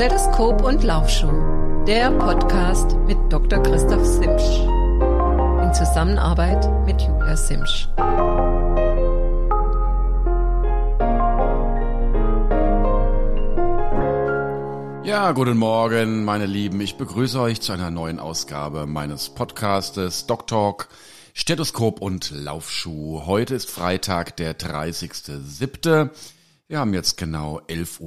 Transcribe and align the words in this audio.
Stethoskop 0.00 0.64
und 0.64 0.82
Laufschuh, 0.82 1.84
der 1.84 2.10
Podcast 2.12 2.96
mit 3.06 3.18
Dr. 3.30 3.62
Christoph 3.62 4.06
Simsch. 4.06 4.60
In 5.62 5.74
Zusammenarbeit 5.74 6.66
mit 6.86 7.02
Julia 7.02 7.36
Simsch. 7.36 7.86
Ja, 15.04 15.32
guten 15.32 15.58
Morgen, 15.58 16.24
meine 16.24 16.46
Lieben. 16.46 16.80
Ich 16.80 16.96
begrüße 16.96 17.38
euch 17.38 17.60
zu 17.60 17.72
einer 17.72 17.90
neuen 17.90 18.20
Ausgabe 18.20 18.86
meines 18.86 19.28
Podcastes 19.28 20.24
Doc 20.24 20.46
Talk, 20.46 20.88
Stethoskop 21.34 22.00
und 22.00 22.30
Laufschuh. 22.30 23.26
Heute 23.26 23.54
ist 23.54 23.70
Freitag, 23.70 24.34
der 24.38 24.58
30.07. 24.58 26.08
Wir 26.70 26.78
haben 26.78 26.94
jetzt 26.94 27.16
genau 27.16 27.58
11.48 27.62 27.98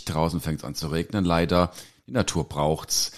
Uhr. 0.00 0.04
Draußen 0.12 0.40
fängt 0.40 0.58
es 0.58 0.64
an 0.64 0.74
zu 0.74 0.88
regnen, 0.88 1.24
leider. 1.24 1.70
Die 2.08 2.10
Natur 2.10 2.48
braucht's. 2.48 3.12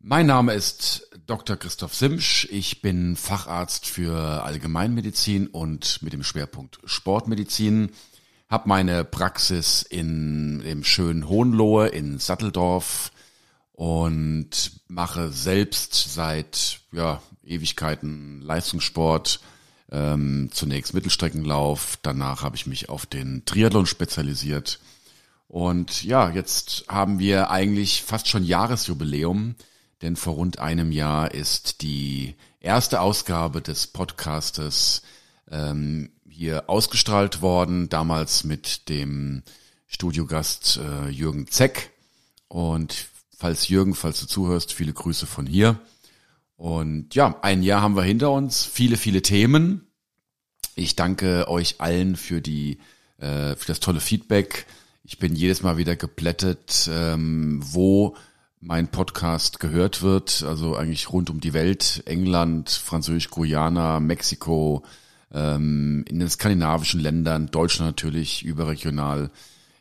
Mein 0.00 0.26
Name 0.26 0.52
ist 0.52 1.08
Dr. 1.28 1.56
Christoph 1.56 1.94
Simsch. 1.94 2.48
Ich 2.50 2.82
bin 2.82 3.14
Facharzt 3.14 3.86
für 3.86 4.42
Allgemeinmedizin 4.42 5.46
und 5.46 6.02
mit 6.02 6.12
dem 6.12 6.24
Schwerpunkt 6.24 6.80
Sportmedizin. 6.86 7.92
Hab 8.48 8.66
meine 8.66 9.04
Praxis 9.04 9.82
in 9.82 10.58
dem 10.58 10.82
schönen 10.82 11.28
Hohenlohe 11.28 11.86
in 11.86 12.18
Satteldorf 12.18 13.12
und 13.70 14.72
mache 14.88 15.30
selbst 15.30 15.94
seit 16.12 16.80
ja, 16.90 17.22
Ewigkeiten 17.44 18.40
Leistungssport, 18.40 19.38
ähm, 19.90 20.50
zunächst 20.52 20.94
Mittelstreckenlauf, 20.94 21.98
danach 22.02 22.42
habe 22.42 22.56
ich 22.56 22.66
mich 22.66 22.88
auf 22.88 23.06
den 23.06 23.44
Triathlon 23.44 23.86
spezialisiert. 23.86 24.80
Und 25.48 26.02
ja, 26.02 26.30
jetzt 26.30 26.86
haben 26.88 27.18
wir 27.18 27.50
eigentlich 27.50 28.02
fast 28.02 28.28
schon 28.28 28.44
Jahresjubiläum, 28.44 29.54
denn 30.02 30.16
vor 30.16 30.34
rund 30.34 30.58
einem 30.58 30.90
Jahr 30.90 31.32
ist 31.32 31.82
die 31.82 32.34
erste 32.60 33.00
Ausgabe 33.00 33.62
des 33.62 33.86
Podcastes 33.86 35.02
ähm, 35.50 36.10
hier 36.28 36.68
ausgestrahlt 36.68 37.40
worden, 37.40 37.88
damals 37.88 38.44
mit 38.44 38.88
dem 38.88 39.42
Studiogast 39.86 40.78
äh, 40.82 41.08
Jürgen 41.08 41.46
Zeck. 41.46 41.92
Und 42.48 43.06
falls 43.36 43.68
Jürgen, 43.68 43.94
falls 43.94 44.20
du 44.20 44.26
zuhörst, 44.26 44.72
viele 44.72 44.92
Grüße 44.92 45.26
von 45.26 45.46
hier. 45.46 45.78
Und 46.56 47.14
ja, 47.14 47.38
ein 47.42 47.62
Jahr 47.62 47.82
haben 47.82 47.96
wir 47.96 48.02
hinter 48.02 48.30
uns, 48.30 48.64
viele, 48.64 48.96
viele 48.96 49.22
Themen. 49.22 49.86
Ich 50.74 50.96
danke 50.96 51.48
euch 51.48 51.80
allen 51.80 52.16
für 52.16 52.40
die, 52.40 52.78
äh, 53.18 53.56
für 53.56 53.66
das 53.66 53.80
tolle 53.80 54.00
Feedback. 54.00 54.66
Ich 55.04 55.18
bin 55.18 55.36
jedes 55.36 55.62
Mal 55.62 55.76
wieder 55.76 55.96
geplättet, 55.96 56.90
ähm, 56.92 57.60
wo 57.62 58.16
mein 58.60 58.88
Podcast 58.88 59.60
gehört 59.60 60.02
wird. 60.02 60.42
Also 60.42 60.76
eigentlich 60.76 61.12
rund 61.12 61.30
um 61.30 61.40
die 61.40 61.52
Welt. 61.52 62.02
England, 62.06 62.70
Französisch-Guyana, 62.70 64.00
Mexiko, 64.00 64.82
ähm, 65.32 66.04
in 66.08 66.18
den 66.18 66.28
skandinavischen 66.28 67.00
Ländern, 67.00 67.50
Deutschland 67.50 67.88
natürlich, 67.90 68.44
überregional. 68.44 69.30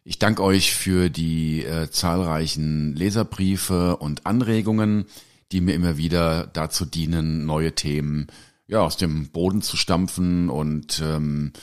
Ich 0.03 0.19
danke 0.19 0.43
euch 0.43 0.73
für 0.73 1.09
die 1.09 1.63
äh, 1.63 1.89
zahlreichen 1.89 2.95
Leserbriefe 2.95 3.97
und 3.97 4.25
Anregungen 4.25 5.05
die 5.51 5.61
mir 5.61 5.73
immer 5.75 5.97
wieder 5.97 6.47
dazu 6.47 6.85
dienen, 6.85 7.45
neue 7.45 7.73
Themen 7.75 8.27
ja 8.67 8.81
aus 8.81 8.97
dem 8.97 9.29
Boden 9.29 9.61
zu 9.61 9.77
stampfen 9.77 10.49
und 10.49 11.01
ähm, 11.03 11.53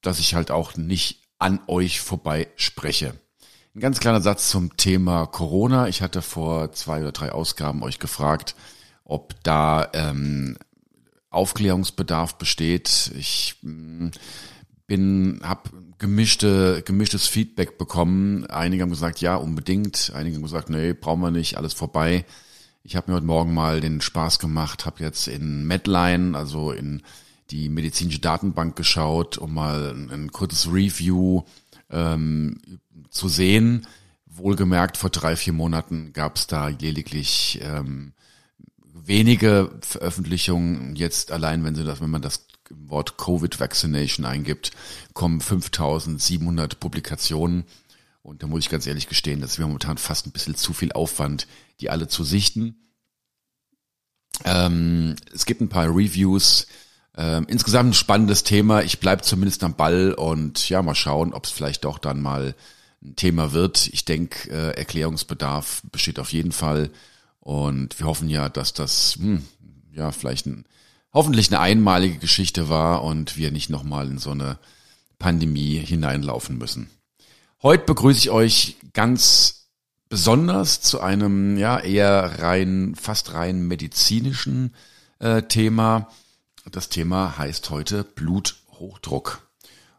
dass 0.00 0.18
ich 0.18 0.34
halt 0.34 0.50
auch 0.50 0.76
nicht 0.76 1.22
an 1.38 1.60
euch 1.66 2.00
vorbei 2.00 2.48
spreche. 2.56 3.14
Ein 3.74 3.80
ganz 3.80 4.00
kleiner 4.00 4.20
Satz 4.20 4.50
zum 4.50 4.76
Thema 4.76 5.26
Corona. 5.26 5.88
Ich 5.88 6.00
hatte 6.00 6.22
vor 6.22 6.72
zwei 6.72 7.00
oder 7.00 7.12
drei 7.12 7.32
Ausgaben 7.32 7.82
euch 7.82 7.98
gefragt, 7.98 8.54
ob 9.04 9.34
da 9.42 9.90
ähm, 9.92 10.56
Aufklärungsbedarf 11.30 12.38
besteht. 12.38 13.10
Ich 13.18 13.56
mm, 13.62 14.10
bin, 14.86 15.40
habe 15.42 15.70
gemischte, 15.98 16.82
gemischtes 16.84 17.26
Feedback 17.26 17.76
bekommen. 17.76 18.46
Einige 18.46 18.82
haben 18.82 18.90
gesagt, 18.90 19.20
ja, 19.20 19.36
unbedingt. 19.36 20.12
Einige 20.14 20.36
haben 20.36 20.42
gesagt, 20.44 20.70
nee, 20.70 20.92
brauchen 20.92 21.20
wir 21.20 21.32
nicht, 21.32 21.56
alles 21.56 21.74
vorbei. 21.74 22.24
Ich 22.86 22.96
habe 22.96 23.10
mir 23.10 23.16
heute 23.16 23.26
Morgen 23.26 23.54
mal 23.54 23.80
den 23.80 24.02
Spaß 24.02 24.38
gemacht, 24.38 24.84
habe 24.84 25.02
jetzt 25.02 25.26
in 25.26 25.66
Medline, 25.66 26.36
also 26.36 26.70
in 26.70 27.02
die 27.50 27.70
medizinische 27.70 28.18
Datenbank 28.18 28.76
geschaut, 28.76 29.38
um 29.38 29.54
mal 29.54 29.94
ein, 29.94 30.10
ein 30.10 30.32
kurzes 30.32 30.70
Review 30.70 31.44
ähm, 31.88 32.60
zu 33.08 33.30
sehen. 33.30 33.86
Wohlgemerkt, 34.26 34.98
vor 34.98 35.08
drei, 35.08 35.34
vier 35.34 35.54
Monaten 35.54 36.12
gab 36.12 36.36
es 36.36 36.46
da 36.46 36.68
lediglich 36.68 37.58
ähm, 37.62 38.12
wenige 38.92 39.70
Veröffentlichungen. 39.80 40.94
Jetzt 40.94 41.32
allein, 41.32 41.64
wenn 41.64 41.74
Sie 41.74 41.84
das, 41.84 42.02
wenn 42.02 42.10
man 42.10 42.20
das 42.20 42.44
Wort 42.68 43.16
Covid 43.16 43.60
Vaccination 43.60 44.26
eingibt, 44.26 44.72
kommen 45.14 45.40
5700 45.40 46.78
Publikationen. 46.80 47.64
Und 48.24 48.42
da 48.42 48.46
muss 48.46 48.64
ich 48.64 48.70
ganz 48.70 48.86
ehrlich 48.86 49.06
gestehen, 49.06 49.42
das 49.42 49.52
ist 49.52 49.58
mir 49.58 49.66
momentan 49.66 49.98
fast 49.98 50.26
ein 50.26 50.32
bisschen 50.32 50.54
zu 50.54 50.72
viel 50.72 50.92
Aufwand, 50.92 51.46
die 51.80 51.90
alle 51.90 52.08
zu 52.08 52.24
sichten. 52.24 52.74
Ähm, 54.46 55.14
es 55.34 55.44
gibt 55.44 55.60
ein 55.60 55.68
paar 55.68 55.88
Reviews. 55.88 56.66
Ähm, 57.18 57.44
insgesamt 57.48 57.90
ein 57.90 57.94
spannendes 57.94 58.42
Thema. 58.42 58.82
Ich 58.82 58.98
bleibe 58.98 59.20
zumindest 59.20 59.62
am 59.62 59.76
Ball 59.76 60.14
und 60.14 60.70
ja, 60.70 60.80
mal 60.80 60.94
schauen, 60.94 61.34
ob 61.34 61.44
es 61.44 61.50
vielleicht 61.50 61.84
doch 61.84 61.98
dann 61.98 62.22
mal 62.22 62.54
ein 63.02 63.14
Thema 63.14 63.52
wird. 63.52 63.88
Ich 63.88 64.06
denke, 64.06 64.50
äh, 64.50 64.70
Erklärungsbedarf 64.74 65.82
besteht 65.92 66.18
auf 66.18 66.32
jeden 66.32 66.52
Fall. 66.52 66.90
Und 67.40 67.98
wir 67.98 68.06
hoffen 68.06 68.30
ja, 68.30 68.48
dass 68.48 68.72
das 68.72 69.16
hm, 69.16 69.44
ja 69.92 70.12
vielleicht 70.12 70.46
ein, 70.46 70.64
hoffentlich 71.12 71.48
eine 71.50 71.60
einmalige 71.60 72.16
Geschichte 72.16 72.70
war 72.70 73.04
und 73.04 73.36
wir 73.36 73.50
nicht 73.50 73.68
nochmal 73.68 74.08
in 74.08 74.18
so 74.18 74.30
eine 74.30 74.58
Pandemie 75.18 75.76
hineinlaufen 75.76 76.56
müssen. 76.56 76.88
Heute 77.64 77.86
begrüße 77.86 78.18
ich 78.18 78.30
euch 78.30 78.76
ganz 78.92 79.70
besonders 80.10 80.82
zu 80.82 81.00
einem 81.00 81.56
ja 81.56 81.78
eher 81.78 82.42
rein, 82.42 82.94
fast 82.94 83.32
rein 83.32 83.66
medizinischen 83.66 84.74
äh, 85.18 85.40
Thema. 85.44 86.10
Das 86.70 86.90
Thema 86.90 87.38
heißt 87.38 87.70
heute 87.70 88.04
Bluthochdruck. 88.04 89.48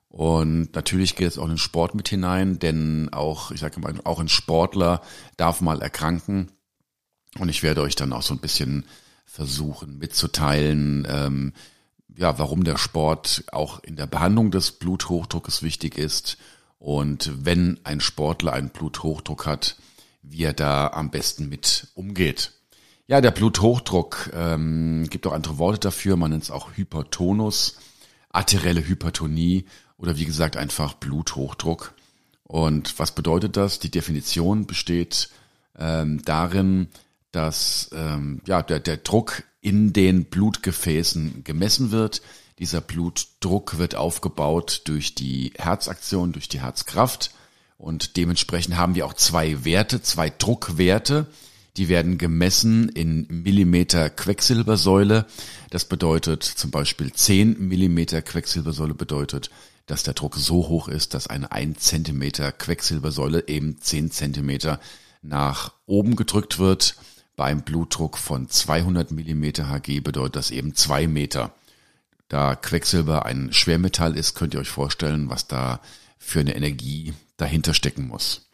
Und 0.09 0.75
natürlich 0.75 1.15
geht 1.15 1.29
es 1.29 1.39
auch 1.39 1.45
in 1.45 1.53
den 1.53 1.57
Sport 1.57 1.95
mit 1.95 2.07
hinein, 2.07 2.59
denn 2.59 3.09
auch, 3.11 3.49
ich 3.49 3.61
sage 3.61 3.79
mal, 3.79 3.95
auch 4.03 4.19
ein 4.19 4.29
Sportler 4.29 5.01
darf 5.35 5.59
mal 5.59 5.81
erkranken. 5.81 6.51
Und 7.39 7.49
ich 7.49 7.63
werde 7.63 7.81
euch 7.81 7.95
dann 7.95 8.13
auch 8.13 8.21
so 8.21 8.35
ein 8.35 8.41
bisschen 8.41 8.85
versuchen 9.25 9.97
mitzuteilen, 9.97 11.07
ähm, 11.09 11.53
ja, 12.15 12.37
warum 12.37 12.63
der 12.63 12.77
Sport 12.77 13.43
auch 13.51 13.83
in 13.83 13.95
der 13.95 14.05
Behandlung 14.05 14.51
des 14.51 14.73
Bluthochdruckes 14.73 15.63
wichtig 15.63 15.97
ist 15.97 16.37
und 16.79 17.31
wenn 17.45 17.79
ein 17.83 17.99
Sportler 17.99 18.53
einen 18.53 18.69
Bluthochdruck 18.69 19.45
hat, 19.45 19.77
wie 20.21 20.43
er 20.43 20.53
da 20.53 20.87
am 20.87 21.11
besten 21.11 21.49
mit 21.49 21.87
umgeht. 21.93 22.51
Ja, 23.07 23.21
der 23.21 23.31
Bluthochdruck 23.31 24.31
ähm, 24.33 25.07
gibt 25.09 25.27
auch 25.27 25.33
andere 25.33 25.57
Worte 25.59 25.79
dafür. 25.79 26.15
Man 26.15 26.31
nennt 26.31 26.43
es 26.43 26.51
auch 26.51 26.75
Hypertonus, 26.75 27.77
arterielle 28.29 28.87
Hypertonie 28.87 29.65
oder 29.97 30.17
wie 30.17 30.25
gesagt 30.25 30.57
einfach 30.57 30.95
Bluthochdruck. 30.95 31.93
Und 32.43 32.97
was 32.99 33.13
bedeutet 33.13 33.57
das? 33.57 33.79
Die 33.79 33.91
Definition 33.91 34.65
besteht 34.65 35.29
ähm, 35.77 36.23
darin, 36.25 36.87
dass 37.31 37.89
ähm, 37.93 38.41
ja, 38.47 38.61
der, 38.63 38.79
der 38.79 38.97
Druck 38.97 39.43
in 39.61 39.93
den 39.93 40.25
Blutgefäßen 40.25 41.43
gemessen 41.43 41.91
wird. 41.91 42.21
Dieser 42.59 42.79
Blutdruck 42.79 43.77
wird 43.77 43.95
aufgebaut 43.95 44.81
durch 44.85 45.13
die 45.13 45.53
Herzaktion, 45.57 46.31
durch 46.31 46.47
die 46.47 46.61
Herzkraft. 46.61 47.31
Und 47.77 48.15
dementsprechend 48.15 48.77
haben 48.77 48.95
wir 48.95 49.05
auch 49.05 49.13
zwei 49.13 49.65
Werte, 49.65 50.01
zwei 50.01 50.29
Druckwerte. 50.29 51.27
Die 51.75 51.89
werden 51.89 52.17
gemessen 52.17 52.87
in 52.87 53.27
Millimeter 53.29 54.09
Quecksilbersäule. 54.09 55.25
Das 55.69 55.83
bedeutet 55.83 56.43
zum 56.43 56.71
Beispiel 56.71 57.11
10 57.11 57.67
Millimeter 57.67 58.21
Quecksilbersäule 58.21 58.93
bedeutet, 58.93 59.49
dass 59.85 60.03
der 60.03 60.13
Druck 60.13 60.37
so 60.37 60.69
hoch 60.69 60.87
ist, 60.87 61.13
dass 61.13 61.27
eine 61.27 61.51
1 61.51 61.77
Zentimeter 61.79 62.53
Quecksilbersäule 62.53 63.49
eben 63.49 63.81
10 63.81 64.11
Zentimeter 64.11 64.79
nach 65.21 65.73
oben 65.85 66.15
gedrückt 66.15 66.59
wird. 66.59 66.95
Beim 67.35 67.63
Blutdruck 67.63 68.17
von 68.17 68.47
200 68.47 69.11
Millimeter 69.11 69.69
Hg 69.69 69.99
bedeutet 69.99 70.37
das 70.37 70.51
eben 70.51 70.75
2 70.75 71.07
Meter. 71.07 71.53
Da 72.27 72.55
Quecksilber 72.55 73.25
ein 73.25 73.53
Schwermetall 73.53 74.17
ist, 74.17 74.35
könnt 74.35 74.53
ihr 74.53 74.59
euch 74.59 74.69
vorstellen, 74.69 75.29
was 75.29 75.47
da 75.47 75.79
für 76.17 76.39
eine 76.39 76.55
Energie 76.55 77.13
dahinter 77.37 77.73
stecken 77.73 78.07
muss. 78.07 78.49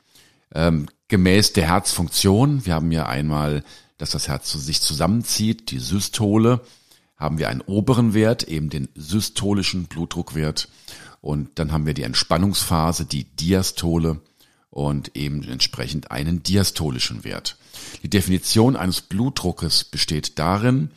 Ähm, 0.54 0.88
gemäß 1.08 1.54
der 1.54 1.68
Herzfunktion, 1.68 2.66
wir 2.66 2.74
haben 2.76 2.92
ja 2.92 3.06
einmal, 3.06 3.64
dass 3.98 4.12
das 4.12 4.28
Herz 4.28 4.52
sich 4.52 4.82
zusammenzieht, 4.82 5.72
die 5.72 5.80
Systole, 5.80 6.62
haben 7.16 7.38
wir 7.38 7.50
einen 7.50 7.62
oberen 7.62 8.14
Wert, 8.14 8.44
eben 8.44 8.70
den 8.70 8.90
systolischen 8.96 9.86
Blutdruckwert. 9.86 10.68
Und 11.22 11.60
dann 11.60 11.72
haben 11.72 11.86
wir 11.86 11.94
die 11.94 12.04
Entspannungsphase, 12.04 13.06
die 13.06 13.24
Diastole. 13.24 14.20
und 14.72 15.18
eben 15.18 15.44
entsprechend 15.44 16.12
einen 16.12 16.44
diastolischen 16.44 17.26
Wert. 17.26 17.58
Die 18.04 18.10
Definition 18.10 18.78
eines 18.78 19.02
Blutdruckes 19.02 19.84
besteht 19.84 20.40
darin, 20.40 20.90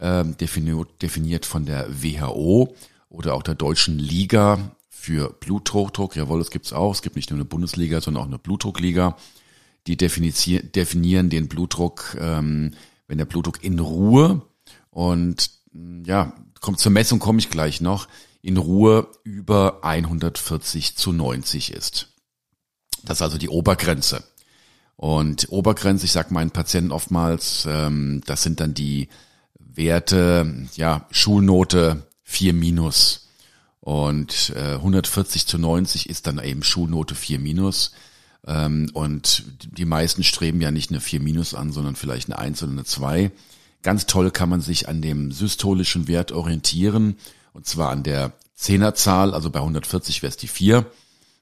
äh, 0.00 0.24
definiert 0.24 1.46
von 1.46 1.66
der 1.66 2.02
WHO 2.02 2.74
oder 3.08 3.34
auch 3.34 3.42
der 3.42 3.54
deutschen 3.54 3.98
Liga 3.98 4.72
für 4.88 5.32
Bluthochdruck. 5.32 6.16
Jawohl, 6.16 6.40
es 6.40 6.50
gibt's 6.50 6.72
auch. 6.72 6.92
Es 6.94 7.02
gibt 7.02 7.16
nicht 7.16 7.30
nur 7.30 7.38
eine 7.38 7.44
Bundesliga, 7.44 8.00
sondern 8.00 8.22
auch 8.22 8.28
eine 8.28 8.38
Blutdruckliga. 8.38 9.16
Die 9.86 9.96
definieren 9.96 11.30
den 11.30 11.48
Blutdruck, 11.48 12.16
ähm, 12.20 12.72
wenn 13.06 13.18
der 13.18 13.24
Blutdruck 13.24 13.64
in 13.64 13.78
Ruhe 13.78 14.42
und 14.90 15.50
ja, 16.04 16.34
kommt 16.60 16.80
zur 16.80 16.92
Messung 16.92 17.18
komme 17.18 17.38
ich 17.38 17.50
gleich 17.50 17.80
noch, 17.80 18.08
in 18.42 18.56
Ruhe 18.56 19.08
über 19.24 19.78
140 19.82 20.96
zu 20.96 21.12
90 21.12 21.72
ist. 21.72 22.08
Das 23.02 23.18
ist 23.18 23.22
also 23.22 23.38
die 23.38 23.48
Obergrenze. 23.48 24.24
Und 24.96 25.46
Obergrenze, 25.50 26.04
ich 26.04 26.12
sage 26.12 26.34
meinen 26.34 26.50
Patienten 26.50 26.92
oftmals, 26.92 27.66
ähm, 27.66 28.22
das 28.26 28.42
sind 28.42 28.60
dann 28.60 28.74
die 28.74 29.08
Werte, 29.74 30.66
ja, 30.74 31.06
Schulnote 31.10 32.06
4 32.24 32.52
minus. 32.52 33.28
Und 33.80 34.52
äh, 34.54 34.74
140 34.74 35.46
zu 35.46 35.58
90 35.58 36.08
ist 36.08 36.26
dann 36.26 36.38
eben 36.38 36.62
Schulnote 36.62 37.14
4 37.14 37.38
minus. 37.38 37.92
Ähm, 38.46 38.90
und 38.92 39.44
die 39.62 39.84
meisten 39.84 40.22
streben 40.22 40.60
ja 40.60 40.70
nicht 40.70 40.90
eine 40.90 41.00
4 41.00 41.20
minus 41.20 41.54
an, 41.54 41.72
sondern 41.72 41.96
vielleicht 41.96 42.28
eine 42.28 42.38
1 42.38 42.62
oder 42.62 42.72
eine 42.72 42.84
2. 42.84 43.30
Ganz 43.82 44.06
toll 44.06 44.30
kann 44.30 44.48
man 44.48 44.60
sich 44.60 44.88
an 44.88 45.00
dem 45.00 45.32
systolischen 45.32 46.08
Wert 46.08 46.32
orientieren. 46.32 47.16
Und 47.52 47.66
zwar 47.66 47.90
an 47.90 48.02
der 48.02 48.32
Zehnerzahl, 48.54 49.34
also 49.34 49.50
bei 49.50 49.60
140 49.60 50.22
wäre 50.22 50.30
es 50.30 50.36
die 50.36 50.48
4. 50.48 50.84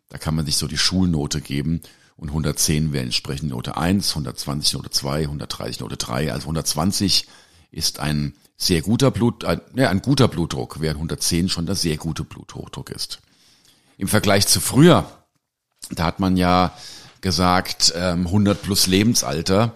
Da 0.08 0.18
kann 0.18 0.34
man 0.34 0.46
sich 0.46 0.56
so 0.56 0.66
die 0.66 0.78
Schulnote 0.78 1.40
geben 1.40 1.82
und 2.16 2.28
110 2.30 2.92
wäre 2.92 3.04
entsprechend 3.04 3.50
Note 3.50 3.76
1, 3.76 4.10
120 4.10 4.74
Note 4.74 4.90
2, 4.90 5.22
130 5.22 5.80
Note 5.80 5.96
3, 5.96 6.32
also 6.32 6.44
120 6.44 7.26
ist 7.70 8.00
ein 8.00 8.34
sehr 8.56 8.82
guter 8.82 9.10
Blut, 9.10 9.44
ein, 9.44 9.60
ja, 9.74 9.88
ein 9.88 10.02
guter 10.02 10.28
Blutdruck, 10.28 10.80
während 10.80 10.98
110 10.98 11.48
schon 11.48 11.66
der 11.66 11.74
sehr 11.74 11.96
gute 11.96 12.24
Bluthochdruck 12.24 12.90
ist. 12.90 13.20
Im 13.96 14.08
Vergleich 14.08 14.46
zu 14.46 14.60
früher, 14.60 15.10
da 15.90 16.04
hat 16.04 16.20
man 16.20 16.36
ja 16.36 16.72
gesagt, 17.20 17.92
ähm, 17.96 18.26
100 18.26 18.60
plus 18.62 18.86
Lebensalter, 18.86 19.74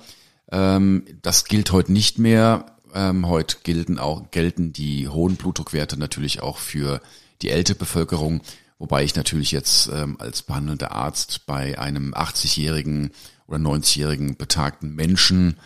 ähm, 0.50 1.04
das 1.22 1.44
gilt 1.44 1.72
heute 1.72 1.92
nicht 1.92 2.18
mehr. 2.18 2.66
Ähm, 2.94 3.26
heute 3.26 3.56
gelten 3.62 3.98
auch, 3.98 4.30
gelten 4.30 4.72
die 4.72 5.08
hohen 5.08 5.36
Blutdruckwerte 5.36 5.98
natürlich 5.98 6.42
auch 6.42 6.58
für 6.58 7.00
die 7.40 7.50
ältere 7.50 7.76
Bevölkerung. 7.76 8.42
Wobei 8.78 9.04
ich 9.04 9.14
natürlich 9.14 9.52
jetzt 9.52 9.88
ähm, 9.88 10.16
als 10.20 10.42
behandelnder 10.42 10.92
Arzt 10.92 11.46
bei 11.46 11.78
einem 11.78 12.14
80-jährigen 12.14 13.12
oder 13.46 13.58
90-jährigen 13.58 14.36
betagten 14.36 14.94
Menschen 14.94 15.58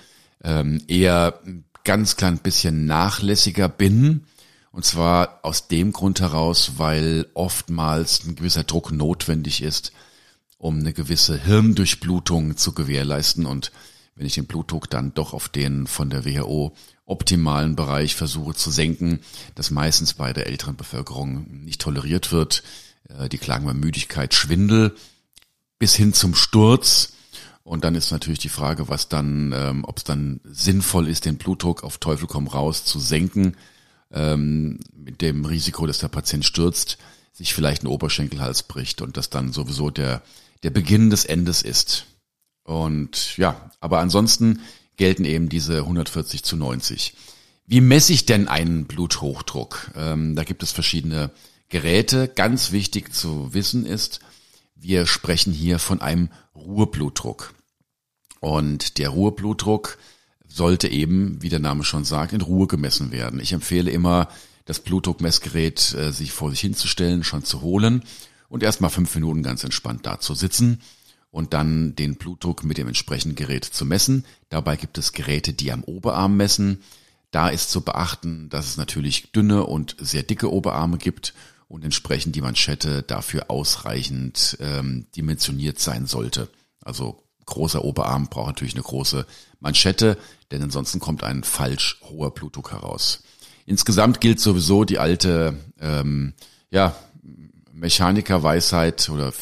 ähm, 0.45 0.83
eher 0.87 1.41
ganz 1.87 2.17
klein 2.17 2.39
bisschen 2.39 2.85
nachlässiger 2.85 3.71
bin. 3.71 4.27
Und 4.71 4.85
zwar 4.85 5.41
aus 5.43 5.69
dem 5.69 5.93
Grund 5.93 6.21
heraus, 6.21 6.73
weil 6.77 7.27
oftmals 7.33 8.27
ein 8.27 8.37
gewisser 8.37 8.65
Druck 8.65 8.93
notwendig 8.93 9.63
ist, 9.63 9.93
um 10.59 10.81
eine 10.81 10.93
gewisse 10.93 11.39
Hirndurchblutung 11.43 12.59
zu 12.59 12.73
gewährleisten. 12.73 13.47
Und 13.47 13.73
wenn 14.17 14.27
ich 14.27 14.35
den 14.35 14.45
Blutdruck 14.45 14.91
dann 14.91 15.15
doch 15.15 15.33
auf 15.33 15.49
den 15.49 15.87
von 15.87 16.11
der 16.11 16.27
WHO 16.27 16.75
optimalen 17.07 17.77
Bereich 17.77 18.17
versuche 18.17 18.55
zu 18.55 18.71
senken, 18.71 19.21
das 19.55 19.71
meistens 19.71 20.15
bei 20.15 20.35
der 20.35 20.47
älteren 20.47 20.77
Bevölkerung 20.77 21.47
nicht 21.65 21.81
toleriert 21.81 22.33
wird, 22.33 22.63
äh, 23.09 23.31
die 23.31 23.39
klagen 23.39 23.65
bei 23.65 23.75
Müdigkeit, 23.75 24.35
Schwindel 24.35 24.95
bis 25.79 25.95
hin 25.95 26.13
zum 26.13 26.35
Sturz. 26.35 27.13
Und 27.67 27.83
dann 27.83 27.97
ist 27.97 28.13
natürlich 28.13 28.39
die 28.39 28.49
Frage, 28.49 28.89
was 28.89 29.09
dann, 29.09 29.53
ähm, 29.53 29.85
ob 29.85 29.99
es 29.99 30.05
dann 30.05 30.41
sinnvoll 30.45 31.09
ist, 31.09 31.25
den 31.25 31.37
Blutdruck 31.37 31.83
auf 31.83 31.99
Teufel 31.99 32.29
komm 32.29 32.47
raus 32.47 32.85
zu 32.85 33.01
senken, 33.01 33.57
ähm, 34.13 34.79
mit 34.95 35.21
dem 35.21 35.45
Risiko, 35.45 35.85
dass 35.85 35.99
der 35.99 36.07
Patient 36.07 36.45
stürzt, 36.45 36.97
sich 37.33 37.55
vielleicht 37.55 37.83
ein 37.83 37.89
Oberschenkelhals 37.89 38.63
bricht 38.63 39.03
und 39.03 39.17
das 39.17 39.31
dann 39.31 39.53
sowieso 39.53 39.91
der, 39.91 40.23
der 40.63 40.71
Beginn 40.71 41.11
des 41.11 41.25
Endes 41.25 41.63
ist. 41.63 42.07
Und 42.63 43.37
ja, 43.37 43.73
aber 43.81 43.99
ansonsten 43.99 44.61
gelten 44.97 45.25
eben 45.25 45.49
diese 45.49 45.79
140 45.79 46.45
zu 46.45 46.57
90. 46.57 47.15
Wie 47.67 47.81
messe 47.81 48.13
ich 48.13 48.27
denn 48.27 48.47
einen 48.47 48.85
Bluthochdruck? 48.85 49.91
Ähm, 49.97 50.37
da 50.37 50.45
gibt 50.45 50.63
es 50.63 50.71
verschiedene 50.71 51.33
Geräte. 51.69 52.29
Ganz 52.29 52.71
wichtig 52.71 53.13
zu 53.13 53.53
wissen 53.55 53.85
ist, 53.85 54.21
wir 54.77 55.07
sprechen 55.07 55.53
hier 55.53 55.81
von 55.81 56.01
einem 56.01 56.29
Ruheblutdruck. 56.55 57.56
Und 58.41 58.99
der 58.99 59.11
Ruheblutdruck 59.11 59.99
sollte 60.47 60.89
eben, 60.89 61.43
wie 61.43 61.49
der 61.49 61.59
Name 61.59 61.85
schon 61.85 62.05
sagt, 62.05 62.33
in 62.33 62.41
Ruhe 62.41 62.67
gemessen 62.67 63.11
werden. 63.11 63.41
Ich 63.41 63.53
empfehle 63.53 63.91
immer, 63.91 64.29
das 64.65 64.81
Blutdruckmessgerät 64.81 65.95
äh, 65.95 66.13
sich 66.13 66.33
vor 66.33 66.51
sich 66.51 66.61
hinzustellen, 66.61 67.25
schon 67.25 67.45
zu 67.45 67.63
holen 67.63 68.03
und 68.49 68.63
erstmal 68.63 68.91
fünf 68.91 69.15
Minuten 69.15 69.43
ganz 69.43 69.65
entspannt 69.65 70.05
da 70.07 70.21
zu 70.21 70.35
sitzen 70.35 70.81
und 71.31 71.53
dann 71.55 71.95
den 71.95 72.17
Blutdruck 72.17 72.65
mit 72.65 72.79
dem 72.79 72.89
entsprechenden 72.89 73.37
Gerät 73.37 73.65
zu 73.65 73.85
messen. 73.85 74.25
Dabei 74.49 74.77
gibt 74.77 74.99
es 74.99 75.13
Geräte, 75.13 75.53
die 75.53 75.73
am 75.73 75.85
Oberarm 75.85 76.37
messen. 76.37 76.83
Da 77.31 77.49
ist 77.49 77.71
zu 77.71 77.83
beachten, 77.83 78.49
dass 78.49 78.67
es 78.67 78.77
natürlich 78.77 79.33
dünne 79.33 79.67
und 79.67 79.97
sehr 79.99 80.23
dicke 80.23 80.53
Oberarme 80.53 80.99
gibt 80.99 81.35
und 81.69 81.85
entsprechend 81.85 82.37
die 82.37 82.41
Manschette 82.41 83.03
dafür 83.03 83.51
ausreichend 83.51 84.57
ähm, 84.61 85.07
dimensioniert 85.15 85.79
sein 85.79 86.07
sollte. 86.07 86.49
Also 86.81 87.23
großer 87.47 87.85
Oberarm 87.85 88.29
braucht 88.29 88.49
natürlich 88.49 88.75
eine 88.75 88.83
große 88.83 89.27
Manschette, 89.61 90.19
denn 90.51 90.63
ansonsten 90.63 91.01
kommt 91.01 91.25
ein 91.25 91.45
falsch 91.45 92.01
hoher 92.03 92.33
Blutdruck 92.33 92.73
heraus. 92.73 93.23
Insgesamt 93.65 94.21
gilt 94.21 94.41
sowieso 94.41 94.85
die 94.85 94.99
alte 94.99 95.59
ähm, 95.81 96.35
ja, 96.71 96.95
Mechanikerweisheit 97.73 99.09
oder 99.09 99.33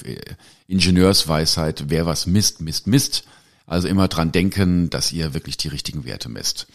Ingenieursweisheit, 0.66 1.84
wer 1.88 2.06
was 2.06 2.26
misst, 2.26 2.60
misst, 2.60 2.86
misst. 2.86 3.24
Also 3.66 3.88
immer 3.88 4.08
dran 4.08 4.32
denken, 4.32 4.90
dass 4.90 5.12
ihr 5.12 5.34
wirklich 5.34 5.56
die 5.56 5.68
richtigen 5.68 6.04
Werte 6.04 6.28
messt. 6.28 6.66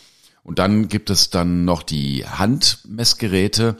Und 0.44 0.58
dann 0.60 0.88
gibt 0.88 1.10
es 1.10 1.30
dann 1.30 1.66
noch 1.66 1.84
die 1.84 2.26
Handmessgeräte, 2.26 3.78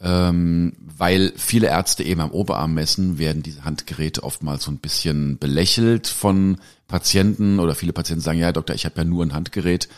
ähm, 0.00 0.72
weil 0.78 1.32
viele 1.36 1.68
Ärzte 1.68 2.02
eben 2.02 2.20
am 2.20 2.30
Oberarm 2.30 2.74
messen, 2.74 3.18
werden 3.18 3.42
diese 3.42 3.64
Handgeräte 3.64 4.22
oftmals 4.22 4.64
so 4.64 4.70
ein 4.70 4.78
bisschen 4.78 5.38
belächelt 5.38 6.06
von 6.06 6.58
Patienten 6.88 7.60
oder 7.60 7.74
viele 7.74 7.92
Patienten 7.92 8.22
sagen, 8.22 8.38
ja 8.38 8.50
Doktor, 8.50 8.74
ich 8.74 8.84
habe 8.84 8.96
ja 8.98 9.04
nur 9.04 9.24
ein 9.24 9.34
Handgerät. 9.34 9.88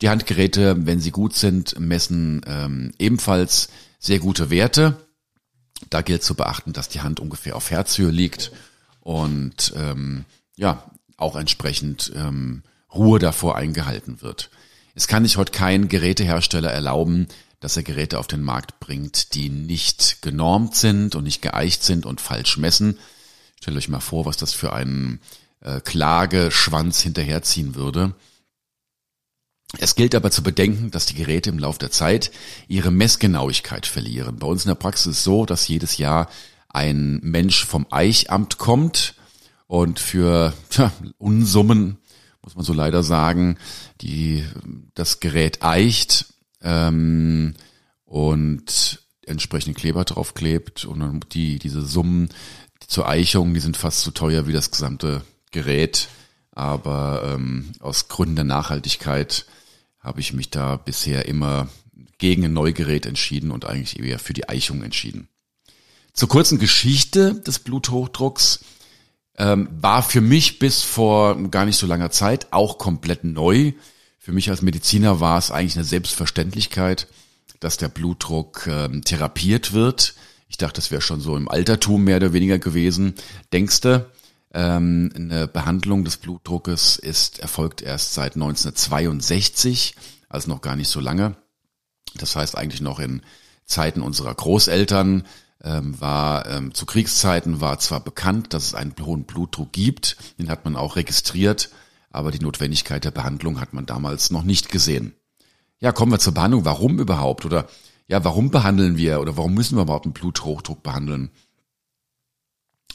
Die 0.00 0.08
Handgeräte, 0.08 0.86
wenn 0.86 1.00
sie 1.00 1.10
gut 1.10 1.34
sind, 1.34 1.78
messen 1.78 2.40
ähm, 2.46 2.92
ebenfalls 2.98 3.68
sehr 3.98 4.18
gute 4.18 4.50
Werte. 4.50 5.06
Da 5.90 6.02
gilt 6.02 6.24
zu 6.24 6.34
beachten, 6.34 6.72
dass 6.72 6.88
die 6.88 7.02
Hand 7.02 7.20
ungefähr 7.20 7.54
auf 7.54 7.70
Herzhöhe 7.70 8.10
liegt 8.10 8.50
und 9.00 9.72
ähm, 9.76 10.24
ja 10.56 10.90
auch 11.16 11.36
entsprechend 11.36 12.12
ähm, 12.14 12.62
Ruhe 12.92 13.18
davor 13.18 13.56
eingehalten 13.56 14.22
wird. 14.22 14.50
Es 14.94 15.06
kann 15.06 15.24
sich 15.24 15.36
heute 15.36 15.52
kein 15.52 15.88
Gerätehersteller 15.88 16.70
erlauben, 16.70 17.28
dass 17.60 17.76
er 17.76 17.82
Geräte 17.82 18.18
auf 18.18 18.26
den 18.26 18.42
Markt 18.42 18.80
bringt, 18.80 19.34
die 19.34 19.50
nicht 19.50 20.22
genormt 20.22 20.76
sind 20.76 21.14
und 21.14 21.24
nicht 21.24 21.42
geeicht 21.42 21.82
sind 21.82 22.06
und 22.06 22.20
falsch 22.20 22.56
messen. 22.56 22.98
Stellt 23.60 23.76
euch 23.76 23.88
mal 23.88 24.00
vor, 24.00 24.26
was 24.26 24.36
das 24.36 24.52
für 24.52 24.72
einen 24.72 25.20
äh, 25.60 25.80
Klageschwanz 25.80 27.00
hinterherziehen 27.00 27.74
würde. 27.74 28.14
Es 29.78 29.94
gilt 29.94 30.14
aber 30.14 30.30
zu 30.30 30.42
bedenken, 30.42 30.90
dass 30.90 31.06
die 31.06 31.14
Geräte 31.14 31.50
im 31.50 31.58
Laufe 31.58 31.78
der 31.78 31.90
Zeit 31.90 32.30
ihre 32.68 32.90
Messgenauigkeit 32.90 33.86
verlieren. 33.86 34.38
Bei 34.38 34.46
uns 34.46 34.64
in 34.64 34.68
der 34.68 34.76
Praxis 34.76 35.06
ist 35.06 35.18
es 35.18 35.24
so, 35.24 35.44
dass 35.44 35.68
jedes 35.68 35.98
Jahr 35.98 36.28
ein 36.68 37.20
Mensch 37.22 37.64
vom 37.64 37.86
Eichamt 37.90 38.56
kommt 38.58 39.14
und 39.66 40.00
für 40.00 40.54
tja, 40.70 40.90
Unsummen, 41.18 41.98
muss 42.42 42.56
man 42.56 42.64
so 42.64 42.72
leider 42.72 43.02
sagen, 43.02 43.58
die 44.00 44.44
das 44.94 45.20
Gerät 45.20 45.62
eicht 45.62 46.32
ähm, 46.62 47.54
und 48.04 49.02
entsprechend 49.26 49.76
Kleber 49.76 50.04
draufklebt 50.04 50.86
und 50.86 51.34
die, 51.34 51.58
diese 51.58 51.82
Summen 51.82 52.30
zur 52.86 53.06
Eichung, 53.06 53.52
die 53.52 53.60
sind 53.60 53.76
fast 53.76 54.00
so 54.00 54.10
teuer 54.10 54.46
wie 54.46 54.54
das 54.54 54.70
gesamte 54.70 55.22
Gerät. 55.50 56.08
Aber 56.52 57.34
ähm, 57.34 57.72
aus 57.80 58.08
Gründen 58.08 58.36
der 58.36 58.44
Nachhaltigkeit 58.44 59.46
habe 60.00 60.20
ich 60.20 60.32
mich 60.32 60.50
da 60.50 60.76
bisher 60.76 61.26
immer 61.26 61.68
gegen 62.18 62.44
ein 62.44 62.52
Neugerät 62.52 63.06
entschieden 63.06 63.50
und 63.50 63.64
eigentlich 63.64 63.98
eher 64.00 64.18
für 64.18 64.32
die 64.32 64.48
Eichung 64.48 64.82
entschieden. 64.82 65.28
Zur 66.12 66.28
kurzen 66.28 66.58
Geschichte 66.58 67.34
des 67.34 67.60
Bluthochdrucks 67.60 68.64
ähm, 69.36 69.68
war 69.70 70.02
für 70.02 70.20
mich 70.20 70.58
bis 70.58 70.82
vor 70.82 71.40
gar 71.50 71.64
nicht 71.64 71.76
so 71.76 71.86
langer 71.86 72.10
Zeit 72.10 72.48
auch 72.50 72.78
komplett 72.78 73.22
neu. 73.22 73.72
Für 74.18 74.32
mich 74.32 74.50
als 74.50 74.62
Mediziner 74.62 75.20
war 75.20 75.38
es 75.38 75.52
eigentlich 75.52 75.76
eine 75.76 75.84
Selbstverständlichkeit, 75.84 77.06
dass 77.60 77.76
der 77.76 77.88
Blutdruck 77.88 78.66
ähm, 78.66 79.04
therapiert 79.04 79.72
wird. 79.72 80.14
Ich 80.48 80.56
dachte, 80.56 80.74
das 80.74 80.90
wäre 80.90 81.02
schon 81.02 81.20
so 81.20 81.36
im 81.36 81.48
Altertum 81.48 82.04
mehr 82.04 82.16
oder 82.16 82.32
weniger 82.32 82.58
gewesen. 82.58 83.14
Denkste, 83.52 84.10
Ähm, 84.52 85.10
eine 85.14 85.46
Behandlung 85.46 86.04
des 86.04 86.16
Blutdruckes 86.16 86.96
ist 86.96 87.38
erfolgt 87.38 87.82
erst 87.82 88.14
seit 88.14 88.34
1962, 88.34 89.94
also 90.28 90.50
noch 90.50 90.62
gar 90.62 90.76
nicht 90.76 90.88
so 90.88 91.00
lange. 91.00 91.36
Das 92.14 92.36
heißt 92.36 92.56
eigentlich 92.56 92.80
noch 92.80 92.98
in 92.98 93.22
Zeiten 93.64 94.00
unserer 94.00 94.34
Großeltern 94.34 95.24
ähm, 95.62 96.00
war 96.00 96.46
ähm, 96.46 96.72
zu 96.72 96.86
Kriegszeiten 96.86 97.60
war 97.60 97.78
zwar 97.78 98.00
bekannt, 98.00 98.54
dass 98.54 98.66
es 98.66 98.74
einen 98.74 98.94
hohen 99.00 99.24
Blutdruck 99.24 99.72
gibt, 99.72 100.16
den 100.38 100.48
hat 100.48 100.64
man 100.64 100.76
auch 100.76 100.96
registriert, 100.96 101.70
aber 102.10 102.30
die 102.30 102.40
Notwendigkeit 102.40 103.04
der 103.04 103.10
Behandlung 103.10 103.60
hat 103.60 103.74
man 103.74 103.84
damals 103.84 104.30
noch 104.30 104.44
nicht 104.44 104.70
gesehen. 104.70 105.14
Ja, 105.80 105.92
kommen 105.92 106.12
wir 106.12 106.18
zur 106.18 106.34
Behandlung. 106.34 106.64
Warum 106.64 106.98
überhaupt? 106.98 107.44
Oder 107.44 107.68
ja, 108.08 108.24
warum 108.24 108.50
behandeln 108.50 108.96
wir 108.96 109.20
oder 109.20 109.36
warum 109.36 109.54
müssen 109.54 109.76
wir 109.76 109.82
überhaupt 109.82 110.06
einen 110.06 110.14
Bluthochdruck 110.14 110.82
behandeln? 110.82 111.30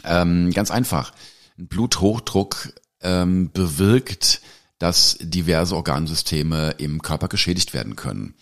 Ähm, 0.04 0.52
ganz 0.52 0.72
einfach. 0.72 1.14
Ein 1.58 1.68
Bluthochdruck 1.68 2.74
ähm, 3.02 3.52
bewirkt, 3.52 4.42
dass 4.80 5.18
diverse 5.20 5.76
Organsysteme 5.76 6.76
im 6.78 7.02
Körper 7.02 7.28
geschädigt 7.28 7.74
werden 7.74 7.96
können. 7.96 8.34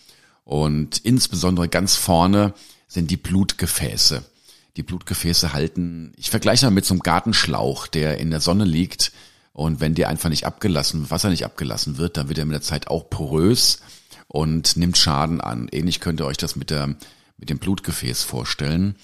Und 0.44 0.98
insbesondere 1.00 1.68
ganz 1.68 1.96
vorne 1.96 2.54
sind 2.88 3.12
die 3.12 3.18
Blutgefäße. 3.18 4.24
Die 4.78 4.84
Blutgefäße 4.84 5.54
halten, 5.54 6.14
ich 6.16 6.30
vergleiche 6.30 6.66
mal 6.66 6.72
mit 6.72 6.86
so 6.86 6.94
einem 6.94 7.04
Gartenschlauch, 7.04 7.88
der 7.88 8.18
in 8.18 8.32
der 8.32 8.42
Sonne 8.42 8.66
liegt. 8.66 9.12
Und 9.54 9.82
wenn 9.82 9.96
der 9.96 10.08
einfach 10.08 10.30
nicht 10.30 10.46
abgelassen, 10.46 11.12
Wasser 11.12 11.30
nicht 11.30 11.46
abgelassen 11.46 11.98
wird, 11.98 12.18
dann 12.18 12.30
wird 12.30 12.38
er 12.38 12.46
mit 12.46 12.54
der 12.54 12.62
Zeit 12.62 12.88
auch 12.88 13.10
porös 13.10 13.82
und 14.28 14.78
nimmt 14.78 14.98
Schaden 14.98 15.42
an. 15.42 15.68
Ähnlich 15.72 16.00
könnt 16.00 16.22
ihr 16.22 16.26
euch 16.26 16.38
das 16.38 16.56
mit 16.56 16.70
der, 16.70 16.96
mit 17.38 17.50
dem 17.50 17.60
Blutgefäß 17.60 18.24
vorstellen. 18.24 18.96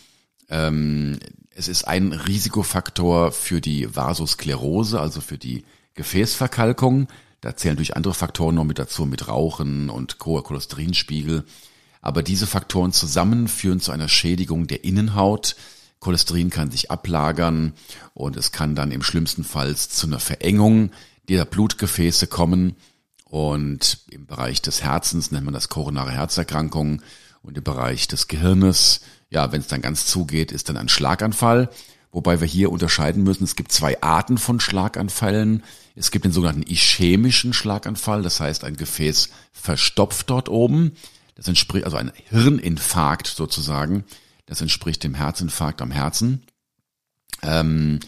Ähm, 0.49 1.19
es 1.55 1.67
ist 1.67 1.87
ein 1.87 2.13
Risikofaktor 2.13 3.31
für 3.31 3.61
die 3.61 3.95
Vasosklerose, 3.95 4.99
also 4.99 5.21
für 5.21 5.37
die 5.37 5.63
Gefäßverkalkung. 5.95 7.07
Da 7.41 7.55
zählen 7.55 7.75
durch 7.75 7.95
andere 7.95 8.13
Faktoren 8.13 8.55
noch 8.55 8.63
mit 8.63 8.79
dazu, 8.79 9.05
mit 9.05 9.27
Rauchen 9.27 9.89
und 9.89 10.17
hoher 10.23 10.43
Cholesterinspiegel. 10.43 11.43
Aber 12.01 12.23
diese 12.23 12.47
Faktoren 12.47 12.93
zusammen 12.93 13.47
führen 13.47 13.79
zu 13.79 13.91
einer 13.91 14.07
Schädigung 14.07 14.67
der 14.67 14.83
Innenhaut. 14.83 15.55
Cholesterin 15.99 16.49
kann 16.49 16.71
sich 16.71 16.91
ablagern 16.91 17.73
und 18.13 18.37
es 18.37 18.51
kann 18.51 18.75
dann 18.75 18.91
im 18.91 19.01
schlimmsten 19.01 19.43
Fall 19.43 19.75
zu 19.75 20.07
einer 20.07 20.19
Verengung 20.19 20.91
der 21.27 21.45
Blutgefäße 21.45 22.27
kommen. 22.27 22.75
Und 23.25 23.99
im 24.09 24.25
Bereich 24.25 24.61
des 24.61 24.83
Herzens 24.83 25.31
nennt 25.31 25.45
man 25.45 25.53
das 25.53 25.69
koronare 25.69 26.11
Herzerkrankungen 26.11 27.01
und 27.41 27.57
im 27.57 27.63
Bereich 27.63 28.07
des 28.07 28.27
Gehirnes 28.27 29.01
ja, 29.29 29.51
wenn 29.51 29.61
es 29.61 29.67
dann 29.67 29.81
ganz 29.81 30.05
zugeht, 30.05 30.51
ist 30.51 30.69
dann 30.69 30.77
ein 30.77 30.89
Schlaganfall. 30.89 31.69
Wobei 32.11 32.39
wir 32.39 32.47
hier 32.47 32.71
unterscheiden 32.71 33.23
müssen, 33.23 33.43
es 33.43 33.55
gibt 33.55 33.71
zwei 33.71 34.01
Arten 34.01 34.37
von 34.37 34.59
Schlaganfällen. 34.59 35.63
Es 35.95 36.11
gibt 36.11 36.25
den 36.25 36.31
sogenannten 36.31 36.63
ischämischen 36.63 37.53
Schlaganfall, 37.53 38.21
das 38.21 38.39
heißt 38.39 38.63
ein 38.63 38.77
Gefäß 38.77 39.29
verstopft 39.51 40.29
dort 40.29 40.49
oben. 40.49 40.93
Das 41.35 41.47
entspricht, 41.47 41.85
also 41.85 41.97
ein 41.97 42.11
Hirninfarkt 42.29 43.27
sozusagen. 43.27 44.05
Das 44.45 44.61
entspricht 44.61 45.03
dem 45.03 45.13
Herzinfarkt 45.13 45.81
am 45.81 45.91
Herzen. 45.91 46.43
Ähm, 47.43 47.99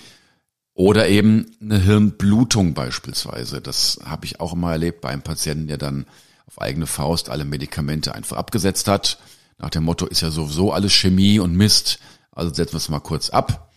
oder 0.73 1.09
eben 1.09 1.51
eine 1.61 1.79
Hirnblutung 1.79 2.73
beispielsweise. 2.73 3.59
Das 3.59 3.99
habe 4.05 4.25
ich 4.25 4.39
auch 4.39 4.53
immer 4.53 4.71
erlebt 4.71 5.01
bei 5.01 5.09
einem 5.09 5.21
Patienten, 5.21 5.67
der 5.67 5.77
dann 5.77 6.05
auf 6.47 6.61
eigene 6.61 6.87
Faust 6.87 7.29
alle 7.29 7.43
Medikamente 7.43 8.15
einfach 8.15 8.37
abgesetzt 8.37 8.87
hat 8.87 9.19
nach 9.59 9.69
dem 9.69 9.83
Motto 9.83 10.05
ist 10.05 10.21
ja 10.21 10.31
sowieso 10.31 10.71
alles 10.73 10.93
Chemie 10.93 11.39
und 11.39 11.55
Mist, 11.55 11.99
also 12.31 12.53
setzen 12.53 12.73
wir 12.73 12.77
es 12.77 12.89
mal 12.89 12.99
kurz 12.99 13.29
ab. 13.29 13.71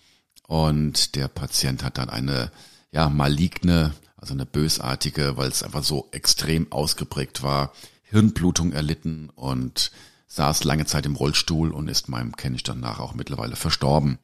Und 0.46 1.16
der 1.16 1.28
Patient 1.28 1.82
hat 1.82 1.98
dann 1.98 2.08
eine 2.08 2.50
ja 2.92 3.08
maligne, 3.08 3.92
also 4.16 4.34
eine 4.34 4.46
bösartige, 4.46 5.36
weil 5.36 5.48
es 5.48 5.62
einfach 5.62 5.82
so 5.82 6.08
extrem 6.12 6.70
ausgeprägt 6.70 7.42
war, 7.42 7.72
Hirnblutung 8.02 8.72
erlitten 8.72 9.30
und 9.30 9.90
saß 10.28 10.64
lange 10.64 10.86
Zeit 10.86 11.06
im 11.06 11.16
Rollstuhl 11.16 11.72
und 11.72 11.88
ist 11.88 12.08
meinem 12.08 12.36
kenne 12.36 12.56
ich 12.56 12.62
danach 12.62 13.00
auch 13.00 13.14
mittlerweile 13.14 13.56
verstorben. 13.56 14.18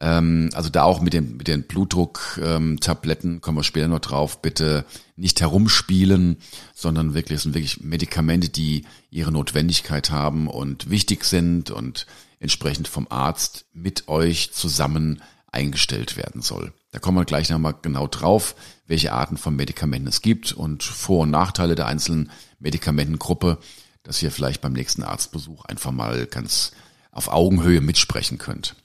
Ähm, 0.00 0.50
also 0.54 0.68
da 0.68 0.84
auch 0.84 1.00
mit 1.00 1.12
den, 1.12 1.36
mit 1.36 1.48
den 1.48 1.64
Blutdruck-Tabletten, 1.64 3.32
ähm, 3.34 3.40
kommen 3.40 3.58
wir 3.58 3.64
später 3.64 3.88
noch 3.88 3.98
drauf, 4.00 4.40
bitte 4.40 4.84
nicht 5.16 5.40
herumspielen, 5.40 6.36
sondern 6.74 7.14
wirklich, 7.14 7.36
es 7.36 7.42
sind 7.42 7.54
wirklich 7.54 7.82
Medikamente, 7.82 8.48
die 8.48 8.84
ihre 9.10 9.32
Notwendigkeit 9.32 10.10
haben 10.10 10.46
und 10.46 10.90
wichtig 10.90 11.24
sind 11.24 11.70
und 11.70 12.06
entsprechend 12.40 12.86
vom 12.86 13.08
Arzt 13.10 13.66
mit 13.72 14.08
euch 14.08 14.52
zusammen 14.52 15.20
eingestellt 15.50 16.16
werden 16.16 16.42
soll. 16.42 16.72
Da 16.92 16.98
kommen 16.98 17.18
wir 17.18 17.24
gleich 17.24 17.50
nochmal 17.50 17.74
genau 17.82 18.06
drauf, 18.06 18.54
welche 18.86 19.12
Arten 19.12 19.36
von 19.36 19.56
Medikamenten 19.56 20.08
es 20.08 20.22
gibt 20.22 20.52
und 20.52 20.82
Vor- 20.82 21.22
und 21.22 21.30
Nachteile 21.30 21.74
der 21.74 21.86
einzelnen 21.86 22.30
Medikamentengruppe, 22.60 23.58
dass 24.02 24.22
ihr 24.22 24.30
vielleicht 24.30 24.60
beim 24.60 24.72
nächsten 24.72 25.02
Arztbesuch 25.02 25.64
einfach 25.64 25.90
mal 25.90 26.26
ganz 26.26 26.72
auf 27.10 27.28
Augenhöhe 27.28 27.80
mitsprechen 27.80 28.38
könnt. 28.38 28.76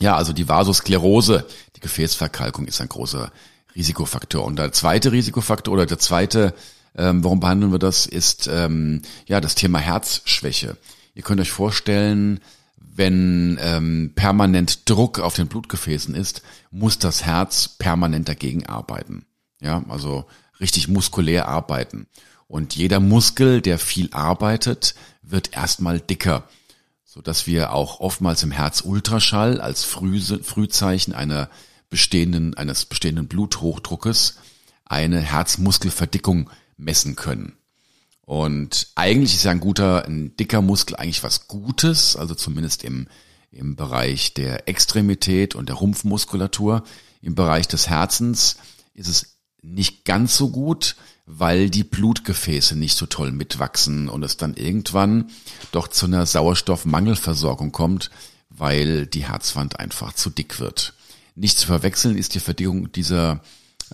Ja, 0.00 0.16
also 0.16 0.32
die 0.32 0.48
Vasosklerose, 0.48 1.46
die 1.76 1.80
Gefäßverkalkung 1.80 2.66
ist 2.66 2.80
ein 2.80 2.88
großer 2.88 3.30
Risikofaktor. 3.76 4.44
Und 4.44 4.58
der 4.58 4.72
zweite 4.72 5.12
Risikofaktor 5.12 5.74
oder 5.74 5.86
der 5.86 5.98
zweite, 5.98 6.54
ähm, 6.96 7.22
warum 7.22 7.40
behandeln 7.40 7.70
wir 7.70 7.78
das, 7.78 8.06
ist 8.06 8.48
ähm, 8.50 9.02
ja 9.26 9.40
das 9.40 9.54
Thema 9.54 9.78
Herzschwäche. 9.78 10.76
Ihr 11.14 11.22
könnt 11.22 11.40
euch 11.40 11.52
vorstellen, 11.52 12.40
wenn 12.76 13.58
ähm, 13.60 14.12
permanent 14.14 14.88
Druck 14.88 15.20
auf 15.20 15.34
den 15.34 15.48
Blutgefäßen 15.48 16.14
ist, 16.14 16.42
muss 16.70 16.98
das 16.98 17.24
Herz 17.24 17.68
permanent 17.68 18.28
dagegen 18.28 18.66
arbeiten. 18.66 19.26
Ja, 19.60 19.84
also 19.88 20.24
richtig 20.60 20.88
muskulär 20.88 21.46
arbeiten. 21.46 22.06
Und 22.48 22.74
jeder 22.74 23.00
Muskel, 23.00 23.60
der 23.60 23.78
viel 23.78 24.08
arbeitet, 24.12 24.94
wird 25.22 25.54
erstmal 25.54 26.00
dicker 26.00 26.48
so 27.12 27.20
dass 27.20 27.48
wir 27.48 27.72
auch 27.72 27.98
oftmals 27.98 28.44
im 28.44 28.52
Herzultraschall 28.52 29.60
als 29.60 29.82
Früh, 29.82 30.20
Frühzeichen 30.20 31.12
einer 31.12 31.50
bestehenden, 31.88 32.54
eines 32.54 32.84
bestehenden 32.84 33.26
Bluthochdruckes 33.26 34.36
eine 34.84 35.18
Herzmuskelverdickung 35.18 36.50
messen 36.76 37.16
können. 37.16 37.56
Und 38.20 38.92
eigentlich 38.94 39.34
ist 39.34 39.42
ja 39.42 39.50
ein 39.50 39.58
guter, 39.58 40.04
ein 40.04 40.36
dicker 40.36 40.62
Muskel 40.62 40.94
eigentlich 40.94 41.24
was 41.24 41.48
Gutes, 41.48 42.14
also 42.14 42.36
zumindest 42.36 42.84
im, 42.84 43.08
im 43.50 43.74
Bereich 43.74 44.32
der 44.34 44.68
Extremität 44.68 45.56
und 45.56 45.68
der 45.68 45.76
Rumpfmuskulatur. 45.76 46.84
Im 47.22 47.34
Bereich 47.34 47.66
des 47.66 47.88
Herzens 47.88 48.58
ist 48.94 49.08
es 49.08 49.40
nicht 49.62 50.04
ganz 50.04 50.36
so 50.36 50.50
gut, 50.50 50.94
weil 51.32 51.70
die 51.70 51.84
Blutgefäße 51.84 52.76
nicht 52.76 52.96
so 52.96 53.06
toll 53.06 53.30
mitwachsen 53.30 54.08
und 54.08 54.22
es 54.24 54.36
dann 54.36 54.54
irgendwann 54.54 55.30
doch 55.70 55.88
zu 55.88 56.06
einer 56.06 56.26
Sauerstoffmangelversorgung 56.26 57.70
kommt, 57.70 58.10
weil 58.48 59.06
die 59.06 59.26
Herzwand 59.28 59.78
einfach 59.78 60.12
zu 60.12 60.30
dick 60.30 60.58
wird. 60.58 60.94
Nicht 61.36 61.58
zu 61.58 61.66
verwechseln 61.66 62.16
ist 62.16 62.34
die 62.34 62.40
Verdickung 62.40 62.90
dieser 62.90 63.42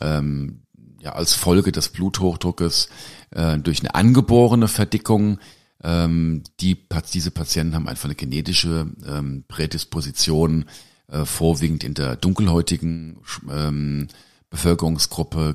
ähm, 0.01 0.63
ja 1.01 1.13
als 1.13 1.35
Folge 1.35 1.73
des 1.73 1.91
Bluthochdruckes 1.91 2.89
äh, 3.31 3.59
durch 3.59 3.81
eine 3.81 3.95
angeborene 3.95 4.69
Verdickung. 4.69 5.39
Ähm, 5.83 6.43
die, 6.61 6.79
diese 7.13 7.31
Patienten 7.31 7.75
haben 7.75 7.89
einfach 7.89 8.07
eine 8.07 8.15
genetische 8.15 8.91
ähm, 9.07 9.45
Prädisposition, 9.47 10.65
äh, 11.09 11.27
vorwiegend 11.27 11.85
in 11.85 11.93
der 11.93 12.17
dunkelhäutigen 12.17 13.19
ähm, 13.51 14.09
Bevölkerungsgruppe 14.49 15.55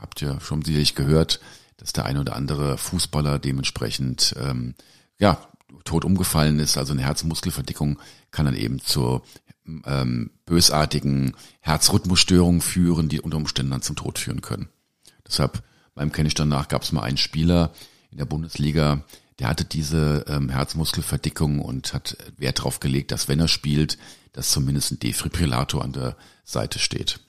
habt 0.00 0.22
ihr 0.22 0.40
schon 0.40 0.62
sicherlich 0.62 0.94
gehört, 0.94 1.40
dass 1.76 1.92
der 1.92 2.04
eine 2.04 2.20
oder 2.20 2.36
andere 2.36 2.76
Fußballer 2.78 3.38
dementsprechend 3.38 4.34
ähm, 4.38 4.74
ja 5.18 5.38
tot 5.84 6.04
umgefallen 6.04 6.58
ist. 6.58 6.76
Also 6.76 6.92
eine 6.92 7.02
Herzmuskelverdickung 7.02 7.98
kann 8.30 8.46
dann 8.46 8.56
eben 8.56 8.80
zur 8.80 9.22
ähm, 9.84 10.30
bösartigen 10.46 11.34
Herzrhythmusstörungen 11.60 12.60
führen, 12.60 13.08
die 13.08 13.20
unter 13.20 13.36
Umständen 13.36 13.70
dann 13.70 13.82
zum 13.82 13.96
Tod 13.96 14.18
führen 14.18 14.40
können. 14.40 14.68
Deshalb 15.26 15.62
beim 15.94 16.12
kenne 16.12 16.28
ich 16.28 16.34
danach 16.34 16.68
gab 16.68 16.82
es 16.82 16.92
mal 16.92 17.02
einen 17.02 17.16
Spieler 17.16 17.72
in 18.10 18.18
der 18.18 18.24
Bundesliga, 18.24 19.02
der 19.38 19.48
hatte 19.48 19.64
diese 19.64 20.24
ähm, 20.28 20.48
Herzmuskelverdickung 20.48 21.60
und 21.60 21.92
hat 21.92 22.16
Wert 22.36 22.60
darauf 22.60 22.80
gelegt, 22.80 23.12
dass 23.12 23.28
wenn 23.28 23.40
er 23.40 23.48
spielt, 23.48 23.98
dass 24.32 24.50
zumindest 24.50 24.92
ein 24.92 24.98
Defibrillator 24.98 25.82
an 25.82 25.92
der 25.92 26.16
Seite 26.44 26.78
steht. 26.78 27.20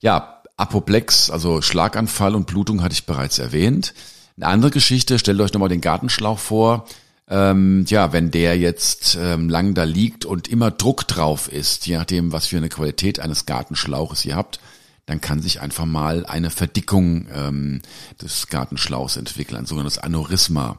Ja, 0.00 0.33
Apoplex, 0.56 1.30
also 1.30 1.62
Schlaganfall 1.62 2.34
und 2.34 2.46
Blutung 2.46 2.82
hatte 2.82 2.92
ich 2.92 3.06
bereits 3.06 3.38
erwähnt. 3.38 3.94
Eine 4.36 4.46
andere 4.46 4.70
Geschichte, 4.70 5.18
stellt 5.18 5.40
euch 5.40 5.52
nochmal 5.52 5.68
den 5.68 5.80
Gartenschlauch 5.80 6.38
vor. 6.38 6.86
Ähm, 7.28 7.84
ja, 7.88 8.12
wenn 8.12 8.30
der 8.30 8.58
jetzt 8.58 9.16
ähm, 9.20 9.48
lang 9.48 9.74
da 9.74 9.84
liegt 9.84 10.24
und 10.24 10.46
immer 10.48 10.70
Druck 10.70 11.08
drauf 11.08 11.50
ist, 11.50 11.86
je 11.86 11.96
nachdem, 11.96 12.32
was 12.32 12.46
für 12.46 12.58
eine 12.58 12.68
Qualität 12.68 13.18
eines 13.18 13.46
Gartenschlauches 13.46 14.24
ihr 14.24 14.36
habt, 14.36 14.60
dann 15.06 15.20
kann 15.20 15.40
sich 15.40 15.60
einfach 15.60 15.86
mal 15.86 16.26
eine 16.26 16.50
Verdickung 16.50 17.26
ähm, 17.34 17.82
des 18.20 18.48
Gartenschlauchs 18.48 19.16
entwickeln, 19.16 19.58
ein 19.60 19.66
sogenanntes 19.66 19.98
Aneurysma. 19.98 20.78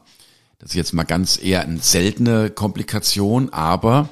Das 0.58 0.70
ist 0.70 0.76
jetzt 0.76 0.94
mal 0.94 1.04
ganz 1.04 1.38
eher 1.42 1.62
eine 1.62 1.78
seltene 1.80 2.50
Komplikation, 2.50 3.52
aber 3.52 4.08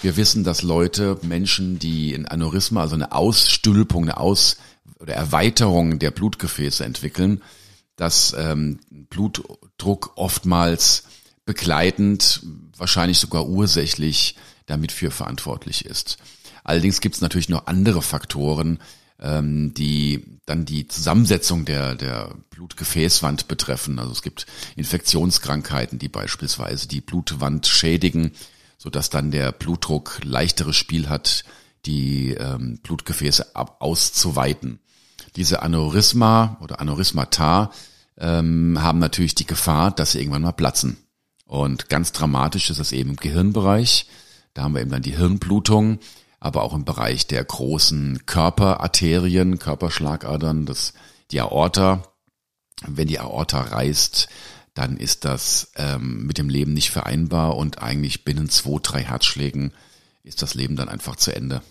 Wir 0.00 0.16
wissen, 0.16 0.44
dass 0.44 0.62
Leute, 0.62 1.18
Menschen, 1.22 1.80
die 1.80 2.14
ein 2.14 2.26
Aneurysma, 2.26 2.82
also 2.82 2.94
eine 2.94 3.12
Ausstülpung, 3.12 4.04
eine 4.04 4.18
Aus- 4.18 4.56
oder 4.98 5.14
Erweiterung 5.14 5.98
der 5.98 6.10
Blutgefäße 6.10 6.84
entwickeln, 6.84 7.42
dass 7.96 8.34
ähm, 8.38 8.80
Blutdruck 8.90 10.12
oftmals 10.16 11.04
begleitend, 11.44 12.42
wahrscheinlich 12.76 13.18
sogar 13.18 13.48
ursächlich 13.48 14.36
damit 14.66 14.92
für 14.92 15.10
verantwortlich 15.10 15.84
ist. 15.84 16.18
Allerdings 16.62 17.00
gibt 17.00 17.14
es 17.14 17.20
natürlich 17.20 17.48
noch 17.48 17.66
andere 17.66 18.02
Faktoren, 18.02 18.78
ähm, 19.20 19.72
die 19.74 20.24
dann 20.46 20.64
die 20.64 20.86
Zusammensetzung 20.86 21.64
der, 21.64 21.94
der 21.94 22.34
Blutgefäßwand 22.50 23.48
betreffen. 23.48 23.98
Also 23.98 24.12
es 24.12 24.22
gibt 24.22 24.46
Infektionskrankheiten, 24.76 25.98
die 25.98 26.08
beispielsweise 26.08 26.86
die 26.88 27.00
Blutwand 27.00 27.66
schädigen, 27.66 28.32
so 28.76 28.90
dass 28.90 29.10
dann 29.10 29.30
der 29.30 29.52
Blutdruck 29.52 30.20
leichteres 30.22 30.76
Spiel 30.76 31.08
hat, 31.08 31.44
die 31.86 32.34
ähm, 32.34 32.78
Blutgefäße 32.82 33.54
ab 33.54 33.76
auszuweiten. 33.80 34.80
Diese 35.36 35.62
Aneurysma 35.62 36.58
oder 36.60 36.80
Aneurysmata 36.80 37.70
ähm, 38.18 38.78
haben 38.80 38.98
natürlich 38.98 39.34
die 39.34 39.46
Gefahr, 39.46 39.90
dass 39.90 40.12
sie 40.12 40.18
irgendwann 40.18 40.42
mal 40.42 40.52
platzen. 40.52 40.96
Und 41.44 41.88
ganz 41.88 42.12
dramatisch 42.12 42.70
ist 42.70 42.80
das 42.80 42.92
eben 42.92 43.10
im 43.10 43.16
Gehirnbereich. 43.16 44.06
Da 44.54 44.62
haben 44.62 44.74
wir 44.74 44.80
eben 44.80 44.90
dann 44.90 45.02
die 45.02 45.16
Hirnblutung, 45.16 45.98
aber 46.40 46.62
auch 46.62 46.74
im 46.74 46.84
Bereich 46.84 47.26
der 47.26 47.44
großen 47.44 48.26
Körperarterien, 48.26 49.58
Körperschlagadern, 49.58 50.66
das, 50.66 50.92
die 51.30 51.40
Aorta. 51.40 52.02
Wenn 52.86 53.08
die 53.08 53.18
Aorta 53.18 53.60
reißt, 53.60 54.28
dann 54.74 54.96
ist 54.96 55.24
das 55.24 55.72
ähm, 55.76 56.26
mit 56.26 56.38
dem 56.38 56.48
Leben 56.48 56.72
nicht 56.72 56.90
vereinbar 56.90 57.56
und 57.56 57.82
eigentlich 57.82 58.24
binnen 58.24 58.48
zwei, 58.48 58.78
drei 58.80 59.02
Herzschlägen 59.02 59.72
ist 60.28 60.42
das 60.42 60.54
Leben 60.54 60.76
dann 60.76 60.88
einfach 60.88 61.16
zu 61.16 61.34
Ende. 61.34 61.62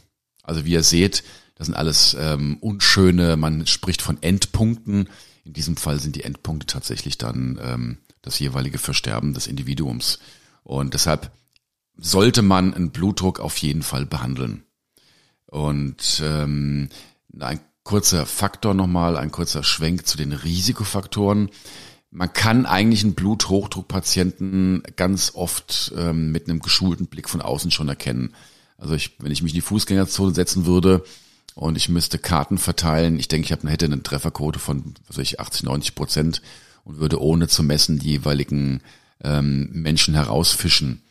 Also 0.44 0.66
wie 0.66 0.72
ihr 0.72 0.84
seht, 0.84 1.24
das 1.56 1.68
sind 1.68 1.76
alles 1.76 2.16
ähm, 2.20 2.58
unschöne, 2.62 3.38
man 3.38 3.66
spricht 3.68 4.02
von 4.02 4.22
Endpunkten. 4.22 5.10
In 5.44 5.54
diesem 5.54 5.78
Fall 5.78 6.00
sind 6.00 6.16
die 6.16 6.24
Endpunkte 6.24 6.68
tatsächlich 6.68 7.18
dann 7.18 7.60
ähm, 7.62 7.98
das 8.22 8.40
jeweilige 8.40 8.78
Versterben 8.78 9.34
des 9.34 9.48
Individuums. 9.48 10.20
Und 10.64 10.94
deshalb 10.94 11.32
sollte 11.98 12.42
man 12.42 12.74
einen 12.74 12.92
Blutdruck 12.92 13.40
auf 13.40 13.58
jeden 13.58 13.82
Fall 13.82 14.06
behandeln. 14.06 14.64
Und 15.46 16.22
ähm, 16.24 16.90
ein 17.40 17.60
kurzer 17.84 18.26
Faktor 18.26 18.74
nochmal, 18.74 19.18
ein 19.18 19.32
kurzer 19.32 19.64
Schwenk 19.64 20.06
zu 20.06 20.18
den 20.18 20.34
Risikofaktoren. 20.34 21.50
Man 22.10 22.32
kann 22.32 22.66
eigentlich 22.66 23.04
einen 23.04 23.16
Bluthochdruckpatienten 23.16 24.84
ganz 24.96 25.34
oft 25.36 25.94
ähm, 25.98 26.32
mit 26.32 26.50
einem 26.50 26.60
geschulten 26.60 27.08
Blick 27.08 27.30
von 27.30 27.42
außen 27.42 27.72
schon 27.72 27.90
erkennen. 27.90 28.34
Also 28.78 28.94
ich, 28.94 29.16
wenn 29.20 29.32
ich 29.32 29.44
mich 29.44 29.52
in 29.52 29.58
die 29.58 29.62
Fußgängerzone 29.62 30.34
setzen 30.34 30.66
würde 30.66 31.04
und 31.56 31.76
ich 31.76 31.90
müsste 31.90 32.18
Karten 32.18 32.58
verteilen, 32.58 33.20
ich 33.20 33.28
denke, 33.28 33.46
ich 33.46 33.52
habe, 33.52 33.70
hätte 33.70 33.86
eine 33.86 34.02
Trefferquote 34.04 34.60
von 34.60 34.94
was 35.08 35.18
weiß 35.18 35.24
ich, 35.24 35.40
80, 35.40 35.64
90 35.64 35.96
Prozent 35.96 36.42
und 36.84 37.00
würde 37.00 37.22
ohne 37.22 37.48
zu 37.48 37.64
messen 37.64 38.00
die 38.00 38.12
jeweiligen 38.12 38.82
ähm, 39.24 39.70
Menschen 39.74 40.14
herausfischen. 40.14 41.02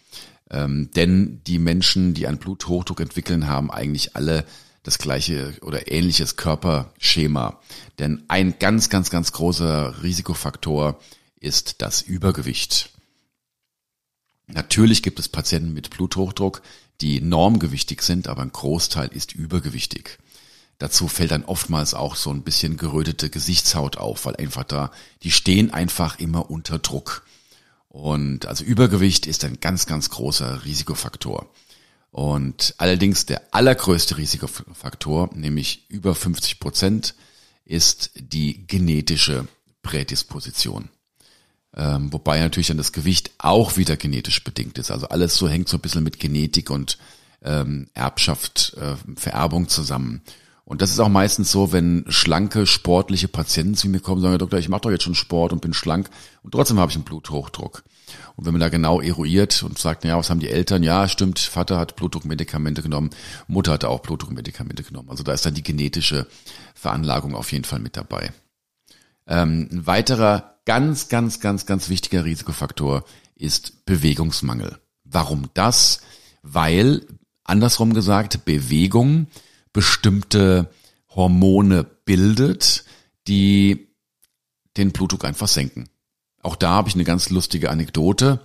Ähm, 0.50 0.90
denn 0.94 1.42
die 1.46 1.58
Menschen, 1.58 2.14
die 2.14 2.26
einen 2.26 2.38
Bluthochdruck 2.38 3.00
entwickeln, 3.00 3.46
haben 3.46 3.70
eigentlich 3.70 4.16
alle 4.16 4.44
das 4.86 4.98
gleiche 4.98 5.54
oder 5.62 5.90
ähnliches 5.90 6.36
Körperschema. 6.36 7.60
Denn 7.98 8.22
ein 8.28 8.58
ganz, 8.60 8.88
ganz, 8.88 9.10
ganz 9.10 9.32
großer 9.32 10.02
Risikofaktor 10.02 11.00
ist 11.40 11.82
das 11.82 12.02
Übergewicht. 12.02 12.90
Natürlich 14.46 15.02
gibt 15.02 15.18
es 15.18 15.28
Patienten 15.28 15.72
mit 15.72 15.90
Bluthochdruck, 15.90 16.62
die 17.00 17.20
normgewichtig 17.20 18.02
sind, 18.02 18.28
aber 18.28 18.42
ein 18.42 18.52
Großteil 18.52 19.08
ist 19.08 19.34
übergewichtig. 19.34 20.18
Dazu 20.78 21.08
fällt 21.08 21.32
dann 21.32 21.44
oftmals 21.44 21.94
auch 21.94 22.14
so 22.14 22.30
ein 22.30 22.42
bisschen 22.42 22.76
gerötete 22.76 23.28
Gesichtshaut 23.28 23.96
auf, 23.96 24.24
weil 24.24 24.36
einfach 24.36 24.64
da, 24.64 24.92
die 25.24 25.32
stehen 25.32 25.72
einfach 25.72 26.20
immer 26.20 26.48
unter 26.48 26.78
Druck. 26.78 27.26
Und 27.88 28.46
also 28.46 28.62
Übergewicht 28.62 29.26
ist 29.26 29.44
ein 29.44 29.58
ganz, 29.58 29.86
ganz 29.86 30.10
großer 30.10 30.64
Risikofaktor. 30.64 31.50
Und 32.10 32.74
allerdings 32.78 33.26
der 33.26 33.42
allergrößte 33.52 34.16
Risikofaktor, 34.16 35.30
nämlich 35.34 35.84
über 35.88 36.14
50 36.14 36.60
Prozent, 36.60 37.14
ist 37.64 38.12
die 38.14 38.66
genetische 38.66 39.46
Prädisposition. 39.82 40.88
Ähm, 41.74 42.12
wobei 42.12 42.40
natürlich 42.40 42.68
dann 42.68 42.78
das 42.78 42.92
Gewicht 42.92 43.32
auch 43.38 43.76
wieder 43.76 43.96
genetisch 43.96 44.42
bedingt 44.42 44.78
ist. 44.78 44.90
Also 44.90 45.08
alles 45.08 45.36
so 45.36 45.48
hängt 45.48 45.68
so 45.68 45.76
ein 45.76 45.82
bisschen 45.82 46.04
mit 46.04 46.18
Genetik 46.18 46.70
und 46.70 46.96
ähm, 47.42 47.88
Erbschaft, 47.92 48.74
äh, 48.80 48.96
Vererbung 49.16 49.68
zusammen. 49.68 50.22
Und 50.64 50.82
das 50.82 50.90
ist 50.90 50.98
auch 50.98 51.08
meistens 51.08 51.52
so, 51.52 51.72
wenn 51.72 52.04
schlanke, 52.08 52.66
sportliche 52.66 53.28
Patienten 53.28 53.76
zu 53.76 53.88
mir 53.88 54.00
kommen, 54.00 54.20
sagen, 54.20 54.32
Herr 54.32 54.38
Doktor, 54.38 54.58
ich 54.58 54.68
mache 54.68 54.82
doch 54.82 54.90
jetzt 54.90 55.04
schon 55.04 55.14
Sport 55.14 55.52
und 55.52 55.60
bin 55.60 55.74
schlank 55.74 56.10
und 56.42 56.52
trotzdem 56.52 56.80
habe 56.80 56.90
ich 56.90 56.96
einen 56.96 57.04
Bluthochdruck. 57.04 57.84
Und 58.36 58.46
wenn 58.46 58.52
man 58.52 58.60
da 58.60 58.68
genau 58.68 59.00
eruiert 59.00 59.62
und 59.62 59.78
sagt, 59.78 60.04
ja, 60.04 60.16
was 60.16 60.30
haben 60.30 60.40
die 60.40 60.48
Eltern? 60.48 60.82
Ja, 60.82 61.08
stimmt, 61.08 61.38
Vater 61.38 61.78
hat 61.78 61.96
Blutdruckmedikamente 61.96 62.82
genommen, 62.82 63.10
Mutter 63.48 63.72
hat 63.72 63.84
auch 63.84 64.00
Blutdruckmedikamente 64.00 64.82
genommen. 64.82 65.10
Also 65.10 65.22
da 65.22 65.32
ist 65.32 65.46
dann 65.46 65.54
die 65.54 65.62
genetische 65.62 66.26
Veranlagung 66.74 67.34
auf 67.34 67.52
jeden 67.52 67.64
Fall 67.64 67.80
mit 67.80 67.96
dabei. 67.96 68.32
Ähm, 69.26 69.68
ein 69.72 69.86
weiterer 69.86 70.56
ganz, 70.64 71.08
ganz, 71.08 71.40
ganz, 71.40 71.66
ganz 71.66 71.88
wichtiger 71.88 72.24
Risikofaktor 72.24 73.04
ist 73.34 73.84
Bewegungsmangel. 73.86 74.78
Warum 75.04 75.48
das? 75.54 76.00
Weil, 76.42 77.06
andersrum 77.44 77.94
gesagt, 77.94 78.44
Bewegung 78.44 79.28
bestimmte 79.72 80.70
Hormone 81.10 81.84
bildet, 81.84 82.84
die 83.26 83.88
den 84.76 84.92
Blutdruck 84.92 85.24
einfach 85.24 85.48
senken. 85.48 85.88
Auch 86.42 86.56
da 86.56 86.70
habe 86.70 86.88
ich 86.88 86.94
eine 86.94 87.04
ganz 87.04 87.30
lustige 87.30 87.70
Anekdote, 87.70 88.40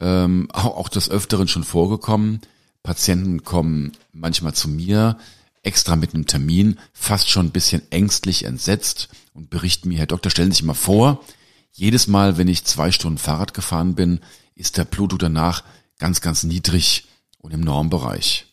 ähm, 0.00 0.48
auch, 0.52 0.76
auch 0.76 0.88
des 0.88 1.10
Öfteren 1.10 1.48
schon 1.48 1.64
vorgekommen. 1.64 2.40
Patienten 2.82 3.44
kommen 3.44 3.92
manchmal 4.12 4.54
zu 4.54 4.68
mir, 4.68 5.18
extra 5.62 5.96
mit 5.96 6.14
einem 6.14 6.26
Termin, 6.26 6.78
fast 6.92 7.30
schon 7.30 7.46
ein 7.46 7.52
bisschen 7.52 7.82
ängstlich 7.90 8.44
entsetzt 8.44 9.08
und 9.32 9.50
berichten 9.50 9.88
mir, 9.88 9.98
Herr 9.98 10.06
Doktor, 10.06 10.30
stellen 10.30 10.50
Sie 10.50 10.56
sich 10.56 10.64
mal 10.64 10.74
vor, 10.74 11.24
jedes 11.72 12.06
Mal, 12.06 12.38
wenn 12.38 12.48
ich 12.48 12.64
zwei 12.64 12.92
Stunden 12.92 13.18
Fahrrad 13.18 13.52
gefahren 13.52 13.94
bin, 13.94 14.20
ist 14.54 14.76
der 14.76 14.84
Blutdruck 14.84 15.18
danach 15.18 15.64
ganz, 15.98 16.20
ganz 16.20 16.44
niedrig 16.44 17.08
und 17.38 17.52
im 17.52 17.60
Normbereich. 17.60 18.46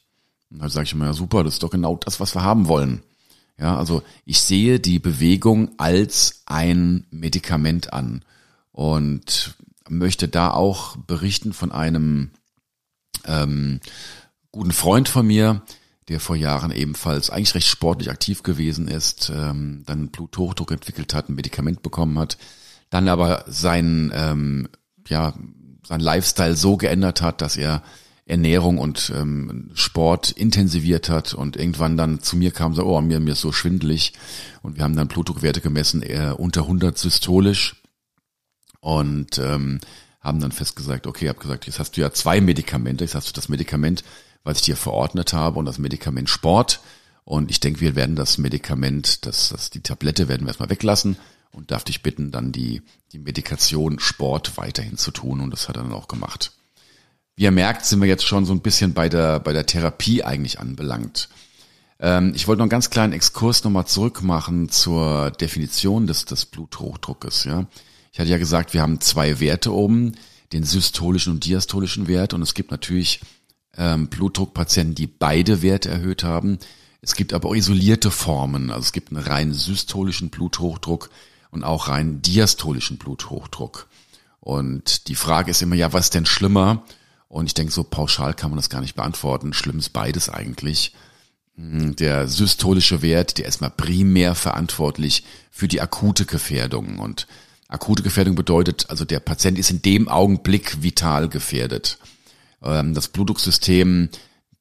Und 0.50 0.60
dann 0.60 0.70
sage 0.70 0.86
ich 0.86 0.94
immer, 0.94 1.06
ja 1.06 1.14
super, 1.14 1.44
das 1.44 1.54
ist 1.54 1.64
doch 1.64 1.70
genau 1.70 1.98
das, 1.98 2.20
was 2.20 2.36
wir 2.36 2.44
haben 2.44 2.68
wollen. 2.68 3.04
Ja, 3.60 3.78
also 3.78 4.02
ich 4.26 4.42
sehe 4.42 4.80
die 4.80 4.98
Bewegung 4.98 5.70
als 5.78 6.42
ein 6.46 7.06
Medikament 7.12 7.94
an 7.94 8.26
und 8.72 9.56
möchte 9.90 10.28
da 10.28 10.52
auch 10.52 10.96
berichten 10.98 11.54
von 11.54 11.72
einem 11.72 12.32
ähm, 13.26 13.80
guten 14.52 14.72
Freund 14.72 15.10
von 15.10 15.26
mir, 15.28 15.64
der 16.08 16.20
vor 16.20 16.36
Jahren 16.36 16.72
ebenfalls 16.72 17.30
eigentlich 17.30 17.56
recht 17.56 17.68
sportlich 17.68 18.10
aktiv 18.10 18.44
gewesen 18.44 18.88
ist, 18.88 19.32
ähm, 19.34 19.84
dann 19.86 20.10
Bluthochdruck 20.10 20.72
entwickelt 20.72 21.14
hat, 21.14 21.30
ein 21.30 21.36
Medikament 21.36 21.84
bekommen 21.84 22.18
hat, 22.20 22.38
dann 22.90 23.08
aber 23.08 23.46
sein 23.48 24.12
ähm, 24.14 24.70
ja 25.08 25.34
sein 25.88 26.00
Lifestyle 26.00 26.56
so 26.56 26.78
geändert 26.78 27.22
hat, 27.22 27.42
dass 27.42 27.58
er 27.58 27.84
Ernährung 28.26 28.78
und 28.78 29.12
ähm, 29.16 29.72
Sport 29.74 30.32
intensiviert 30.32 31.10
hat 31.10 31.34
und 31.34 31.58
irgendwann 31.58 31.98
dann 31.98 32.22
zu 32.22 32.38
mir 32.38 32.52
kam, 32.52 32.74
so, 32.74 32.86
oh, 32.86 33.02
mir, 33.02 33.20
mir 33.20 33.34
ist 33.34 33.42
so 33.42 33.52
schwindelig. 33.52 34.14
Und 34.62 34.78
wir 34.78 34.84
haben 34.84 34.96
dann 34.96 35.08
Blutdruckwerte 35.08 35.60
gemessen, 35.60 36.02
eher 36.02 36.40
unter 36.40 36.62
100 36.62 36.98
systolisch 36.98 37.81
und 38.82 39.38
ähm, 39.38 39.80
haben 40.20 40.40
dann 40.40 40.52
festgesagt, 40.52 41.08
okay, 41.08 41.30
habe 41.30 41.40
gesagt, 41.40 41.66
jetzt 41.66 41.80
hast 41.80 41.96
du 41.96 42.02
ja 42.02 42.12
zwei 42.12 42.42
Medikamente, 42.42 43.04
jetzt 43.04 43.16
hast 43.16 43.30
du 43.30 43.34
das 43.34 43.50
Medikament, 43.50 44.04
was 44.44 44.58
ich 44.58 44.64
dir 44.64 44.76
verordnet 44.76 45.34
habe 45.34 45.58
und 45.58 45.66
das 45.66 45.80
Medikament 45.80 46.30
Sport 46.30 46.82
und 47.24 47.50
ich 47.50 47.60
denke, 47.60 47.80
wir 47.80 47.96
werden 47.96 48.16
das 48.16 48.38
Medikament, 48.38 49.26
das, 49.26 49.50
das 49.50 49.70
die 49.70 49.82
Tablette 49.82 50.28
werden 50.28 50.42
wir 50.42 50.50
erstmal 50.50 50.70
weglassen 50.70 51.18
und 51.52 51.72
darf 51.72 51.84
dich 51.84 52.04
bitten, 52.04 52.32
dann 52.32 52.52
die, 52.52 52.82
die 53.14 53.20
Medikation 53.20 54.00
Sport 54.00 54.58
weiterhin 54.58 54.98
zu 54.98 55.12
tun 55.12 55.40
und 55.42 55.52
das 55.52 55.70
hat 55.70 55.78
er 55.78 55.84
dann 55.84 55.94
auch 55.94 56.08
gemacht. 56.08 56.52
Wie 57.36 57.44
ihr 57.44 57.52
merkt, 57.52 57.86
sind 57.86 58.02
wir 58.02 58.08
jetzt 58.08 58.26
schon 58.26 58.46
so 58.46 58.54
ein 58.54 58.62
bisschen 58.62 58.94
bei 58.94 59.10
der, 59.10 59.40
bei 59.40 59.54
der 59.54 59.66
Therapie 59.66 60.24
eigentlich 60.24 60.60
anbelangt. 60.60 61.30
Ähm, 62.00 62.34
ich 62.36 62.48
wollte 62.48 62.60
noch 62.60 62.66
einen 62.66 62.70
ganz 62.70 62.90
kleinen 62.90 63.14
Exkurs 63.14 63.64
nochmal 63.64 63.88
zurückmachen 63.88 64.70
zur 64.70 65.32
Definition 65.32 66.08
des, 66.08 66.26
des 66.26 66.46
Bluthochdruckes. 66.46 67.46
Ja? 67.46 67.68
Ich 68.12 68.20
hatte 68.20 68.30
ja 68.30 68.38
gesagt, 68.38 68.74
wir 68.74 68.82
haben 68.82 69.00
zwei 69.00 69.40
Werte 69.40 69.74
oben, 69.74 70.14
den 70.52 70.64
systolischen 70.64 71.34
und 71.34 71.46
diastolischen 71.46 72.08
Wert. 72.08 72.34
Und 72.34 72.42
es 72.42 72.54
gibt 72.54 72.72
natürlich 72.72 73.22
ähm, 73.78 74.08
Blutdruckpatienten, 74.08 74.96
die 74.96 75.08
beide 75.08 75.62
Werte 75.62 75.90
erhöht 75.90 76.24
haben. 76.24 76.60
Es 77.02 77.16
gibt 77.16 77.34
aber 77.34 77.50
auch 77.50 77.56
isolierte 77.56 78.12
Formen. 78.12 78.70
Also 78.70 78.82
es 78.84 78.92
gibt 78.92 79.12
einen 79.12 79.24
rein 79.24 79.54
systolischen 79.54 80.30
Bluthochdruck 80.30 81.10
und 81.52 81.64
auch 81.64 81.88
rein 81.88 82.22
diastolischen 82.22 82.98
Bluthochdruck. 82.98 83.88
Und 84.40 85.08
die 85.08 85.16
Frage 85.16 85.52
ist 85.52 85.62
immer, 85.62 85.76
ja, 85.76 85.94
was 85.94 86.06
ist 86.06 86.14
denn 86.14 86.26
schlimmer? 86.26 86.84
Und 87.28 87.46
ich 87.46 87.54
denke, 87.54 87.72
so 87.72 87.84
pauschal 87.84 88.34
kann 88.34 88.50
man 88.50 88.58
das 88.58 88.70
gar 88.70 88.82
nicht 88.82 88.96
beantworten. 88.96 89.54
Schlimm 89.54 89.80
ist 89.80 89.94
beides 89.94 90.28
eigentlich. 90.28 90.94
Hm, 91.56 91.96
der 91.96 92.28
systolische 92.28 93.02
Wert, 93.02 93.38
der 93.38 93.46
ist 93.46 93.62
mal 93.62 93.70
primär 93.70 94.36
verantwortlich 94.36 95.24
für 95.50 95.70
die 95.70 95.80
akute 95.80 96.26
Gefährdung. 96.26 97.00
Und 97.00 97.28
akute 97.72 98.04
Gefährdung 98.04 98.36
bedeutet, 98.36 98.90
also 98.90 99.06
der 99.06 99.20
Patient 99.20 99.58
ist 99.58 99.72
in 99.72 99.82
dem 99.82 100.08
Augenblick 100.08 100.84
vital 100.84 101.30
gefährdet. 101.30 101.98
Ähm, 102.62 102.94
das 102.94 103.08
Blutdrucksystem, 103.08 104.10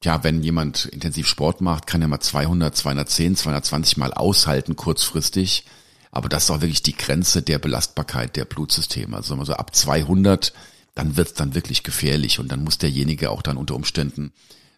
ja, 0.02 0.24
wenn 0.24 0.42
jemand 0.42 0.86
intensiv 0.86 1.26
Sport 1.26 1.60
macht, 1.60 1.86
kann 1.86 2.02
er 2.02 2.08
mal 2.08 2.20
200, 2.20 2.74
210, 2.74 3.36
220 3.36 3.96
Mal 3.98 4.14
aushalten 4.14 4.76
kurzfristig. 4.76 5.64
Aber 6.10 6.28
das 6.28 6.44
ist 6.44 6.50
auch 6.50 6.60
wirklich 6.60 6.82
die 6.82 6.96
Grenze 6.96 7.42
der 7.42 7.58
Belastbarkeit 7.58 8.36
der 8.36 8.44
Blutsysteme. 8.44 9.16
Also, 9.16 9.36
also 9.36 9.54
ab 9.54 9.74
200, 9.74 10.52
dann 10.94 11.16
wird's 11.16 11.34
dann 11.34 11.54
wirklich 11.54 11.82
gefährlich 11.82 12.40
und 12.40 12.50
dann 12.50 12.64
muss 12.64 12.78
derjenige 12.78 13.30
auch 13.30 13.42
dann 13.42 13.56
unter 13.56 13.74
Umständen 13.76 14.32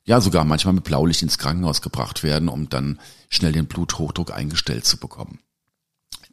ja 0.05 0.21
sogar 0.21 0.45
manchmal 0.45 0.75
mit 0.75 0.85
Blaulicht 0.85 1.23
ins 1.23 1.39
Krankenhaus 1.39 1.81
gebracht 1.83 2.23
werden, 2.23 2.49
um 2.49 2.69
dann 2.69 2.99
schnell 3.29 3.53
den 3.53 3.67
Bluthochdruck 3.67 4.33
eingestellt 4.33 4.85
zu 4.85 4.97
bekommen. 4.97 5.39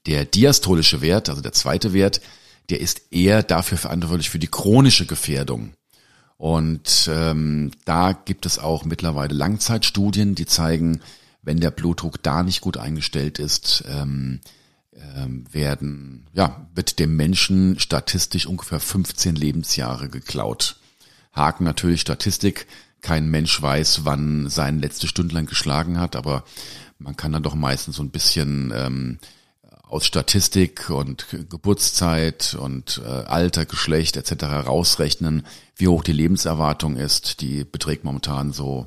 Der 0.06 0.26
diastolische 0.26 1.02
Wert, 1.02 1.30
also 1.30 1.42
der 1.42 1.54
zweite 1.54 1.94
Wert, 1.94 2.22
der 2.70 2.80
ist 2.80 3.02
eher 3.12 3.44
dafür 3.44 3.78
verantwortlich 3.78 4.30
für 4.30 4.40
die 4.40 4.48
chronische 4.48 5.06
Gefährdung. 5.06 5.74
Und 6.38 7.10
ähm, 7.12 7.72
da 7.84 8.14
gibt 8.14 8.46
es 8.46 8.60
auch 8.60 8.86
mittlerweile 8.86 9.34
Langzeitstudien, 9.34 10.36
die 10.36 10.46
zeigen, 10.46 11.02
wenn 11.42 11.60
der 11.60 11.72
Blutdruck 11.72 12.24
da 12.24 12.44
nicht 12.44 12.62
gut 12.62 12.78
eingestellt 12.78 13.40
ist, 13.40 13.84
ähm, 13.88 14.40
ähm, 15.16 15.46
werden, 15.52 16.28
ja, 16.34 16.68
wird 16.74 17.00
dem 17.00 17.16
Menschen 17.16 17.80
statistisch 17.80 18.46
ungefähr 18.46 18.80
15 18.80 19.36
Lebensjahre 19.36 20.10
geklaut. 20.10 20.78
Haken 21.34 21.64
natürlich 21.64 22.02
Statistik. 22.02 22.68
Kein 23.02 23.30
Mensch 23.30 23.62
weiß, 23.62 24.06
wann 24.06 24.50
sein 24.50 24.80
letzte 24.80 25.08
Stündlein 25.08 25.46
geschlagen 25.46 26.00
hat, 26.00 26.16
aber 26.16 26.44
man 26.98 27.16
kann 27.16 27.32
dann 27.32 27.44
doch 27.44 27.56
meistens 27.56 27.96
so 27.96 28.04
ein 28.04 28.12
bisschen 28.12 28.74
ähm, 28.76 29.20
aus 29.90 30.06
Statistik 30.06 30.92
und 30.92 31.26
Geburtszeit 31.50 32.56
und 32.60 33.02
äh, 33.04 33.08
Alter, 33.08 33.66
Geschlecht 33.66 34.18
etc. 34.18 34.44
rausrechnen, 34.68 35.48
wie 35.76 35.88
hoch 35.88 36.04
die 36.04 36.14
Lebenserwartung 36.14 36.96
ist. 36.96 37.42
Die 37.42 37.64
beträgt 37.64 38.04
momentan 38.04 38.54
so 38.54 38.86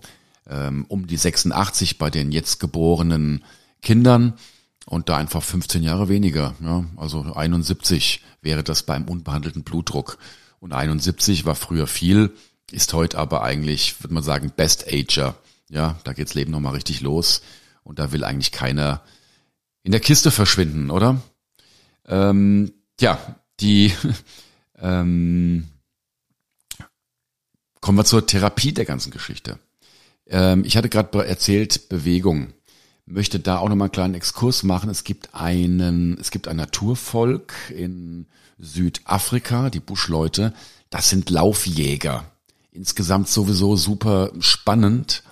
ähm, 0.48 0.84
um 0.86 1.08
die 1.08 1.16
86 1.16 1.98
bei 1.98 2.08
den 2.08 2.30
jetzt 2.30 2.60
geborenen 2.60 3.42
Kindern 3.82 4.34
und 4.86 5.08
da 5.08 5.16
einfach 5.16 5.42
15 5.42 5.82
Jahre 5.82 6.08
weniger. 6.08 6.54
Ja, 6.62 6.84
also 6.96 7.34
71 7.34 8.22
wäre 8.40 8.62
das 8.62 8.84
beim 8.84 9.08
unbehandelten 9.08 9.64
Blutdruck. 9.64 10.18
Und 10.60 10.72
71 10.72 11.44
war 11.44 11.56
früher 11.56 11.88
viel, 11.88 12.30
ist 12.70 12.92
heute 12.92 13.18
aber 13.18 13.42
eigentlich, 13.42 14.00
würde 14.00 14.14
man 14.14 14.22
sagen, 14.22 14.52
Best 14.54 14.86
Ager. 14.86 15.34
Ja, 15.68 15.98
da 16.04 16.12
geht's 16.12 16.34
Leben 16.34 16.52
nochmal 16.52 16.74
richtig 16.74 17.00
los. 17.00 17.42
Und 17.82 17.98
da 17.98 18.12
will 18.12 18.22
eigentlich 18.22 18.52
keiner 18.52 19.02
in 19.82 19.92
der 19.92 20.00
Kiste 20.00 20.30
verschwinden, 20.30 20.90
oder? 20.90 21.20
Ähm, 22.06 22.72
ja, 23.00 23.18
die 23.60 23.92
ähm, 24.78 25.68
kommen 27.80 27.98
wir 27.98 28.04
zur 28.04 28.26
Therapie 28.26 28.72
der 28.72 28.84
ganzen 28.84 29.10
Geschichte. 29.10 29.58
Ähm, 30.26 30.64
ich 30.64 30.76
hatte 30.76 30.88
gerade 30.88 31.26
erzählt, 31.26 31.88
Bewegung. 31.88 32.52
Möchte 33.04 33.40
da 33.40 33.58
auch 33.58 33.68
nochmal 33.68 33.86
einen 33.86 33.92
kleinen 33.92 34.14
Exkurs 34.14 34.62
machen. 34.62 34.88
Es 34.88 35.04
gibt 35.04 35.34
einen, 35.34 36.16
es 36.18 36.30
gibt 36.30 36.46
ein 36.46 36.56
Naturvolk 36.56 37.52
in 37.70 38.26
Südafrika, 38.58 39.70
die 39.70 39.80
Buschleute. 39.80 40.54
Das 40.88 41.08
sind 41.08 41.28
Laufjäger. 41.28 42.24
Insgesamt 42.70 43.28
sowieso 43.28 43.76
super 43.76 44.30
spannend 44.38 45.24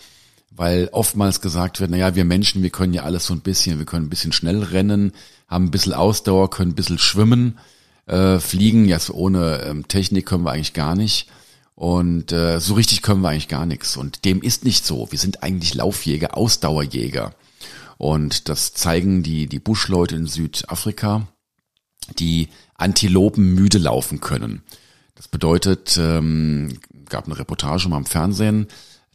weil 0.61 0.91
oftmals 0.93 1.41
gesagt 1.41 1.81
wird, 1.81 1.91
naja, 1.91 2.15
wir 2.17 2.27
Menschen, 2.27 2.63
wir 2.63 2.69
können 2.69 2.93
ja 2.93 3.05
alles 3.05 3.25
so 3.25 3.33
ein 3.33 3.41
bisschen, 3.41 3.79
wir 3.79 3.87
können 3.87 4.05
ein 4.05 4.11
bisschen 4.11 4.31
schnell 4.31 4.63
rennen, 4.63 5.13
haben 5.49 5.65
ein 5.65 5.71
bisschen 5.71 5.95
Ausdauer, 5.95 6.51
können 6.51 6.73
ein 6.73 6.75
bisschen 6.75 6.99
schwimmen, 6.99 7.57
äh, 8.05 8.39
fliegen, 8.41 8.85
ja, 8.85 8.99
so 8.99 9.15
ohne 9.15 9.63
ähm, 9.63 9.89
Technik 9.89 10.27
können 10.27 10.45
wir 10.45 10.53
eigentlich 10.53 10.75
gar 10.75 10.95
nicht. 10.97 11.29
Und 11.77 12.33
äh, 12.33 12.61
so 12.61 12.75
richtig 12.75 13.01
können 13.01 13.23
wir 13.23 13.31
eigentlich 13.31 13.49
gar 13.49 13.65
nichts. 13.65 13.97
Und 13.97 14.27
dem 14.27 14.43
ist 14.43 14.67
nicht 14.67 14.85
so. 14.85 15.11
Wir 15.11 15.19
sind 15.19 15.43
eigentlich 15.43 15.73
Laufjäger, 15.73 16.37
Ausdauerjäger. 16.37 17.35
Und 17.97 18.51
das 18.51 18.75
zeigen 18.75 19.23
die, 19.23 19.47
die 19.47 19.61
Buschleute 19.61 20.15
in 20.15 20.27
Südafrika, 20.27 21.27
die 22.19 22.51
Antilopen 22.75 23.55
müde 23.55 23.79
laufen 23.79 24.21
können. 24.21 24.63
Das 25.15 25.27
bedeutet, 25.27 25.97
ähm, 25.99 26.79
gab 27.09 27.25
eine 27.25 27.39
Reportage 27.39 27.89
mal 27.89 27.97
im 27.97 28.05
Fernsehen, 28.05 28.67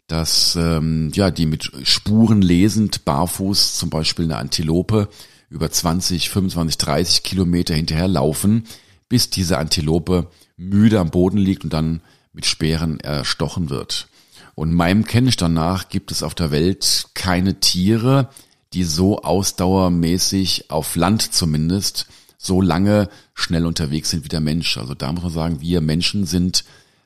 dass 0.07 0.55
ähm, 0.55 1.11
ja 1.13 1.31
die 1.31 1.45
mit 1.45 1.71
Spuren 1.83 2.41
lesend 2.41 3.05
barfuß 3.05 3.75
zum 3.77 3.89
Beispiel 3.89 4.25
eine 4.25 4.37
Antilope 4.37 5.09
über 5.49 5.71
20, 5.71 6.29
25, 6.29 6.77
30 6.77 7.23
Kilometer 7.23 7.73
hinterher 7.73 8.07
laufen, 8.07 8.65
bis 9.09 9.29
diese 9.29 9.57
Antilope 9.57 10.29
müde 10.57 10.99
am 10.99 11.11
Boden 11.11 11.37
liegt 11.37 11.63
und 11.63 11.73
dann 11.73 12.01
mit 12.33 12.45
Speeren 12.45 12.99
erstochen 12.99 13.69
wird. 13.69 14.07
Und 14.55 14.73
meinem 14.73 15.05
Kenntnisstand 15.05 15.53
nach 15.53 15.89
gibt 15.89 16.11
es 16.11 16.23
auf 16.23 16.35
der 16.35 16.51
Welt 16.51 17.07
keine 17.13 17.59
Tiere, 17.59 18.29
die 18.73 18.83
so 18.83 19.21
ausdauermäßig 19.21 20.71
auf 20.71 20.95
Land 20.95 21.33
zumindest 21.33 22.07
so 22.37 22.61
lange 22.61 23.09
schnell 23.33 23.65
unterwegs 23.65 24.09
sind 24.09 24.23
wie 24.23 24.29
der 24.29 24.41
Mensch. 24.41 24.77
Also 24.77 24.93
da 24.93 25.11
muss 25.11 25.23
man 25.23 25.31
sagen, 25.31 25.61
wir 25.61 25.81
Menschen 25.81 26.25
sind, 26.25 26.63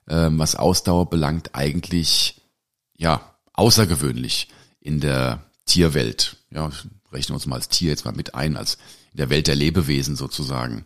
ähm, 0.08 0.38
was 0.38 0.56
Ausdauer 0.56 1.10
belangt, 1.10 1.52
eigentlich 1.54 2.39
ja, 3.00 3.34
außergewöhnlich 3.54 4.50
in 4.80 5.00
der 5.00 5.46
Tierwelt. 5.66 6.38
Ja, 6.52 6.70
rechnen 7.12 7.30
wir 7.30 7.36
uns 7.36 7.46
mal 7.48 7.56
als 7.56 7.70
Tier 7.70 7.90
jetzt 7.90 8.06
mal 8.06 8.14
mit 8.14 8.36
ein, 8.36 8.58
als 8.58 8.78
in 9.12 9.18
der 9.18 9.30
Welt 9.30 9.48
der 9.48 9.56
Lebewesen 9.56 10.16
sozusagen. 10.16 10.86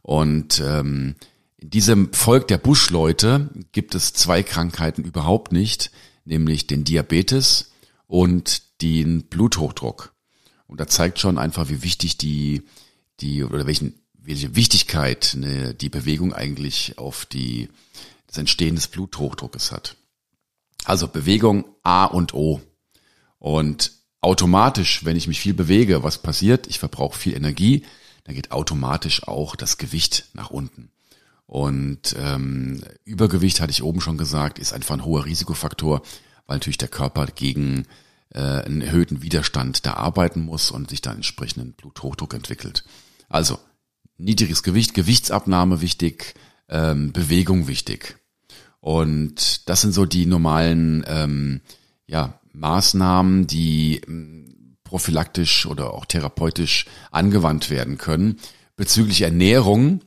Und 0.00 0.60
ähm, 0.60 1.14
in 1.58 1.70
diesem 1.70 2.12
Volk 2.12 2.48
der 2.48 2.58
Buschleute 2.58 3.50
gibt 3.70 3.94
es 3.94 4.14
zwei 4.14 4.42
Krankheiten 4.42 5.04
überhaupt 5.04 5.52
nicht, 5.52 5.92
nämlich 6.24 6.66
den 6.66 6.84
Diabetes 6.84 7.70
und 8.06 8.62
den 8.82 9.24
Bluthochdruck. 9.24 10.12
Und 10.66 10.80
da 10.80 10.86
zeigt 10.88 11.20
schon 11.20 11.38
einfach, 11.38 11.68
wie 11.68 11.82
wichtig 11.82 12.16
die, 12.16 12.62
die 13.20 13.44
oder 13.44 13.66
welchen, 13.66 13.94
welche 14.14 14.56
Wichtigkeit 14.56 15.34
ne, 15.36 15.74
die 15.74 15.90
Bewegung 15.90 16.32
eigentlich 16.32 16.96
auf 16.96 17.26
die, 17.26 17.68
das 18.26 18.38
Entstehen 18.38 18.74
des 18.74 18.88
Bluthochdruckes 18.88 19.70
hat. 19.70 19.96
Also 20.84 21.08
Bewegung 21.08 21.64
A 21.82 22.04
und 22.04 22.34
O. 22.34 22.60
Und 23.38 23.92
automatisch, 24.20 25.04
wenn 25.04 25.16
ich 25.16 25.28
mich 25.28 25.40
viel 25.40 25.54
bewege, 25.54 26.02
was 26.02 26.18
passiert? 26.18 26.66
Ich 26.66 26.78
verbrauche 26.78 27.18
viel 27.18 27.34
Energie, 27.34 27.84
dann 28.24 28.34
geht 28.34 28.52
automatisch 28.52 29.26
auch 29.26 29.56
das 29.56 29.78
Gewicht 29.78 30.26
nach 30.34 30.50
unten. 30.50 30.90
Und 31.46 32.16
ähm, 32.18 32.82
Übergewicht, 33.04 33.60
hatte 33.60 33.72
ich 33.72 33.82
oben 33.82 34.00
schon 34.00 34.16
gesagt, 34.16 34.58
ist 34.58 34.72
einfach 34.72 34.94
ein 34.94 35.04
hoher 35.04 35.26
Risikofaktor, 35.26 36.02
weil 36.46 36.56
natürlich 36.56 36.78
der 36.78 36.88
Körper 36.88 37.26
gegen 37.26 37.86
äh, 38.30 38.40
einen 38.40 38.80
erhöhten 38.80 39.22
Widerstand 39.22 39.84
da 39.84 39.94
arbeiten 39.94 40.40
muss 40.40 40.70
und 40.70 40.90
sich 40.90 41.02
dann 41.02 41.16
entsprechenden 41.16 41.72
Bluthochdruck 41.74 42.32
entwickelt. 42.34 42.84
Also 43.28 43.58
niedriges 44.16 44.62
Gewicht, 44.62 44.94
Gewichtsabnahme 44.94 45.80
wichtig, 45.80 46.34
ähm, 46.68 47.12
Bewegung 47.12 47.66
wichtig. 47.66 48.18
Und 48.82 49.68
das 49.68 49.80
sind 49.80 49.92
so 49.92 50.04
die 50.06 50.26
normalen 50.26 51.04
ähm, 51.06 51.60
ja, 52.08 52.40
Maßnahmen, 52.52 53.46
die 53.46 54.00
ähm, 54.08 54.76
prophylaktisch 54.82 55.66
oder 55.66 55.94
auch 55.94 56.04
therapeutisch 56.04 56.86
angewandt 57.12 57.70
werden 57.70 57.96
können. 57.96 58.40
Bezüglich 58.74 59.22
Ernährung 59.22 60.00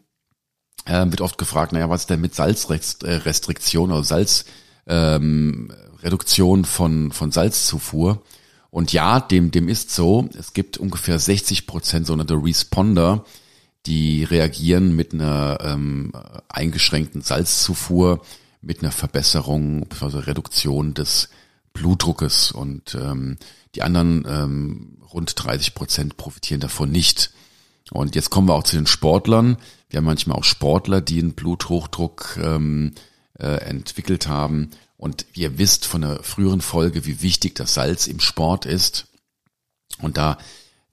äh, 0.84 1.06
wird 1.06 1.22
oft 1.22 1.38
gefragt, 1.38 1.72
naja, 1.72 1.90
was 1.90 2.02
ist 2.02 2.10
denn 2.10 2.20
mit 2.20 2.36
Salzrestriktion 2.36 3.94
oder 3.94 4.04
Salzreduktion 4.04 6.60
ähm, 6.60 6.66
von, 6.66 7.14
von 7.14 7.32
Salzzufuhr? 7.32 8.24
Und 8.72 8.92
ja, 8.92 9.22
dem, 9.22 9.52
dem 9.52 9.70
ist 9.70 9.92
so. 9.92 10.28
Es 10.38 10.52
gibt 10.52 10.78
ungefähr 10.78 11.18
60 11.18 11.66
Prozent 11.66 12.08
sogenannte 12.08 12.34
Responder, 12.34 13.24
die 13.86 14.26
reagieren 14.26 14.98
mit 14.98 15.14
einer 15.14 15.60
ähm, 15.62 16.12
eingeschränkten 16.50 17.22
Salzzufuhr 17.22 18.20
mit 18.66 18.82
einer 18.82 18.92
Verbesserung, 18.92 19.88
also 20.02 20.20
Reduktion 20.20 20.94
des 20.94 21.30
Blutdruckes 21.74 22.52
und 22.52 22.96
ähm, 22.96 23.38
die 23.76 23.84
anderen 23.84 24.26
ähm, 24.28 24.98
rund 25.14 25.34
30 25.36 25.76
Prozent 25.76 26.18
profitieren 26.18 26.62
davon 26.62 26.92
nicht. 26.92 27.32
Und 27.92 28.16
jetzt 28.16 28.32
kommen 28.32 28.48
wir 28.48 28.56
auch 28.56 28.64
zu 28.64 28.76
den 28.76 28.88
Sportlern. 28.88 29.58
Wir 29.90 29.98
haben 29.98 30.06
manchmal 30.06 30.38
auch 30.38 30.44
Sportler, 30.44 31.02
die 31.02 31.20
einen 31.20 31.34
Bluthochdruck 31.34 32.40
ähm, 32.42 32.94
äh, 33.38 33.46
entwickelt 33.46 34.28
haben. 34.28 34.72
Und 34.98 35.26
ihr 35.36 35.58
wisst 35.60 35.86
von 35.86 36.02
der 36.02 36.24
früheren 36.24 36.62
Folge, 36.62 37.06
wie 37.06 37.22
wichtig 37.22 37.54
das 37.56 37.76
Salz 37.76 38.08
im 38.08 38.20
Sport 38.20 38.66
ist. 38.66 39.08
Und 40.02 40.18
da, 40.18 40.38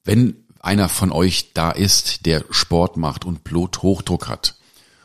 wenn 0.04 0.44
einer 0.60 0.88
von 0.88 1.10
euch 1.10 1.54
da 1.54 1.70
ist, 1.70 2.26
der 2.26 2.44
Sport 2.50 2.96
macht 2.96 3.24
und 3.24 3.44
Bluthochdruck 3.44 4.28
hat 4.28 4.56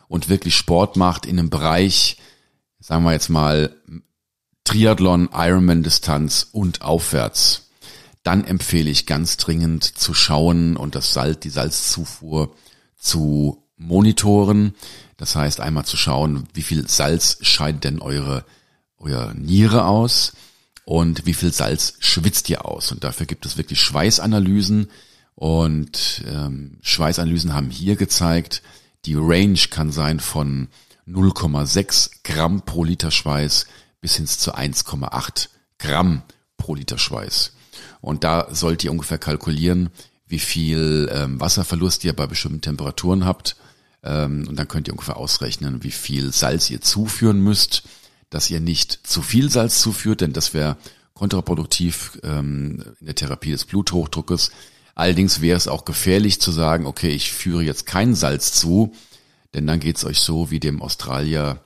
und 0.08 0.28
wirklich 0.28 0.56
Sport 0.56 0.98
macht 0.98 1.26
in 1.26 1.40
einem 1.40 1.50
Bereich, 1.50 2.18
sagen 2.88 3.04
wir 3.04 3.12
jetzt 3.12 3.28
mal, 3.28 3.76
Triathlon, 4.64 5.28
Ironman-Distanz 5.34 6.48
und 6.54 6.84
aufwärts, 6.84 7.70
dann 8.24 8.46
empfehle 8.46 8.90
ich 8.90 9.06
ganz 9.06 9.36
dringend 9.36 9.84
zu 9.84 10.14
schauen 10.14 10.78
und 10.78 10.96
das 10.96 11.12
Salz, 11.12 11.42
die 11.42 11.50
Salzzufuhr 11.50 12.56
zu 12.98 13.62
monitoren. 13.76 14.74
Das 15.18 15.36
heißt, 15.36 15.60
einmal 15.60 15.84
zu 15.84 15.98
schauen, 15.98 16.48
wie 16.54 16.62
viel 16.62 16.88
Salz 16.88 17.40
scheidet 17.42 17.84
denn 17.84 18.00
eure, 18.00 18.46
euer 19.00 19.34
Niere 19.34 19.86
aus 19.86 20.32
und 20.86 21.26
wie 21.26 21.34
viel 21.34 21.52
Salz 21.52 21.96
schwitzt 22.00 22.50
ihr 22.50 22.64
aus. 22.64 22.94
Und 22.94 23.04
dafür 23.04 23.26
gibt 23.26 23.46
es 23.46 23.58
wirklich 23.58 23.82
Schweißanalysen. 23.82 24.88
Und 25.36 26.24
ähm, 26.26 26.78
Schweißanalysen 26.84 27.54
haben 27.54 27.70
hier 27.70 27.98
gezeigt, 27.98 28.62
die 29.04 29.16
Range 29.16 29.60
kann 29.70 29.92
sein 29.92 30.22
von 30.22 30.70
0,6 31.08 32.12
Gramm 32.24 32.62
pro 32.62 32.84
Liter 32.84 33.12
Schweiß 33.12 33.68
bis 34.02 34.16
hin 34.16 34.28
zu 34.28 34.56
1,8 34.56 35.50
Gramm 35.80 36.24
pro 36.58 36.76
Liter 36.76 36.98
Schweiß. 36.98 37.54
Und 38.02 38.24
da 38.24 38.48
sollt 38.52 38.84
ihr 38.84 38.92
ungefähr 38.92 39.18
kalkulieren, 39.18 39.90
wie 40.28 40.40
viel 40.40 41.10
ähm, 41.12 41.40
Wasserverlust 41.40 42.04
ihr 42.04 42.14
bei 42.14 42.28
bestimmten 42.28 42.62
Temperaturen 42.62 43.26
habt. 43.26 43.56
Ähm, 44.04 44.46
und 44.48 44.58
dann 44.58 44.68
könnt 44.68 44.88
ihr 44.88 44.94
ungefähr 44.94 45.18
ausrechnen, 45.18 45.84
wie 45.84 45.92
viel 45.92 46.34
Salz 46.34 46.70
ihr 46.70 46.82
zuführen 46.82 47.40
müsst, 47.40 47.84
dass 48.30 48.50
ihr 48.50 48.60
nicht 48.60 49.08
zu 49.08 49.22
viel 49.22 49.50
Salz 49.50 49.82
zuführt, 49.82 50.22
denn 50.22 50.34
das 50.34 50.54
wäre 50.54 50.78
kontraproduktiv 51.14 52.20
ähm, 52.24 52.84
in 53.00 53.06
der 53.06 53.16
Therapie 53.16 53.52
des 53.52 53.66
Bluthochdruckes. 53.66 54.52
Allerdings 54.94 55.42
wäre 55.42 55.58
es 55.58 55.68
auch 55.68 55.86
gefährlich 55.86 56.42
zu 56.42 56.52
sagen, 56.52 56.86
okay, 56.86 57.10
ich 57.10 57.32
führe 57.32 57.64
jetzt 57.64 57.86
kein 57.86 58.16
Salz 58.16 58.52
zu, 58.54 58.94
denn 59.54 59.68
dann 59.68 59.80
geht's 59.80 60.06
euch 60.06 60.20
so 60.20 60.52
wie 60.52 60.60
dem 60.60 60.82
Australier 60.82 61.62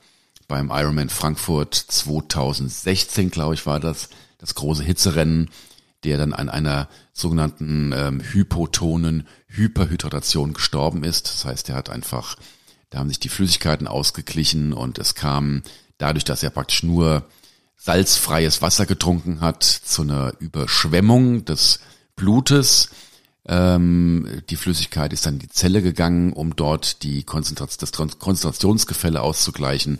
beim 0.48 0.70
Ironman 0.70 1.08
Frankfurt 1.08 1.74
2016, 1.74 3.30
glaube 3.30 3.54
ich, 3.54 3.66
war 3.66 3.80
das, 3.80 4.10
das 4.38 4.54
große 4.54 4.82
Hitzerennen, 4.82 5.50
der 6.04 6.18
dann 6.18 6.32
an 6.32 6.48
einer 6.48 6.88
sogenannten 7.12 7.92
ähm, 7.94 8.20
hypotonen 8.20 9.26
Hyperhydratation 9.48 10.52
gestorben 10.52 11.04
ist. 11.04 11.28
Das 11.28 11.44
heißt, 11.44 11.68
er 11.68 11.76
hat 11.76 11.90
einfach, 11.90 12.36
da 12.90 12.98
haben 12.98 13.08
sich 13.08 13.20
die 13.20 13.28
Flüssigkeiten 13.28 13.86
ausgeglichen 13.86 14.72
und 14.72 14.98
es 14.98 15.14
kam 15.14 15.62
dadurch, 15.98 16.24
dass 16.24 16.42
er 16.42 16.50
praktisch 16.50 16.82
nur 16.82 17.24
salzfreies 17.76 18.62
Wasser 18.62 18.86
getrunken 18.86 19.40
hat, 19.40 19.62
zu 19.64 20.02
einer 20.02 20.34
Überschwemmung 20.38 21.44
des 21.44 21.80
Blutes. 22.14 22.90
Ähm, 23.46 24.42
die 24.50 24.56
Flüssigkeit 24.56 25.12
ist 25.12 25.26
dann 25.26 25.34
in 25.34 25.40
die 25.40 25.48
Zelle 25.48 25.82
gegangen, 25.82 26.32
um 26.32 26.54
dort 26.54 27.02
die 27.02 27.24
Konzentration, 27.24 28.08
das 28.08 28.18
Konzentrationsgefälle 28.18 29.20
auszugleichen. 29.20 29.98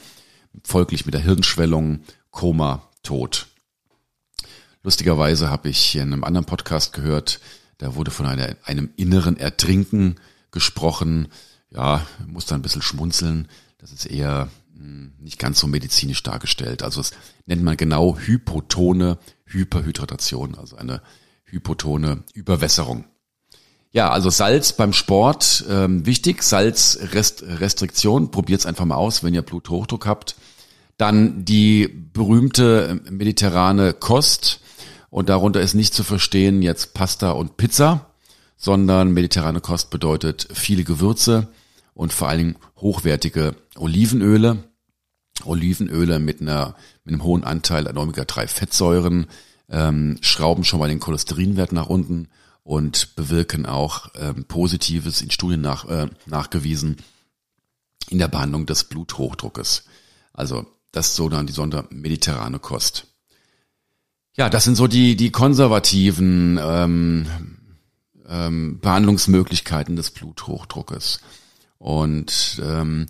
Folglich 0.62 1.06
mit 1.06 1.14
der 1.14 1.22
Hirnschwellung, 1.22 2.00
Koma, 2.30 2.88
Tod. 3.02 3.48
Lustigerweise 4.82 5.50
habe 5.50 5.68
ich 5.68 5.94
in 5.96 6.12
einem 6.12 6.24
anderen 6.24 6.46
Podcast 6.46 6.92
gehört, 6.92 7.40
da 7.78 7.94
wurde 7.94 8.10
von 8.10 8.26
einer, 8.26 8.56
einem 8.64 8.90
inneren 8.96 9.36
Ertrinken 9.36 10.16
gesprochen. 10.50 11.28
Ja, 11.70 12.06
muss 12.26 12.46
da 12.46 12.54
ein 12.54 12.62
bisschen 12.62 12.82
schmunzeln. 12.82 13.48
Das 13.78 13.92
ist 13.92 14.06
eher 14.06 14.50
hm, 14.76 15.14
nicht 15.18 15.38
ganz 15.38 15.58
so 15.58 15.66
medizinisch 15.66 16.22
dargestellt. 16.22 16.82
Also 16.82 17.00
es 17.00 17.12
nennt 17.46 17.62
man 17.62 17.76
genau 17.76 18.18
hypotone 18.18 19.18
Hyperhydratation, 19.46 20.54
also 20.56 20.76
eine 20.76 21.02
hypotone 21.44 22.22
Überwässerung. 22.34 23.04
Ja, 23.92 24.10
also 24.10 24.30
Salz 24.30 24.72
beim 24.72 24.94
Sport, 24.94 25.66
ähm, 25.68 26.06
wichtig. 26.06 26.42
Salzrestriktion, 26.42 28.30
probiert's 28.30 28.64
einfach 28.64 28.86
mal 28.86 28.96
aus, 28.96 29.22
wenn 29.22 29.34
ihr 29.34 29.42
Bluthochdruck 29.42 30.06
habt. 30.06 30.36
Dann 30.96 31.44
die 31.44 31.88
berühmte 31.88 33.00
mediterrane 33.10 33.92
Kost. 33.92 34.60
Und 35.10 35.28
darunter 35.28 35.60
ist 35.60 35.74
nicht 35.74 35.92
zu 35.92 36.04
verstehen 36.04 36.62
jetzt 36.62 36.94
Pasta 36.94 37.32
und 37.32 37.58
Pizza, 37.58 38.06
sondern 38.56 39.12
mediterrane 39.12 39.60
Kost 39.60 39.90
bedeutet 39.90 40.48
viele 40.54 40.84
Gewürze 40.84 41.48
und 41.92 42.14
vor 42.14 42.28
allen 42.28 42.38
Dingen 42.38 42.56
hochwertige 42.78 43.54
Olivenöle. 43.76 44.64
Olivenöle 45.44 46.18
mit 46.18 46.40
einer 46.40 46.76
mit 47.04 47.12
einem 47.12 47.24
hohen 47.24 47.44
Anteil 47.44 47.88
an 47.88 47.98
Omega-3-Fettsäuren 47.98 49.26
ähm, 49.68 50.16
schrauben 50.22 50.64
schon 50.64 50.78
mal 50.78 50.88
den 50.88 51.00
Cholesterinwert 51.00 51.72
nach 51.72 51.88
unten 51.88 52.28
und 52.64 53.16
bewirken 53.16 53.66
auch 53.66 54.08
ähm, 54.14 54.44
Positives 54.44 55.20
in 55.20 55.30
Studien 55.30 55.60
nach, 55.60 55.84
äh, 55.86 56.08
nachgewiesen 56.26 56.96
in 58.08 58.18
der 58.18 58.28
Behandlung 58.28 58.66
des 58.66 58.84
Bluthochdruckes. 58.84 59.84
Also 60.32 60.66
das 60.92 61.08
ist 61.08 61.16
so 61.16 61.28
dann 61.28 61.46
die 61.46 61.52
sondermediterrane 61.52 62.58
Kost. 62.58 63.06
Ja, 64.36 64.48
das 64.48 64.64
sind 64.64 64.76
so 64.76 64.86
die, 64.86 65.16
die 65.16 65.30
konservativen 65.30 66.58
ähm, 66.62 67.26
ähm, 68.28 68.78
Behandlungsmöglichkeiten 68.80 69.96
des 69.96 70.10
Bluthochdruckes. 70.10 71.20
Und 71.78 72.62
ähm, 72.64 73.06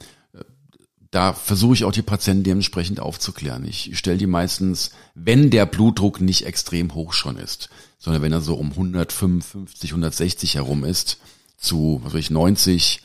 da 1.11 1.35
versuche 1.35 1.75
ich 1.75 1.85
auch 1.85 1.93
die 1.93 2.03
Patienten 2.03 2.43
dementsprechend 2.43 2.99
aufzuklären. 2.99 3.65
Ich 3.67 3.99
stelle 3.99 4.17
die 4.17 4.27
meistens, 4.27 4.93
wenn 5.15 5.51
der 5.51 5.67
Blutdruck 5.67 6.21
nicht 6.21 6.47
extrem 6.47 6.95
hoch 6.95 7.13
schon 7.13 7.37
ist, 7.37 7.69
sondern 8.03 8.23
wenn 8.23 8.33
er 8.33 8.41
so 8.41 8.55
um 8.55 8.73
155, 8.73 9.91
160 9.91 10.57
herum 10.57 10.85
ist, 10.85 11.19
zu 11.57 12.01
was 12.03 12.13
weiß 12.13 12.21
ich, 12.21 12.31
90, 12.31 13.03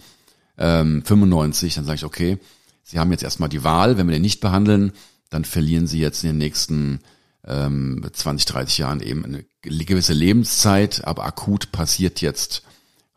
ähm, 0.57 1.03
95, 1.05 1.75
dann 1.75 1.85
sage 1.85 1.97
ich, 1.97 2.03
okay, 2.03 2.39
Sie 2.83 2.97
haben 2.97 3.11
jetzt 3.11 3.23
erstmal 3.23 3.49
die 3.49 3.63
Wahl, 3.63 3.97
wenn 3.97 4.07
wir 4.07 4.15
den 4.15 4.21
nicht 4.21 4.39
behandeln, 4.39 4.93
dann 5.29 5.45
verlieren 5.45 5.87
Sie 5.87 5.99
jetzt 5.99 6.23
in 6.23 6.29
den 6.29 6.37
nächsten 6.39 7.01
ähm, 7.45 8.03
20, 8.11 8.45
30 8.45 8.77
Jahren 8.79 9.01
eben 9.01 9.23
eine 9.23 9.45
gewisse 9.61 10.13
Lebenszeit, 10.13 11.03
aber 11.05 11.25
akut 11.25 11.71
passiert 11.71 12.21
jetzt 12.21 12.63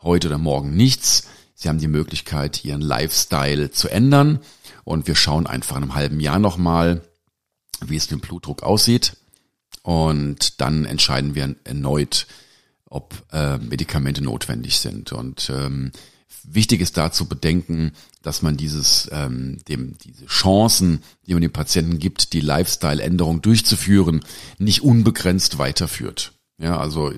heute 0.02 0.28
oder 0.28 0.38
morgen 0.38 0.76
nichts. 0.76 1.28
Sie 1.54 1.68
haben 1.68 1.78
die 1.78 1.88
Möglichkeit, 1.88 2.62
Ihren 2.64 2.82
Lifestyle 2.82 3.70
zu 3.70 3.88
ändern 3.88 4.40
und 4.84 5.06
wir 5.06 5.14
schauen 5.14 5.46
einfach 5.46 5.76
in 5.76 5.84
einem 5.84 5.94
halben 5.94 6.20
Jahr 6.20 6.38
nochmal, 6.38 7.02
wie 7.80 7.96
es 7.96 8.10
mit 8.10 8.20
dem 8.20 8.28
Blutdruck 8.28 8.62
aussieht 8.62 9.16
und 9.90 10.60
dann 10.60 10.84
entscheiden 10.84 11.34
wir 11.34 11.56
erneut, 11.64 12.28
ob 12.84 13.24
äh, 13.32 13.58
Medikamente 13.58 14.22
notwendig 14.22 14.78
sind. 14.78 15.10
Und 15.10 15.50
ähm, 15.52 15.90
wichtig 16.44 16.80
ist 16.80 16.96
da 16.96 17.10
zu 17.10 17.26
bedenken, 17.26 17.90
dass 18.22 18.40
man 18.40 18.56
dieses, 18.56 19.08
ähm, 19.10 19.58
dem, 19.68 19.98
diese 19.98 20.26
Chancen, 20.26 21.02
die 21.26 21.32
man 21.32 21.42
dem 21.42 21.50
Patienten 21.50 21.98
gibt, 21.98 22.34
die 22.34 22.40
Lifestyle-Änderung 22.40 23.42
durchzuführen, 23.42 24.20
nicht 24.58 24.82
unbegrenzt 24.82 25.58
weiterführt. 25.58 26.34
Ja, 26.58 26.78
also 26.78 27.12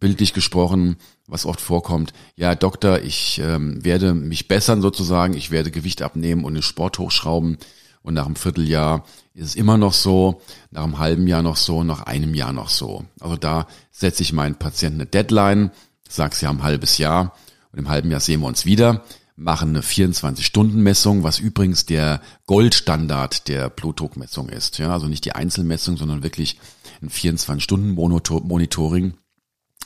bildlich 0.00 0.32
gesprochen, 0.32 0.96
was 1.28 1.46
oft 1.46 1.60
vorkommt, 1.60 2.12
ja, 2.34 2.56
Doktor, 2.56 3.02
ich 3.02 3.38
ähm, 3.38 3.84
werde 3.84 4.14
mich 4.14 4.48
bessern 4.48 4.82
sozusagen, 4.82 5.34
ich 5.34 5.52
werde 5.52 5.70
Gewicht 5.70 6.02
abnehmen 6.02 6.44
und 6.44 6.54
den 6.54 6.62
Sport 6.64 6.98
hochschrauben 6.98 7.58
und 8.04 8.14
nach 8.14 8.26
einem 8.26 8.36
Vierteljahr 8.36 9.04
ist 9.34 9.46
es 9.46 9.54
immer 9.56 9.76
noch 9.76 9.94
so, 9.94 10.40
nach 10.70 10.84
einem 10.84 10.98
halben 10.98 11.26
Jahr 11.26 11.42
noch 11.42 11.56
so, 11.56 11.82
nach 11.82 12.02
einem 12.02 12.34
Jahr 12.34 12.52
noch 12.52 12.68
so. 12.68 13.04
Also 13.18 13.36
da 13.36 13.66
setze 13.90 14.22
ich 14.22 14.32
meinen 14.32 14.54
Patienten 14.54 15.00
eine 15.00 15.10
Deadline, 15.10 15.72
sage, 16.08 16.36
sie 16.36 16.46
haben 16.46 16.58
ein 16.58 16.64
halbes 16.64 16.98
Jahr 16.98 17.34
und 17.72 17.80
im 17.80 17.88
halben 17.88 18.12
Jahr 18.12 18.20
sehen 18.20 18.40
wir 18.40 18.46
uns 18.46 18.64
wieder 18.64 19.02
machen 19.36 19.70
eine 19.70 19.80
24-Stunden-Messung, 19.80 21.24
was 21.24 21.40
übrigens 21.40 21.86
der 21.86 22.20
Goldstandard 22.46 23.48
der 23.48 23.68
Blutdruckmessung 23.68 24.48
ist. 24.48 24.78
Ja, 24.78 24.92
also 24.92 25.06
nicht 25.06 25.24
die 25.24 25.34
Einzelmessung, 25.34 25.96
sondern 25.96 26.22
wirklich 26.22 26.60
ein 27.02 27.10
24-Stunden-Monitoring, 27.10 29.14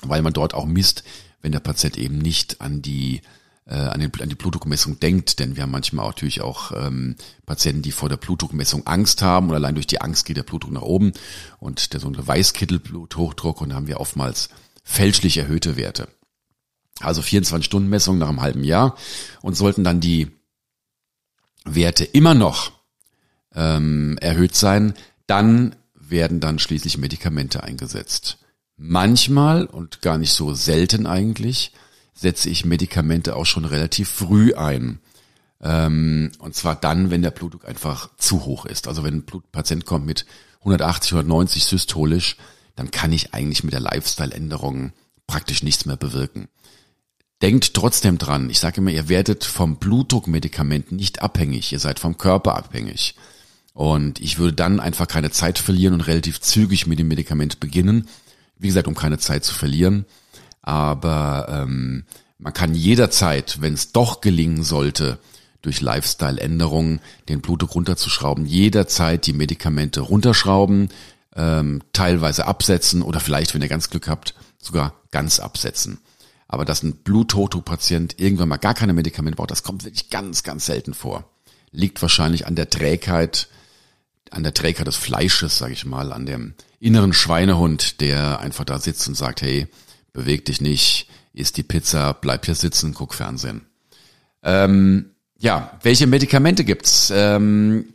weil 0.02 0.22
man 0.22 0.34
dort 0.34 0.54
auch 0.54 0.66
misst, 0.66 1.02
wenn 1.40 1.52
der 1.52 1.60
Patient 1.60 1.96
eben 1.96 2.18
nicht 2.18 2.60
an 2.60 2.82
die 2.82 3.22
an, 3.74 4.00
den, 4.00 4.10
an 4.20 4.28
die 4.28 4.34
Blutdruckmessung 4.34 4.98
denkt, 4.98 5.38
denn 5.38 5.56
wir 5.56 5.62
haben 5.62 5.70
manchmal 5.70 6.06
auch 6.06 6.10
natürlich 6.10 6.40
auch 6.40 6.72
ähm, 6.72 7.16
Patienten, 7.44 7.82
die 7.82 7.92
vor 7.92 8.08
der 8.08 8.16
Blutdruckmessung 8.16 8.86
Angst 8.86 9.20
haben 9.22 9.50
und 9.50 9.54
allein 9.54 9.74
durch 9.74 9.86
die 9.86 10.00
Angst 10.00 10.24
geht 10.24 10.38
der 10.38 10.42
Blutdruck 10.42 10.72
nach 10.72 10.82
oben 10.82 11.12
und 11.58 11.92
der 11.92 12.00
sogenannte 12.00 12.26
Weißkittelbluthochdruck 12.26 13.60
und 13.60 13.70
da 13.70 13.76
haben 13.76 13.86
wir 13.86 14.00
oftmals 14.00 14.48
fälschlich 14.84 15.36
erhöhte 15.36 15.76
Werte. 15.76 16.08
Also 17.00 17.20
24-Stunden-Messung 17.20 18.18
nach 18.18 18.28
einem 18.28 18.40
halben 18.40 18.64
Jahr 18.64 18.96
und 19.42 19.54
sollten 19.54 19.84
dann 19.84 20.00
die 20.00 20.28
Werte 21.64 22.04
immer 22.04 22.34
noch 22.34 22.72
ähm, 23.54 24.16
erhöht 24.20 24.54
sein, 24.54 24.94
dann 25.26 25.76
werden 25.94 26.40
dann 26.40 26.58
schließlich 26.58 26.96
Medikamente 26.96 27.62
eingesetzt. 27.62 28.38
Manchmal 28.76 29.66
und 29.66 30.00
gar 30.00 30.16
nicht 30.16 30.32
so 30.32 30.54
selten 30.54 31.06
eigentlich 31.06 31.72
setze 32.18 32.50
ich 32.50 32.64
Medikamente 32.64 33.36
auch 33.36 33.46
schon 33.46 33.64
relativ 33.64 34.08
früh 34.08 34.54
ein. 34.54 34.98
Ähm, 35.62 36.32
und 36.38 36.54
zwar 36.54 36.74
dann, 36.74 37.10
wenn 37.10 37.22
der 37.22 37.30
Blutdruck 37.30 37.66
einfach 37.66 38.10
zu 38.16 38.44
hoch 38.44 38.66
ist. 38.66 38.88
Also 38.88 39.04
wenn 39.04 39.14
ein 39.14 39.22
Blutpatient 39.22 39.86
kommt 39.86 40.06
mit 40.06 40.26
180, 40.60 41.12
190 41.12 41.64
systolisch, 41.64 42.36
dann 42.74 42.90
kann 42.90 43.12
ich 43.12 43.34
eigentlich 43.34 43.64
mit 43.64 43.72
der 43.72 43.80
Lifestyle-Änderung 43.80 44.92
praktisch 45.26 45.62
nichts 45.62 45.86
mehr 45.86 45.96
bewirken. 45.96 46.48
Denkt 47.40 47.74
trotzdem 47.74 48.18
dran, 48.18 48.50
ich 48.50 48.58
sage 48.58 48.80
immer, 48.80 48.90
ihr 48.90 49.08
werdet 49.08 49.44
vom 49.44 49.76
Blutdruckmedikament 49.76 50.90
nicht 50.90 51.22
abhängig, 51.22 51.72
ihr 51.72 51.78
seid 51.78 52.00
vom 52.00 52.18
Körper 52.18 52.56
abhängig. 52.56 53.14
Und 53.74 54.20
ich 54.20 54.38
würde 54.38 54.54
dann 54.54 54.80
einfach 54.80 55.06
keine 55.06 55.30
Zeit 55.30 55.60
verlieren 55.60 55.94
und 55.94 56.00
relativ 56.00 56.40
zügig 56.40 56.88
mit 56.88 56.98
dem 56.98 57.06
Medikament 57.06 57.60
beginnen. 57.60 58.08
Wie 58.58 58.66
gesagt, 58.66 58.88
um 58.88 58.96
keine 58.96 59.18
Zeit 59.18 59.44
zu 59.44 59.54
verlieren. 59.54 60.04
Aber 60.68 61.46
ähm, 61.48 62.04
man 62.36 62.52
kann 62.52 62.74
jederzeit, 62.74 63.62
wenn 63.62 63.72
es 63.72 63.92
doch 63.92 64.20
gelingen 64.20 64.62
sollte, 64.62 65.18
durch 65.62 65.80
Lifestyle-Änderungen 65.80 67.00
den 67.30 67.40
Blutdruck 67.40 67.74
runterzuschrauben, 67.74 68.44
jederzeit 68.44 69.24
die 69.24 69.32
Medikamente 69.32 70.02
runterschrauben, 70.02 70.90
ähm, 71.34 71.80
teilweise 71.94 72.44
absetzen 72.46 73.00
oder 73.00 73.18
vielleicht, 73.18 73.54
wenn 73.54 73.62
ihr 73.62 73.68
ganz 73.68 73.88
Glück 73.88 74.08
habt, 74.08 74.34
sogar 74.58 74.92
ganz 75.10 75.40
absetzen. 75.40 76.00
Aber 76.48 76.66
dass 76.66 76.82
ein 76.82 76.96
Bluthochdruckpatient 76.96 78.20
irgendwann 78.20 78.50
mal 78.50 78.58
gar 78.58 78.74
keine 78.74 78.92
Medikamente 78.92 79.36
braucht, 79.36 79.50
das 79.50 79.62
kommt 79.62 79.84
wirklich 79.84 80.10
ganz, 80.10 80.42
ganz 80.42 80.66
selten 80.66 80.92
vor. 80.92 81.24
Liegt 81.72 82.02
wahrscheinlich 82.02 82.46
an 82.46 82.56
der 82.56 82.68
Trägheit, 82.68 83.48
an 84.30 84.42
der 84.42 84.52
Trägheit 84.52 84.86
des 84.86 84.96
Fleisches, 84.96 85.56
sage 85.56 85.72
ich 85.72 85.86
mal, 85.86 86.12
an 86.12 86.26
dem 86.26 86.52
inneren 86.78 87.14
Schweinehund, 87.14 88.02
der 88.02 88.40
einfach 88.40 88.66
da 88.66 88.78
sitzt 88.78 89.08
und 89.08 89.14
sagt, 89.14 89.40
hey, 89.40 89.66
beweg 90.18 90.44
dich 90.44 90.60
nicht, 90.60 91.06
isst 91.32 91.56
die 91.56 91.62
Pizza, 91.62 92.12
bleib 92.12 92.44
hier 92.44 92.56
sitzen, 92.56 92.92
guck 92.92 93.14
Fernsehen. 93.14 93.62
Ähm, 94.42 95.10
ja, 95.38 95.78
welche 95.82 96.08
Medikamente 96.08 96.64
gibt's? 96.64 97.12
Ähm, 97.14 97.94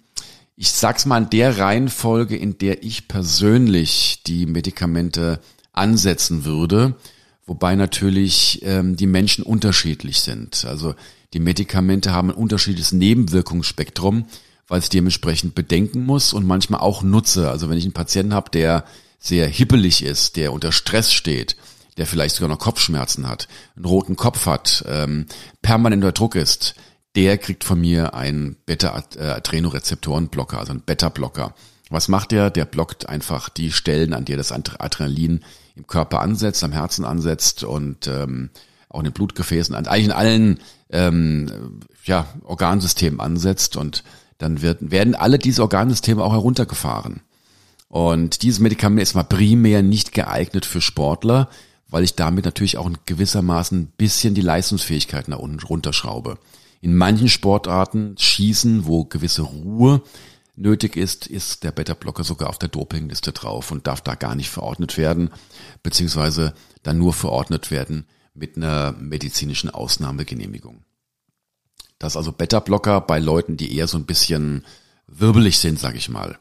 ich 0.56 0.72
sag's 0.72 1.06
mal 1.06 1.24
in 1.24 1.30
der 1.30 1.58
Reihenfolge, 1.58 2.38
in 2.38 2.58
der 2.58 2.82
ich 2.84 3.10
persönlich 3.10 4.22
die 4.26 4.46
Medikamente 4.46 5.42
ansetzen 5.74 6.46
würde, 6.46 6.96
wobei 7.46 7.76
natürlich 7.76 8.62
ähm, 8.64 8.96
die 8.96 9.08
Menschen 9.08 9.44
unterschiedlich 9.44 10.22
sind. 10.22 10.64
Also 10.64 10.96
die 11.34 11.40
Medikamente 11.40 12.12
haben 12.12 12.30
ein 12.30 12.36
unterschiedliches 12.36 12.94
Nebenwirkungsspektrum, 12.94 14.28
weil 14.70 14.80
es 14.80 14.88
dementsprechend 14.88 15.56
bedenken 15.56 16.06
muss 16.06 16.32
und 16.32 16.48
manchmal 16.48 16.80
auch 16.80 17.04
nutze. 17.04 17.50
Also 17.50 17.68
wenn 17.70 17.78
ich 17.78 17.84
einen 17.84 17.92
Patienten 17.92 18.34
habe, 18.34 18.50
der 18.50 18.86
sehr 19.20 19.48
hippelig 19.48 20.04
ist, 20.04 20.38
der 20.38 20.54
unter 20.54 20.72
Stress 20.72 21.12
steht, 21.12 21.58
der 21.98 22.08
vielleicht 22.08 22.36
sogar 22.36 22.50
noch 22.50 22.60
Kopfschmerzen 22.60 23.28
hat, 23.28 23.48
einen 23.76 23.86
roten 23.86 24.16
Kopf 24.16 24.46
hat, 24.46 24.84
ähm, 24.88 25.26
permanenter 25.62 26.12
Druck 26.12 26.36
ist, 26.36 26.76
der 27.16 27.38
kriegt 27.38 27.64
von 27.64 27.80
mir 27.80 28.14
einen 28.14 28.58
Beta-Adrenorezeptorenblocker, 28.66 30.58
also 30.58 30.72
einen 30.72 30.82
Beta-Blocker. 30.82 31.54
Was 31.90 32.08
macht 32.08 32.32
der? 32.32 32.50
Der 32.50 32.66
blockt 32.66 33.08
einfach 33.08 33.50
die 33.50 33.72
Stellen, 33.72 34.14
an 34.14 34.26
der 34.26 34.38
das 34.38 34.52
Adrenalin 34.52 35.42
im 35.76 35.86
Körper 35.86 36.22
ansetzt, 36.22 36.64
am 36.64 36.72
Herzen 36.72 37.06
ansetzt 37.06 37.64
und 37.64 38.08
ähm, 38.08 38.50
auch 38.90 39.00
in 39.00 39.06
den 39.06 39.14
Blutgefäßen, 39.14 39.76
eigentlich 39.76 40.06
in 40.06 40.12
allen 40.12 40.60
ähm, 40.90 41.80
ja, 42.06 42.28
Organsystemen 42.44 43.20
ansetzt 43.20 43.76
und 43.76 44.04
dann 44.38 44.62
wird, 44.62 44.92
werden 44.92 45.16
alle 45.16 45.40
diese 45.40 45.62
Organsysteme 45.62 46.24
auch 46.24 46.34
heruntergefahren. 46.34 47.22
Und 47.90 48.42
dieses 48.42 48.60
Medikament 48.60 49.02
ist 49.02 49.14
mal 49.14 49.24
primär 49.24 49.84
nicht 49.84 50.14
geeignet 50.14 50.66
für 50.66 50.82
Sportler, 50.82 51.50
weil 51.94 52.04
ich 52.04 52.16
damit 52.16 52.44
natürlich 52.44 52.80
auch 52.80 52.88
in 52.88 52.98
gewissermaßen 53.06 53.82
ein 53.82 53.86
bisschen 53.86 54.34
die 54.34 54.42
Leistungsfähigkeit 54.42 55.28
nach 55.28 55.38
unten 55.38 55.60
runterschraube. 55.60 56.40
In 56.82 56.96
manchen 56.96 57.30
Sportarten, 57.30 58.16
Schießen, 58.18 58.88
wo 58.88 59.06
gewisse 59.06 59.44
Ruhe 59.44 60.02
nötig 60.56 60.98
ist, 60.98 61.28
ist 61.28 61.64
der 61.64 61.72
Beta-Blocker 61.72 62.24
sogar 62.24 62.50
auf 62.50 62.58
der 62.58 62.70
Dopingliste 62.70 63.32
drauf 63.32 63.70
und 63.70 63.86
darf 63.86 64.02
da 64.02 64.16
gar 64.16 64.34
nicht 64.34 64.50
verordnet 64.50 64.98
werden, 64.98 65.30
beziehungsweise 65.84 66.56
dann 66.82 66.98
nur 66.98 67.14
verordnet 67.14 67.70
werden 67.70 68.08
mit 68.34 68.58
einer 68.58 68.94
medizinischen 68.94 69.70
Ausnahmegenehmigung. 69.70 70.82
Das 72.00 72.18
also 72.18 72.32
Beta-Blocker 72.32 73.02
bei 73.02 73.20
Leuten, 73.20 73.56
die 73.56 73.78
eher 73.78 73.88
so 73.88 74.00
ein 74.00 74.08
bisschen 74.08 74.66
wirbelig 75.06 75.60
sind, 75.60 75.80
sage 75.80 76.00
ich 76.00 76.10
mal. 76.10 76.40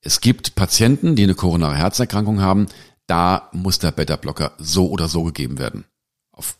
Es 0.00 0.22
gibt 0.22 0.54
Patienten, 0.54 1.16
die 1.16 1.24
eine 1.24 1.34
koronare 1.34 1.76
Herzerkrankung 1.76 2.40
haben, 2.40 2.66
da 3.06 3.48
muss 3.52 3.78
der 3.78 3.92
Beta-Blocker 3.92 4.52
so 4.58 4.88
oder 4.88 5.08
so 5.08 5.24
gegeben 5.24 5.58
werden. 5.58 5.84
Auf, 6.32 6.56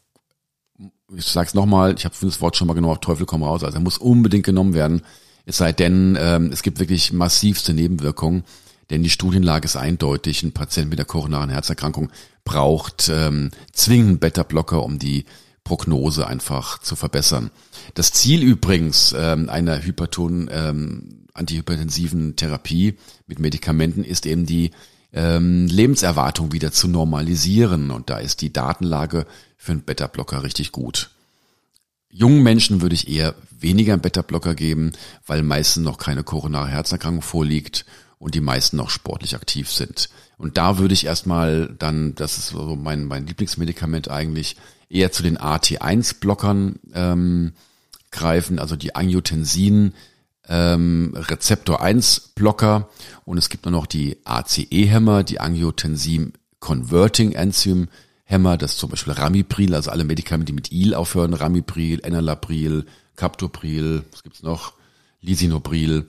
ich 1.14 1.26
sag's 1.26 1.54
nochmal, 1.54 1.94
ich 1.96 2.04
habe 2.04 2.14
das 2.20 2.40
Wort 2.40 2.56
schon 2.56 2.66
mal 2.66 2.74
genommen, 2.74 2.92
auf 2.92 3.00
Teufel 3.00 3.26
komm 3.26 3.42
raus, 3.42 3.64
also 3.64 3.76
er 3.76 3.82
muss 3.82 3.98
unbedingt 3.98 4.44
genommen 4.44 4.74
werden, 4.74 5.02
es 5.46 5.58
sei 5.58 5.72
denn, 5.72 6.16
ähm, 6.18 6.50
es 6.52 6.62
gibt 6.62 6.80
wirklich 6.80 7.12
massivste 7.12 7.74
Nebenwirkungen, 7.74 8.44
denn 8.90 9.02
die 9.02 9.10
Studienlage 9.10 9.66
ist 9.66 9.76
eindeutig, 9.76 10.42
ein 10.42 10.52
Patient 10.52 10.90
mit 10.90 10.98
der 10.98 11.06
koronaren 11.06 11.50
Herzerkrankung 11.50 12.10
braucht 12.44 13.10
ähm, 13.12 13.50
zwingend 13.72 14.20
Beta-Blocker, 14.20 14.82
um 14.82 14.98
die 14.98 15.24
Prognose 15.64 16.26
einfach 16.26 16.78
zu 16.78 16.94
verbessern. 16.94 17.50
Das 17.94 18.12
Ziel 18.12 18.42
übrigens 18.42 19.14
ähm, 19.16 19.48
einer 19.48 19.82
Hyperton 19.82 20.50
ähm, 20.52 21.26
antihypertensiven 21.32 22.36
Therapie 22.36 22.98
mit 23.26 23.38
Medikamenten 23.38 24.04
ist 24.04 24.26
eben 24.26 24.46
die 24.46 24.70
ähm, 25.14 25.66
Lebenserwartung 25.68 26.52
wieder 26.52 26.72
zu 26.72 26.88
normalisieren. 26.88 27.90
Und 27.90 28.10
da 28.10 28.18
ist 28.18 28.42
die 28.42 28.52
Datenlage 28.52 29.26
für 29.56 29.72
einen 29.72 29.82
Beta-Blocker 29.82 30.42
richtig 30.42 30.72
gut. 30.72 31.10
Jungen 32.10 32.42
Menschen 32.42 32.82
würde 32.82 32.94
ich 32.94 33.08
eher 33.08 33.34
weniger 33.58 33.94
einen 33.94 34.02
Beta-Blocker 34.02 34.54
geben, 34.54 34.92
weil 35.26 35.42
meistens 35.42 35.84
noch 35.84 35.98
keine 35.98 36.22
koronare 36.22 36.68
Herzerkrankung 36.68 37.22
vorliegt 37.22 37.86
und 38.18 38.34
die 38.34 38.40
meisten 38.40 38.76
noch 38.76 38.90
sportlich 38.90 39.34
aktiv 39.34 39.70
sind. 39.70 40.10
Und 40.36 40.58
da 40.58 40.78
würde 40.78 40.94
ich 40.94 41.06
erstmal 41.06 41.74
dann, 41.78 42.14
das 42.14 42.38
ist 42.38 42.48
so 42.48 42.76
mein, 42.76 43.04
mein 43.04 43.26
Lieblingsmedikament 43.26 44.10
eigentlich, 44.10 44.56
eher 44.88 45.12
zu 45.12 45.22
den 45.22 45.38
AT1-Blockern 45.38 46.80
ähm, 46.92 47.52
greifen, 48.10 48.58
also 48.58 48.76
die 48.76 48.94
Angiotensin 48.94 49.94
ähm, 50.48 51.12
Rezeptor 51.14 51.80
1 51.80 52.32
Blocker 52.34 52.88
und 53.24 53.38
es 53.38 53.48
gibt 53.48 53.64
nur 53.64 53.72
noch 53.72 53.86
die 53.86 54.18
ACE-Hämmer, 54.24 55.24
die 55.24 55.40
Angiotensin 55.40 56.32
Converting 56.60 57.32
Enzym 57.32 57.88
Hämmer, 58.24 58.56
das 58.56 58.76
zum 58.76 58.90
Beispiel 58.90 59.12
Ramipril, 59.12 59.74
also 59.74 59.90
alle 59.90 60.04
Medikamente, 60.04 60.52
die 60.52 60.54
mit 60.54 60.72
Il 60.72 60.94
aufhören, 60.94 61.34
Ramipril, 61.34 62.00
Enalapril, 62.02 62.86
Captopril, 63.16 64.04
was 64.10 64.22
gibt's 64.22 64.42
noch? 64.42 64.72
Lisinopril. 65.20 66.06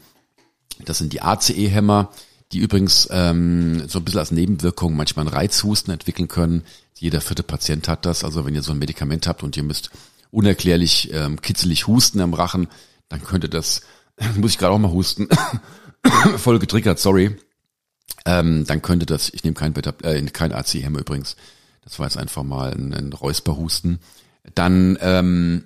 Das 0.83 0.97
sind 0.97 1.13
die 1.13 1.21
ACE-Hämmer, 1.21 2.09
die 2.51 2.59
übrigens 2.59 3.07
ähm, 3.11 3.87
so 3.87 3.99
ein 3.99 4.05
bisschen 4.05 4.19
als 4.19 4.31
Nebenwirkung 4.31 4.95
manchmal 4.95 5.25
einen 5.25 5.35
Reizhusten 5.35 5.93
entwickeln 5.93 6.27
können. 6.27 6.63
Jeder 6.97 7.21
vierte 7.21 7.43
Patient 7.43 7.87
hat 7.87 8.05
das. 8.05 8.23
Also 8.23 8.45
wenn 8.45 8.55
ihr 8.55 8.63
so 8.63 8.71
ein 8.71 8.79
Medikament 8.79 9.27
habt 9.27 9.43
und 9.43 9.57
ihr 9.57 9.63
müsst 9.63 9.91
unerklärlich 10.31 11.11
ähm, 11.13 11.41
kitzelig 11.41 11.87
husten 11.87 12.21
am 12.21 12.33
Rachen, 12.33 12.67
dann 13.09 13.23
könnte 13.23 13.49
das 13.49 13.81
muss 14.35 14.51
ich 14.51 14.57
gerade 14.57 14.73
auch 14.73 14.79
mal 14.79 14.91
husten, 14.91 15.27
voll 16.37 16.59
getriggert, 16.59 16.99
sorry, 16.99 17.37
ähm, 18.25 18.65
dann 18.65 18.81
könnte 18.81 19.05
das, 19.05 19.29
ich 19.29 19.43
nehme 19.43 19.55
kein, 19.55 19.75
äh, 19.75 20.21
kein 20.27 20.51
AC-Hämmer 20.51 20.99
übrigens, 20.99 21.35
das 21.83 21.99
war 21.99 22.07
jetzt 22.07 22.17
einfach 22.17 22.43
mal 22.43 22.71
ein, 22.71 22.93
ein 22.93 23.13
Räusperhusten, 23.13 23.99
dann, 24.53 24.97
ähm, 25.01 25.65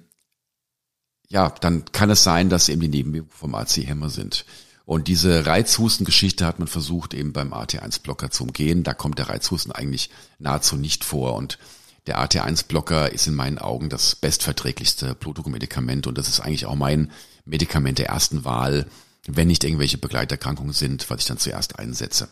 ja, 1.27 1.49
dann 1.62 1.85
kann 1.91 2.09
es 2.09 2.23
sein, 2.23 2.49
dass 2.49 2.69
eben 2.69 2.81
die 2.81 2.88
Nebenwirkungen 2.88 3.31
vom 3.31 3.55
AC-Hämmer 3.55 4.09
sind. 4.09 4.45
Und 4.85 5.07
diese 5.07 5.45
Reizhustengeschichte 5.45 6.47
hat 6.47 6.57
man 6.57 6.67
versucht 6.67 7.13
eben 7.13 7.31
beim 7.31 7.53
AT1-Blocker 7.53 8.31
zu 8.31 8.45
umgehen. 8.45 8.81
Da 8.81 8.95
kommt 8.95 9.19
der 9.19 9.29
Reizhusten 9.29 9.71
eigentlich 9.71 10.09
nahezu 10.39 10.77
nicht 10.77 11.03
vor. 11.03 11.35
Und 11.35 11.59
der 12.07 12.19
AT1-Blocker 12.19 13.12
ist 13.12 13.27
in 13.27 13.35
meinen 13.35 13.57
Augen 13.57 13.89
das 13.89 14.15
bestverträglichste 14.15 15.15
Blutdruckmedikament 15.15 16.07
und 16.07 16.17
das 16.17 16.27
ist 16.27 16.39
eigentlich 16.39 16.65
auch 16.65 16.75
mein 16.75 17.12
Medikament 17.45 17.99
der 17.99 18.07
ersten 18.07 18.45
Wahl, 18.45 18.88
wenn 19.27 19.47
nicht 19.47 19.63
irgendwelche 19.63 19.97
Begleiterkrankungen 19.97 20.73
sind, 20.73 21.09
was 21.09 21.21
ich 21.21 21.27
dann 21.27 21.38
zuerst 21.38 21.77
einsetze. 21.77 22.29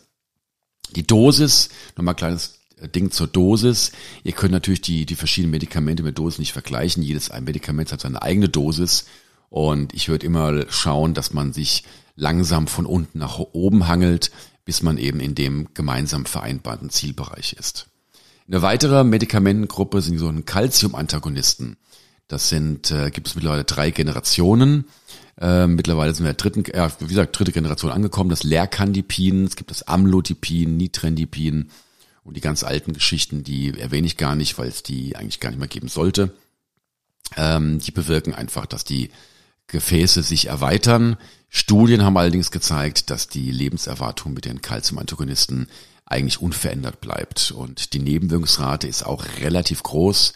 Die 0.96 1.06
Dosis, 1.06 1.68
nochmal 1.96 2.14
kleines 2.14 2.58
Ding 2.94 3.10
zur 3.10 3.26
Dosis. 3.26 3.92
Ihr 4.24 4.32
könnt 4.32 4.52
natürlich 4.52 4.80
die, 4.80 5.04
die 5.04 5.16
verschiedenen 5.16 5.50
Medikamente 5.50 6.02
mit 6.02 6.18
Dosis 6.18 6.38
nicht 6.38 6.52
vergleichen. 6.52 7.02
Jedes 7.02 7.30
ein 7.30 7.44
Medikament 7.44 7.92
hat 7.92 8.00
seine 8.00 8.22
eigene 8.22 8.48
Dosis. 8.48 9.06
Und 9.50 9.94
ich 9.94 10.08
würde 10.08 10.26
immer 10.26 10.70
schauen, 10.70 11.14
dass 11.14 11.32
man 11.32 11.52
sich 11.52 11.84
langsam 12.14 12.66
von 12.66 12.86
unten 12.86 13.18
nach 13.18 13.38
oben 13.38 13.88
hangelt, 13.88 14.30
bis 14.64 14.82
man 14.82 14.98
eben 14.98 15.20
in 15.20 15.34
dem 15.34 15.68
gemeinsam 15.74 16.26
vereinbarten 16.26 16.90
Zielbereich 16.90 17.54
ist. 17.54 17.86
Eine 18.48 18.62
weitere 18.62 19.04
Medikamentengruppe 19.04 20.00
sind 20.00 20.18
so 20.18 20.28
ein 20.28 20.46
Calcium-Antagonisten. 20.46 21.76
Das 22.28 22.48
sind, 22.48 22.90
äh, 22.90 23.10
gibt 23.10 23.26
es 23.26 23.34
mittlerweile 23.34 23.64
drei 23.64 23.90
Generationen. 23.90 24.86
Äh, 25.38 25.66
mittlerweile 25.66 26.14
sind 26.14 26.24
wir 26.24 26.32
der 26.32 26.36
dritten, 26.36 26.64
ja, 26.74 26.90
wie 26.98 27.06
gesagt, 27.06 27.38
dritte 27.38 27.52
Generation 27.52 27.90
angekommen. 27.90 28.30
Das 28.30 28.44
Lercandipin, 28.44 29.44
es 29.44 29.56
gibt 29.56 29.70
das 29.70 29.86
Amlodipin, 29.86 30.78
Nitrendipin 30.78 31.70
und 32.24 32.36
die 32.36 32.40
ganz 32.40 32.64
alten 32.64 32.94
Geschichten, 32.94 33.44
die 33.44 33.78
erwähne 33.78 34.06
ich 34.06 34.16
gar 34.16 34.34
nicht, 34.34 34.58
weil 34.58 34.68
es 34.68 34.82
die 34.82 35.14
eigentlich 35.14 35.40
gar 35.40 35.50
nicht 35.50 35.58
mehr 35.58 35.68
geben 35.68 35.88
sollte. 35.88 36.32
Ähm, 37.36 37.80
die 37.80 37.90
bewirken 37.90 38.34
einfach, 38.34 38.64
dass 38.64 38.84
die 38.84 39.10
Gefäße 39.66 40.22
sich 40.22 40.46
erweitern. 40.46 41.18
Studien 41.50 42.02
haben 42.02 42.16
allerdings 42.16 42.50
gezeigt, 42.50 43.10
dass 43.10 43.28
die 43.28 43.50
Lebenserwartung 43.50 44.32
mit 44.32 44.46
den 44.46 44.62
Calcium-Antagonisten 44.62 45.68
eigentlich 46.08 46.40
unverändert 46.40 47.00
bleibt. 47.00 47.50
Und 47.50 47.92
die 47.92 48.00
Nebenwirkungsrate 48.00 48.88
ist 48.88 49.04
auch 49.04 49.24
relativ 49.40 49.82
groß. 49.82 50.32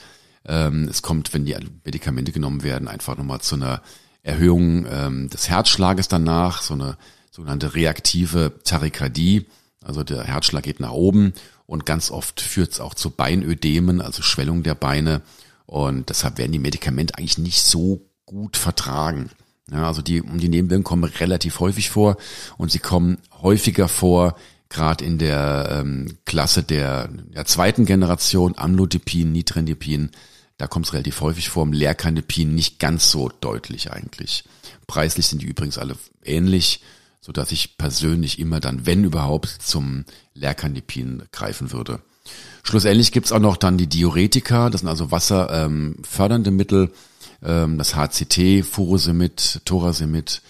Ähm, 0.47 0.89
es 0.89 1.03
kommt, 1.03 1.35
wenn 1.35 1.45
die 1.45 1.57
Medikamente 1.85 2.33
genommen 2.33 2.63
werden, 2.63 2.89
einfach 2.89 3.17
nochmal 3.17 3.41
zu 3.41 3.57
einer 3.57 3.83
Erhöhung 4.23 4.87
ähm, 4.89 5.31
des 5.31 5.49
Herzschlages 5.49 6.09
danach, 6.09 6.63
so 6.63 6.75
eine 6.75 6.97
sogenannte 7.31 7.75
reaktive 7.75 8.53
Tachykardie. 8.65 9.47
Also 9.83 10.05
der 10.05 10.25
Herzschlag 10.25 10.63
geht 10.63 10.81
nach 10.81 10.93
oben 10.93 11.33
und 11.67 11.87
ganz 11.87 12.11
oft 12.11 12.41
führt 12.41 12.73
es 12.73 12.81
auch 12.81 12.95
zu 12.95 13.11
Beinödemen, 13.11 14.01
also 14.01 14.23
Schwellung 14.23 14.63
der 14.63 14.75
Beine. 14.75 15.23
Und 15.67 16.11
deshalb 16.11 16.39
werden 16.39 16.53
die 16.53 16.59
Medikamente 16.59 17.17
eigentlich 17.17 17.39
nicht 17.39 17.63
so 17.63 18.07
gut 18.27 18.57
vertragen. 18.57 19.31
Ja, 19.71 19.87
also 19.87 20.03
die, 20.03 20.21
die 20.21 20.49
Nebenwirkungen 20.49 20.85
kommen 20.85 21.05
relativ 21.05 21.61
häufig 21.61 21.91
vor 21.91 22.17
und 22.59 22.71
sie 22.71 22.79
kommen 22.79 23.19
häufiger 23.41 23.89
vor, 23.89 24.37
gerade 24.73 25.05
in 25.05 25.19
der 25.19 25.69
ähm, 25.71 26.19
Klasse 26.25 26.63
der, 26.63 27.09
der 27.09 27.45
zweiten 27.45 27.85
Generation, 27.85 28.55
Amlodipin, 28.57 29.33
Nitrendipin, 29.33 30.11
da 30.59 30.67
kommt 30.67 30.87
es 30.87 30.93
relativ 30.93 31.21
häufig 31.21 31.49
vor, 31.49 31.65
im 31.65 31.73
Leerkandipin 31.73 32.55
nicht 32.55 32.79
ganz 32.79 33.11
so 33.11 33.31
deutlich 33.41 33.93
eigentlich. 33.93 34.45
Preislich 34.87 35.27
sind 35.27 35.43
die 35.43 35.47
übrigens 35.47 35.79
alle 35.79 35.97
ähnlich, 36.25 36.83
so 37.21 37.33
dass 37.33 37.53
ich 37.53 37.79
persönlich 37.79 38.39
immer 38.39 38.61
dann, 38.61 38.87
wenn 38.87 39.05
überhaupt, 39.05 39.49
zum 39.49 40.05
Leerkandipin 40.35 41.25
greifen 41.33 41.73
würde. 41.73 42.01
Schlussendlich 42.63 43.13
gibt's 43.13 43.33
auch 43.33 43.41
noch 43.41 43.57
dann 43.57 43.79
die 43.79 43.89
Diuretika, 43.89 44.71
das 44.71 44.83
sind 44.83 44.89
also 44.89 45.11
wasserfördernde 45.11 46.51
ähm, 46.51 46.57
Mittel, 46.57 46.93
ähm, 47.43 47.79
das 47.79 47.97
HCT, 47.97 48.65
Furosemid, 48.65 49.63
Thorasemid, 49.65 50.43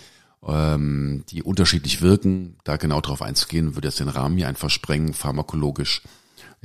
ähm, 0.46 1.24
die 1.28 1.42
unterschiedlich 1.42 2.02
wirken. 2.02 2.56
Da 2.64 2.76
genau 2.76 3.00
drauf 3.00 3.22
einzugehen, 3.22 3.74
würde 3.74 3.88
jetzt 3.88 4.00
den 4.00 4.08
Rahmen 4.08 4.36
hier 4.36 4.48
einfach 4.48 4.70
sprengen, 4.70 5.14
pharmakologisch. 5.14 6.02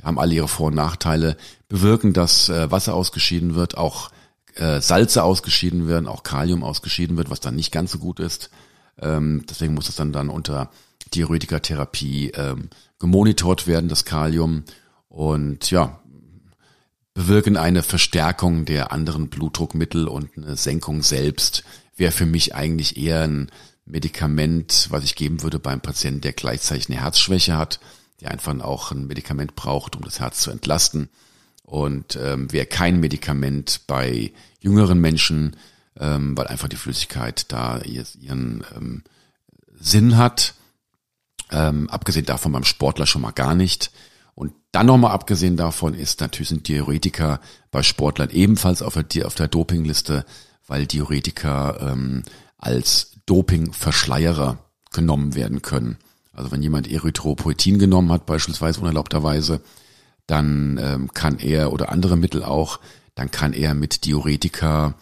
Haben 0.02 0.18
alle 0.18 0.34
ihre 0.34 0.48
Vor- 0.48 0.68
und 0.68 0.76
Nachteile, 0.76 1.36
bewirken, 1.68 2.12
dass 2.12 2.48
äh, 2.48 2.70
Wasser 2.70 2.94
ausgeschieden 2.94 3.54
wird, 3.54 3.76
auch 3.76 4.10
äh, 4.54 4.80
Salze 4.80 5.22
ausgeschieden 5.24 5.88
werden, 5.88 6.06
auch 6.06 6.22
Kalium 6.22 6.62
ausgeschieden 6.62 7.16
wird, 7.16 7.30
was 7.30 7.40
dann 7.40 7.56
nicht 7.56 7.72
ganz 7.72 7.92
so 7.92 7.98
gut 7.98 8.20
ist. 8.20 8.50
Ähm, 9.00 9.44
deswegen 9.48 9.74
muss 9.74 9.88
es 9.88 9.96
dann 9.96 10.12
dann 10.12 10.28
unter 10.28 10.70
Diuretikatherapie 11.14 12.30
ähm, 12.30 12.70
gemonitort 12.98 13.66
werden, 13.66 13.88
das 13.88 14.04
Kalium. 14.04 14.64
Und 15.08 15.70
ja, 15.70 16.00
bewirken 17.14 17.56
eine 17.56 17.82
Verstärkung 17.82 18.64
der 18.64 18.92
anderen 18.92 19.28
Blutdruckmittel 19.28 20.06
und 20.06 20.36
eine 20.36 20.56
Senkung 20.56 21.02
selbst 21.02 21.64
wäre 21.98 22.12
für 22.12 22.26
mich 22.26 22.54
eigentlich 22.54 22.96
eher 22.96 23.22
ein 23.22 23.50
Medikament, 23.84 24.86
was 24.90 25.04
ich 25.04 25.14
geben 25.14 25.42
würde 25.42 25.58
beim 25.58 25.80
Patienten, 25.80 26.20
der 26.20 26.32
gleichzeitig 26.32 26.88
eine 26.88 27.00
Herzschwäche 27.00 27.56
hat, 27.56 27.80
der 28.20 28.30
einfach 28.30 28.58
auch 28.60 28.92
ein 28.92 29.06
Medikament 29.06 29.56
braucht, 29.56 29.96
um 29.96 30.02
das 30.02 30.20
Herz 30.20 30.40
zu 30.40 30.50
entlasten. 30.50 31.08
Und 31.62 32.16
ähm, 32.16 32.50
wäre 32.52 32.66
kein 32.66 33.00
Medikament 33.00 33.82
bei 33.86 34.32
jüngeren 34.60 35.00
Menschen, 35.00 35.56
ähm, 35.98 36.36
weil 36.36 36.46
einfach 36.46 36.68
die 36.68 36.76
Flüssigkeit 36.76 37.52
da 37.52 37.80
ihren 37.80 38.64
ähm, 38.74 39.02
Sinn 39.78 40.16
hat. 40.16 40.54
Ähm, 41.50 41.88
abgesehen 41.90 42.26
davon 42.26 42.52
beim 42.52 42.64
Sportler 42.64 43.06
schon 43.06 43.22
mal 43.22 43.32
gar 43.32 43.54
nicht. 43.54 43.90
Und 44.34 44.54
dann 44.72 44.86
nochmal 44.86 45.12
abgesehen 45.12 45.56
davon 45.56 45.94
ist 45.94 46.20
natürlich 46.20 46.52
ein 46.52 46.62
Diuretika 46.62 47.40
bei 47.70 47.82
Sportlern 47.82 48.30
ebenfalls 48.30 48.82
auf 48.82 48.98
der, 49.02 49.26
auf 49.26 49.34
der 49.34 49.48
Dopingliste, 49.48 50.24
weil 50.68 50.86
Diuretika 50.86 51.92
ähm, 51.92 52.22
als 52.56 53.12
Dopingverschleierer 53.26 54.58
genommen 54.92 55.34
werden 55.34 55.62
können. 55.62 55.98
Also 56.32 56.52
wenn 56.52 56.62
jemand 56.62 56.90
Erythropoetin 56.90 57.78
genommen 57.78 58.12
hat, 58.12 58.26
beispielsweise 58.26 58.80
unerlaubterweise, 58.80 59.60
dann 60.26 60.78
ähm, 60.80 61.12
kann 61.12 61.38
er 61.38 61.72
oder 61.72 61.90
andere 61.90 62.16
Mittel 62.16 62.44
auch, 62.44 62.78
dann 63.16 63.30
kann 63.30 63.52
er 63.52 63.74
mit 63.74 64.04
Diuretika 64.04 64.94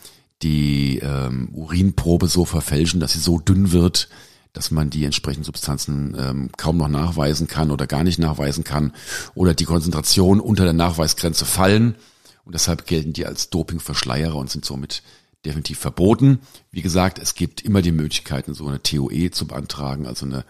die 0.43 0.99
ähm, 0.99 1.51
Urinprobe 1.53 2.29
so 2.29 2.45
verfälschen, 2.45 3.01
dass 3.01 3.13
sie 3.13 3.19
so 3.19 3.39
dünn 3.39 3.73
wird, 3.73 4.09
dass 4.53 4.71
man 4.71 4.89
die 4.89 5.05
entsprechenden 5.05 5.45
Substanzen 5.45 6.17
ähm, 6.19 6.51
kaum 6.57 6.79
noch 6.79 6.89
nachweisen 6.89 7.47
kann 7.47 7.71
oder 7.71 7.87
gar 7.87 8.05
nicht 8.05 8.19
nachweisen 8.19 8.65
kann 8.65 8.93
oder 9.35 9.53
die 9.53 9.65
Konzentration 9.65 10.41
unter 10.41 10.65
der 10.65 10.73
Nachweisgrenze 10.73 11.45
fallen 11.45 11.97
und 12.45 12.55
deshalb 12.55 12.87
gelten 12.87 13.13
die 13.13 13.27
als 13.27 13.51
Dopingverschleierer 13.51 14.37
und 14.37 14.51
sind 14.51 14.65
somit 14.65 15.03
definitiv 15.47 15.79
verboten. 15.79 16.41
Wie 16.71 16.83
gesagt, 16.83 17.19
es 17.19 17.35
gibt 17.35 17.63
immer 17.63 17.83
die 17.83 17.93
Möglichkeiten, 17.93 18.55
so 18.55 18.67
eine 18.67 18.83
TOE 18.83 19.31
zu 19.31 19.47
beantragen, 19.47 20.07
also 20.07 20.27
eine, 20.27 20.45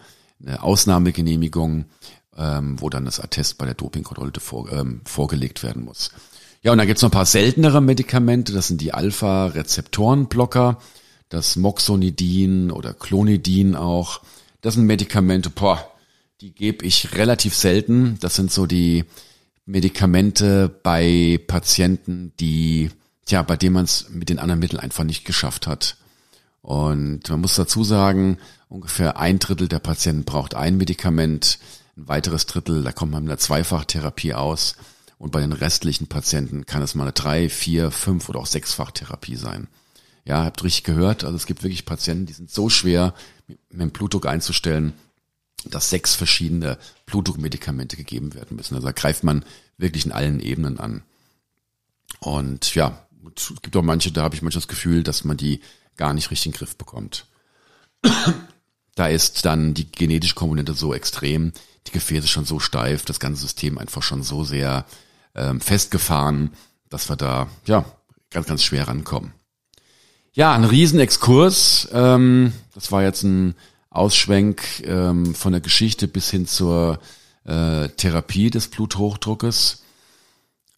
eine 0.45 0.61
Ausnahmegenehmigung, 0.61 1.85
ähm, 2.35 2.81
wo 2.81 2.89
dann 2.89 3.05
das 3.05 3.19
Attest 3.19 3.57
bei 3.57 3.65
der 3.65 3.75
Dopingkontrolle 3.75 4.33
vor, 4.39 4.71
ähm, 4.71 5.01
vorgelegt 5.05 5.63
werden 5.63 5.85
muss. 5.85 6.11
Ja, 6.61 6.71
und 6.71 6.79
dann 6.79 6.87
gibt's 6.87 7.01
noch 7.01 7.09
ein 7.09 7.13
paar 7.13 7.25
seltenere 7.25 7.81
Medikamente, 7.81 8.51
das 8.51 8.67
sind 8.67 8.81
die 8.81 8.93
Alpha-Rezeptorenblocker 8.93 10.77
das 11.29 11.55
Moxonidin 11.55 12.71
oder 12.71 12.93
Clonidin 12.93 13.75
auch. 13.75 14.21
Das 14.61 14.75
sind 14.75 14.85
Medikamente, 14.85 15.49
boah, 15.49 15.91
die 16.41 16.53
gebe 16.53 16.85
ich 16.85 17.15
relativ 17.15 17.55
selten. 17.55 18.17
Das 18.21 18.35
sind 18.35 18.51
so 18.51 18.65
die 18.65 19.05
Medikamente 19.65 20.69
bei 20.83 21.39
Patienten, 21.47 22.31
die, 22.39 22.89
tja, 23.27 23.43
bei 23.43 23.57
denen 23.57 23.75
man 23.75 23.85
es 23.85 24.09
mit 24.09 24.29
den 24.29 24.39
anderen 24.39 24.59
Mitteln 24.59 24.79
einfach 24.79 25.03
nicht 25.03 25.25
geschafft 25.25 25.67
hat. 25.67 25.97
Und 26.61 27.29
man 27.29 27.41
muss 27.41 27.55
dazu 27.55 27.83
sagen, 27.83 28.39
ungefähr 28.69 29.17
ein 29.17 29.39
Drittel 29.39 29.67
der 29.67 29.79
Patienten 29.79 30.23
braucht 30.23 30.55
ein 30.55 30.77
Medikament, 30.77 31.59
ein 31.95 32.07
weiteres 32.07 32.45
Drittel, 32.45 32.83
da 32.83 32.91
kommt 32.91 33.11
man 33.11 33.23
mit 33.23 33.31
einer 33.31 33.39
Zweifachtherapie 33.39 34.33
aus. 34.33 34.75
Und 35.19 35.31
bei 35.31 35.39
den 35.39 35.53
restlichen 35.53 36.07
Patienten 36.07 36.65
kann 36.65 36.83
es 36.83 36.93
mal 36.93 37.05
eine 37.05 37.13
drei, 37.13 37.49
vier, 37.49 37.89
fünf 37.91 38.29
oder 38.29 38.39
auch 38.39 38.45
sechsfachtherapie 38.45 39.35
sein. 39.35 39.67
Ja, 40.25 40.43
habt 40.43 40.63
richtig 40.63 40.83
gehört. 40.83 41.23
Also 41.23 41.35
es 41.37 41.45
gibt 41.45 41.63
wirklich 41.63 41.85
Patienten, 41.85 42.25
die 42.25 42.33
sind 42.33 42.51
so 42.51 42.69
schwer, 42.69 43.13
mit 43.47 43.81
dem 43.81 43.91
Blutdruck 43.91 44.27
einzustellen, 44.27 44.93
dass 45.65 45.89
sechs 45.89 46.13
verschiedene 46.13 46.77
Blutdruckmedikamente 47.05 47.95
gegeben 47.95 48.35
werden 48.35 48.57
müssen. 48.57 48.75
Also 48.75 48.87
da 48.87 48.91
greift 48.91 49.23
man 49.23 49.43
wirklich 49.77 50.05
in 50.05 50.11
allen 50.11 50.39
Ebenen 50.39 50.79
an. 50.79 51.03
Und 52.19 52.75
ja, 52.75 53.06
es 53.35 53.53
gibt 53.61 53.75
auch 53.75 53.81
manche, 53.81 54.11
da 54.11 54.23
habe 54.23 54.35
ich 54.35 54.41
manchmal 54.41 54.61
das 54.61 54.67
Gefühl, 54.67 55.03
dass 55.03 55.23
man 55.23 55.37
die 55.37 55.61
gar 55.95 56.13
nicht 56.13 56.31
richtig 56.31 56.47
in 56.47 56.51
den 56.53 56.57
Griff 56.57 56.75
bekommt. 56.75 57.25
da 58.95 59.07
ist 59.07 59.45
dann 59.45 59.73
die 59.73 59.91
genetische 59.91 60.35
Komponente 60.35 60.73
so 60.73 60.93
extrem, 60.93 61.53
die 61.87 61.91
Gefäße 61.91 62.27
schon 62.27 62.45
so 62.45 62.59
steif, 62.59 63.05
das 63.05 63.19
ganze 63.19 63.41
System 63.41 63.77
einfach 63.77 64.03
schon 64.03 64.23
so 64.23 64.43
sehr 64.43 64.85
ähm, 65.35 65.61
festgefahren, 65.61 66.51
dass 66.89 67.09
wir 67.09 67.15
da 67.15 67.47
ja 67.65 67.85
ganz, 68.29 68.47
ganz 68.47 68.63
schwer 68.63 68.87
rankommen. 68.87 69.33
Ja, 70.33 70.53
ein 70.53 70.65
Riesenexkurs. 70.65 71.89
Ähm, 71.91 72.53
das 72.75 72.91
war 72.91 73.01
jetzt 73.01 73.23
ein 73.23 73.55
Ausschwenk 73.89 74.83
ähm, 74.83 75.33
von 75.33 75.51
der 75.51 75.61
Geschichte 75.61 76.07
bis 76.07 76.29
hin 76.29 76.45
zur 76.45 76.99
äh, 77.45 77.89
Therapie 77.89 78.49
des 78.49 78.67
Bluthochdruckes. 78.67 79.83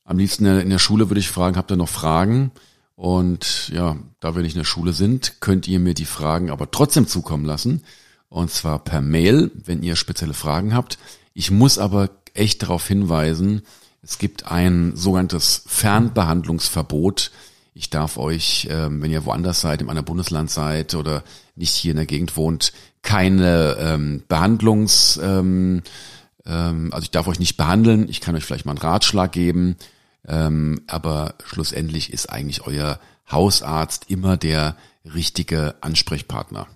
Am 0.10 0.18
liebsten 0.18 0.46
in 0.46 0.70
der 0.72 0.80
Schule 0.80 1.10
würde 1.10 1.20
ich 1.20 1.30
fragen, 1.30 1.56
habt 1.56 1.72
ihr 1.72 1.78
noch 1.78 1.88
Fragen? 1.88 2.52
Und 2.96 3.70
ja, 3.70 3.96
da 4.20 4.36
wir 4.36 4.42
nicht 4.42 4.56
in 4.56 4.60
der 4.60 4.66
Schule 4.66 4.92
sind, 4.92 5.40
könnt 5.40 5.68
ihr 5.68 5.80
mir 5.80 5.94
die 5.94 6.06
Fragen 6.06 6.50
aber 6.50 6.72
trotzdem 6.72 7.08
zukommen 7.08 7.46
lassen. 7.46 7.84
Und 8.28 8.50
zwar 8.50 8.80
per 8.80 9.02
Mail, 9.02 9.52
wenn 9.54 9.84
ihr 9.84 9.96
spezielle 9.96 10.34
Fragen 10.34 10.74
habt. 10.74 10.98
Ich 11.34 11.52
muss 11.52 11.78
aber 11.78 12.10
echt 12.34 12.64
darauf 12.64 12.88
hinweisen, 12.88 13.62
es 14.02 14.18
gibt 14.18 14.48
ein 14.48 14.96
sogenanntes 14.96 15.64
Fernbehandlungsverbot 15.68 17.32
ich 17.80 17.90
darf 17.90 18.18
euch, 18.18 18.68
ähm, 18.70 19.02
wenn 19.02 19.10
ihr 19.10 19.24
woanders 19.24 19.62
seid, 19.62 19.82
im 19.82 19.90
anderen 19.90 20.04
Bundesland 20.06 20.52
seid 20.52 20.96
oder 20.96 21.24
nicht 21.56 21.74
hier 21.74 21.92
in 21.92 21.98
der 21.98 22.06
Gegend 22.06 22.36
wohnt, 22.36 22.74
keine 23.04 23.78
ähm, 23.80 24.24
Behandlungs, 24.28 25.18
ähm, 25.24 25.84
also 26.46 27.04
ich 27.04 27.12
darf 27.12 27.28
euch 27.28 27.40
nicht 27.40 27.58
behandeln, 27.58 28.10
ich 28.10 28.22
kann 28.22 28.36
euch 28.36 28.44
vielleicht 28.44 28.66
mal 28.66 28.72
einen 28.72 28.82
Ratschlag 28.82 29.32
geben, 29.32 29.76
ähm, 30.30 30.82
aber 30.88 31.34
schlussendlich 31.44 32.14
ist 32.14 32.30
eigentlich 32.30 32.62
euer 32.66 33.00
Hausarzt 33.30 34.10
immer 34.10 34.38
der 34.38 34.78
richtige 35.04 35.76
Ansprechpartner. 35.82 36.68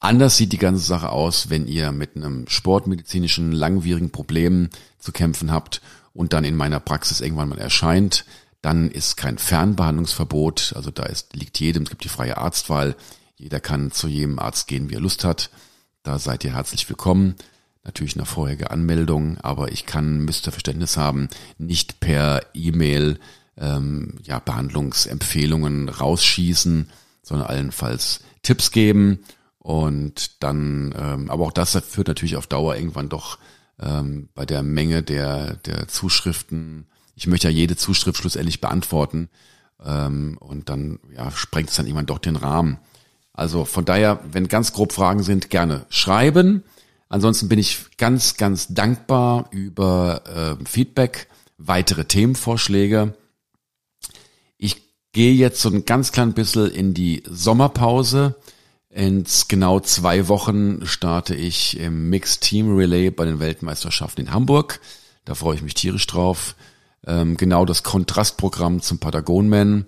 Anders 0.00 0.36
sieht 0.36 0.52
die 0.52 0.58
ganze 0.58 0.84
Sache 0.84 1.10
aus, 1.10 1.50
wenn 1.50 1.66
ihr 1.66 1.92
mit 1.92 2.16
einem 2.16 2.48
sportmedizinischen 2.48 3.52
langwierigen 3.52 4.10
Problem 4.10 4.70
zu 4.98 5.12
kämpfen 5.12 5.50
habt 5.52 5.82
und 6.14 6.32
dann 6.32 6.44
in 6.44 6.56
meiner 6.56 6.80
Praxis 6.80 7.20
irgendwann 7.20 7.48
mal 7.48 7.58
erscheint. 7.58 8.24
Dann 8.62 8.90
ist 8.90 9.16
kein 9.16 9.38
Fernbehandlungsverbot, 9.38 10.72
also 10.74 10.90
da 10.90 11.04
ist, 11.04 11.36
liegt 11.36 11.60
jedem, 11.60 11.82
es 11.82 11.90
gibt 11.90 12.04
die 12.04 12.08
freie 12.08 12.38
Arztwahl. 12.38 12.96
Jeder 13.36 13.60
kann 13.60 13.92
zu 13.92 14.08
jedem 14.08 14.38
Arzt 14.38 14.66
gehen, 14.66 14.88
wie 14.88 14.94
er 14.94 15.00
Lust 15.00 15.24
hat. 15.24 15.50
Da 16.02 16.18
seid 16.18 16.44
ihr 16.44 16.54
herzlich 16.54 16.88
willkommen. 16.88 17.34
Natürlich 17.84 18.16
nach 18.16 18.26
vorheriger 18.26 18.70
Anmeldung, 18.70 19.38
aber 19.38 19.72
ich 19.72 19.86
kann, 19.86 20.18
müsst 20.20 20.46
ihr 20.46 20.52
Verständnis 20.52 20.96
haben, 20.96 21.28
nicht 21.56 22.00
per 22.00 22.42
E-Mail 22.52 23.18
ähm, 23.56 24.18
ja, 24.22 24.38
Behandlungsempfehlungen 24.38 25.88
rausschießen, 25.88 26.90
sondern 27.22 27.46
allenfalls 27.46 28.20
Tipps 28.42 28.70
geben. 28.70 29.20
Und 29.58 30.42
dann, 30.42 30.94
ähm, 30.98 31.30
aber 31.30 31.46
auch 31.46 31.52
das 31.52 31.78
führt 31.88 32.08
natürlich 32.08 32.36
auf 32.36 32.46
Dauer 32.46 32.76
irgendwann 32.76 33.08
doch 33.08 33.38
ähm, 33.80 34.28
bei 34.34 34.44
der 34.44 34.62
Menge 34.62 35.02
der, 35.02 35.54
der 35.56 35.88
Zuschriften 35.88 36.86
ich 37.18 37.26
möchte 37.26 37.48
ja 37.48 37.52
jede 37.52 37.76
Zuschrift 37.76 38.20
schlussendlich 38.20 38.60
beantworten. 38.60 39.28
Ähm, 39.84 40.38
und 40.38 40.68
dann 40.68 41.00
ja, 41.14 41.30
sprengt 41.32 41.68
es 41.68 41.76
dann 41.76 41.86
irgendwann 41.86 42.06
doch 42.06 42.18
den 42.18 42.36
Rahmen. 42.36 42.78
Also 43.32 43.64
von 43.64 43.84
daher, 43.84 44.20
wenn 44.30 44.46
ganz 44.46 44.72
grob 44.72 44.92
Fragen 44.92 45.24
sind, 45.24 45.50
gerne 45.50 45.84
schreiben. 45.88 46.62
Ansonsten 47.08 47.48
bin 47.48 47.58
ich 47.58 47.96
ganz, 47.96 48.36
ganz 48.36 48.68
dankbar 48.68 49.48
über 49.50 50.22
äh, 50.60 50.64
Feedback, 50.64 51.28
weitere 51.56 52.04
Themenvorschläge. 52.04 53.14
Ich 54.58 54.82
gehe 55.12 55.32
jetzt 55.32 55.60
so 55.60 55.70
ein 55.70 55.84
ganz 55.84 56.12
klein 56.12 56.34
bisschen 56.34 56.70
in 56.70 56.94
die 56.94 57.22
Sommerpause. 57.28 58.36
In 58.90 59.24
genau 59.48 59.80
zwei 59.80 60.28
Wochen 60.28 60.86
starte 60.86 61.34
ich 61.34 61.78
im 61.78 62.10
Mixed 62.10 62.42
Team 62.42 62.74
Relay 62.74 63.10
bei 63.10 63.24
den 63.24 63.38
Weltmeisterschaften 63.38 64.26
in 64.26 64.32
Hamburg. 64.32 64.80
Da 65.24 65.34
freue 65.34 65.56
ich 65.56 65.62
mich 65.62 65.74
tierisch 65.74 66.06
drauf. 66.06 66.56
Ähm, 67.06 67.36
genau 67.36 67.64
das 67.64 67.82
Kontrastprogramm 67.82 68.80
zum 68.82 68.98
Patagonman, 68.98 69.86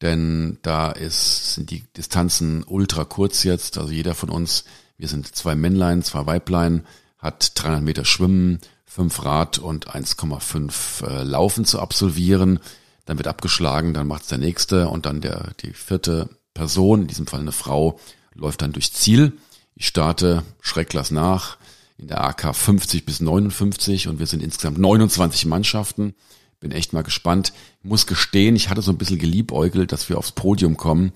denn 0.00 0.58
da 0.62 0.90
ist, 0.90 1.54
sind 1.54 1.70
die 1.70 1.84
Distanzen 1.96 2.64
ultra 2.64 3.04
kurz 3.04 3.44
jetzt. 3.44 3.78
Also 3.78 3.92
jeder 3.92 4.14
von 4.14 4.30
uns, 4.30 4.64
wir 4.98 5.08
sind 5.08 5.34
zwei 5.34 5.54
Männlein, 5.54 6.02
zwei 6.02 6.26
Weiblein, 6.26 6.86
hat 7.18 7.52
300 7.54 7.82
Meter 7.82 8.04
Schwimmen, 8.04 8.60
5 8.86 9.24
Rad 9.24 9.58
und 9.58 9.88
1,5 9.94 11.06
äh, 11.06 11.22
Laufen 11.22 11.64
zu 11.64 11.80
absolvieren. 11.80 12.60
Dann 13.04 13.18
wird 13.18 13.28
abgeschlagen, 13.28 13.94
dann 13.94 14.06
macht's 14.06 14.28
der 14.28 14.38
nächste 14.38 14.88
und 14.88 15.06
dann 15.06 15.20
der 15.20 15.52
die 15.60 15.72
vierte 15.72 16.28
Person, 16.54 17.02
in 17.02 17.06
diesem 17.06 17.26
Fall 17.26 17.40
eine 17.40 17.52
Frau, 17.52 18.00
läuft 18.34 18.62
dann 18.62 18.72
durchs 18.72 18.92
Ziel. 18.92 19.34
Ich 19.74 19.86
starte 19.86 20.42
Schreckglas 20.60 21.10
nach 21.10 21.58
in 21.98 22.08
der 22.08 22.24
AK 22.24 22.54
50 22.54 23.04
bis 23.04 23.20
59 23.20 24.08
und 24.08 24.18
wir 24.18 24.26
sind 24.26 24.42
insgesamt 24.42 24.78
29 24.78 25.46
Mannschaften. 25.46 26.14
Bin 26.60 26.72
echt 26.72 26.92
mal 26.92 27.02
gespannt. 27.02 27.52
Ich 27.82 27.88
muss 27.88 28.06
gestehen, 28.06 28.56
ich 28.56 28.70
hatte 28.70 28.82
so 28.82 28.90
ein 28.90 28.98
bisschen 28.98 29.18
geliebäugelt, 29.18 29.92
dass 29.92 30.08
wir 30.08 30.16
aufs 30.18 30.32
Podium 30.32 30.76
kommen. 30.76 31.12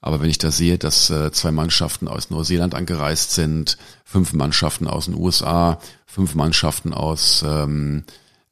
Aber 0.00 0.20
wenn 0.20 0.30
ich 0.30 0.38
da 0.38 0.50
sehe, 0.50 0.78
dass 0.78 1.10
äh, 1.10 1.30
zwei 1.30 1.50
Mannschaften 1.50 2.08
aus 2.08 2.30
Neuseeland 2.30 2.74
angereist 2.74 3.32
sind, 3.32 3.76
fünf 4.04 4.32
Mannschaften 4.32 4.86
aus 4.86 5.04
den 5.06 5.14
USA, 5.14 5.78
fünf 6.06 6.34
Mannschaften 6.34 6.94
aus 6.94 7.44
ähm, 7.46 8.04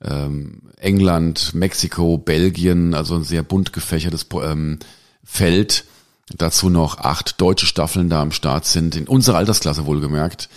ähm, 0.02 0.60
England, 0.76 1.54
Mexiko, 1.54 2.18
Belgien, 2.18 2.94
also 2.94 3.14
ein 3.14 3.24
sehr 3.24 3.42
bunt 3.42 3.72
gefächertes 3.72 4.26
ähm, 4.42 4.78
Feld, 5.24 5.84
dazu 6.36 6.68
noch 6.68 6.98
acht 6.98 7.40
deutsche 7.40 7.66
Staffeln 7.66 8.10
da 8.10 8.20
am 8.20 8.32
Start 8.32 8.66
sind, 8.66 8.94
in 8.94 9.08
unserer 9.08 9.38
Altersklasse 9.38 9.86
wohlgemerkt, 9.86 10.48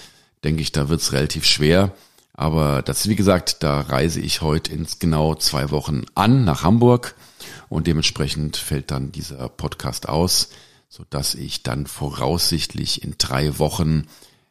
denke 0.44 0.62
ich, 0.62 0.72
da 0.72 0.90
wird's 0.90 1.14
relativ 1.14 1.46
schwer. 1.46 1.94
Aber 2.34 2.82
das, 2.82 3.08
wie 3.08 3.16
gesagt, 3.16 3.64
da 3.64 3.82
reise 3.82 4.20
ich 4.20 4.42
heute 4.42 4.72
ins 4.72 5.00
genau 5.00 5.36
zwei 5.36 5.70
Wochen 5.72 6.04
an 6.16 6.44
nach 6.44 6.64
Hamburg 6.64 7.16
und 7.70 7.88
dementsprechend 7.88 8.58
fällt 8.58 8.92
dann 8.92 9.12
dieser 9.12 9.48
Podcast 9.50 10.10
aus, 10.10 10.50
so 10.92 11.06
dass 11.10 11.36
ich 11.36 11.64
dann 11.64 11.88
voraussichtlich 11.88 13.02
in 13.02 13.16
drei 13.18 13.58
Wochen 13.60 14.08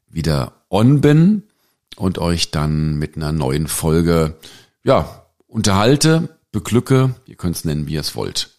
wieder 0.09 0.55
on 0.71 1.03
bin 1.03 1.43
und 1.97 2.17
euch 2.17 2.51
dann 2.51 2.95
mit 2.95 3.17
einer 3.17 3.31
neuen 3.31 3.69
Folge, 3.69 4.39
ja, 4.83 5.27
unterhalte, 5.47 6.35
beglücke, 6.51 7.15
ihr 7.27 7.37
könnt 7.37 7.57
es 7.57 7.67
nennen, 7.67 7.87
wie 7.87 7.93
ihr 7.93 8.01
es 8.01 8.17
wollt. 8.17 8.53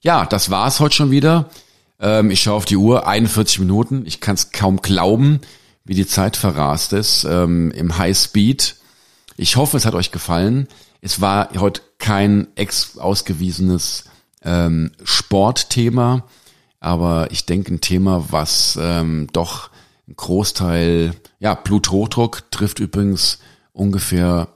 Ja, 0.00 0.26
das 0.26 0.48
war's 0.50 0.78
heute 0.78 0.94
schon 0.94 1.10
wieder. 1.10 1.50
Ähm, 1.98 2.30
ich 2.30 2.40
schaue 2.40 2.54
auf 2.54 2.66
die 2.66 2.76
Uhr, 2.76 3.08
41 3.08 3.58
Minuten. 3.58 4.04
Ich 4.06 4.20
kann 4.20 4.36
es 4.36 4.52
kaum 4.52 4.80
glauben, 4.80 5.40
wie 5.84 5.94
die 5.94 6.06
Zeit 6.06 6.36
verrast 6.36 6.92
ist 6.92 7.24
ähm, 7.24 7.72
im 7.72 7.98
High 7.98 8.16
Speed. 8.16 8.76
Ich 9.36 9.56
hoffe, 9.56 9.76
es 9.76 9.86
hat 9.86 9.94
euch 9.94 10.12
gefallen. 10.12 10.68
Es 11.00 11.20
war 11.20 11.50
heute 11.58 11.82
kein 11.98 12.46
ex 12.54 12.96
ausgewiesenes 12.96 14.04
ähm, 14.44 14.92
Sportthema, 15.02 16.28
aber 16.84 17.30
ich 17.30 17.46
denke 17.46 17.72
ein 17.72 17.80
Thema, 17.80 18.26
was 18.30 18.78
ähm, 18.78 19.26
doch 19.32 19.70
ein 20.06 20.16
Großteil, 20.16 21.14
ja, 21.38 21.54
Bluthochdruck 21.54 22.50
trifft 22.50 22.78
übrigens 22.78 23.38
ungefähr 23.72 24.48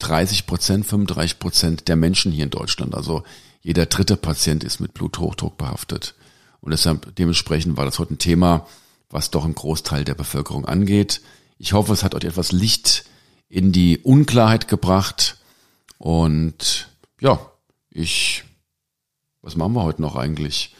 30 0.00 0.46
Prozent, 0.46 0.84
35 0.84 1.38
Prozent 1.38 1.88
der 1.88 1.96
Menschen 1.96 2.32
hier 2.32 2.44
in 2.44 2.50
Deutschland. 2.50 2.94
Also 2.94 3.22
jeder 3.62 3.86
dritte 3.86 4.18
Patient 4.18 4.62
ist 4.62 4.80
mit 4.80 4.92
Bluthochdruck 4.92 5.56
behaftet. 5.56 6.14
Und 6.60 6.72
deshalb 6.72 7.16
dementsprechend 7.16 7.78
war 7.78 7.86
das 7.86 7.98
heute 7.98 8.12
ein 8.12 8.18
Thema, 8.18 8.66
was 9.08 9.30
doch 9.30 9.46
einen 9.46 9.54
Großteil 9.54 10.04
der 10.04 10.14
Bevölkerung 10.14 10.66
angeht. 10.66 11.22
Ich 11.56 11.72
hoffe, 11.72 11.94
es 11.94 12.04
hat 12.04 12.14
euch 12.14 12.24
etwas 12.24 12.52
Licht 12.52 13.06
in 13.48 13.72
die 13.72 13.96
Unklarheit 14.00 14.68
gebracht. 14.68 15.38
Und 15.96 16.90
ja, 17.22 17.40
ich, 17.88 18.44
was 19.40 19.56
machen 19.56 19.72
wir 19.72 19.82
heute 19.82 20.02
noch 20.02 20.16
eigentlich? 20.16 20.74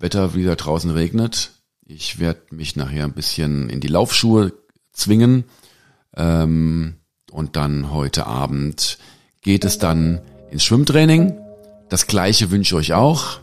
Wetter 0.00 0.34
wieder 0.34 0.56
draußen 0.56 0.90
regnet. 0.90 1.52
Ich 1.86 2.18
werde 2.18 2.40
mich 2.50 2.74
nachher 2.74 3.04
ein 3.04 3.12
bisschen 3.12 3.68
in 3.68 3.80
die 3.80 3.88
Laufschuhe 3.88 4.52
zwingen. 4.92 5.44
Ähm, 6.16 6.96
und 7.30 7.56
dann 7.56 7.92
heute 7.92 8.26
Abend 8.26 8.98
geht 9.42 9.64
es 9.64 9.78
dann 9.78 10.20
ins 10.50 10.64
Schwimmtraining. 10.64 11.38
Das 11.88 12.06
gleiche 12.06 12.50
wünsche 12.50 12.74
ich 12.74 12.92
euch 12.92 12.94
auch. 12.94 13.40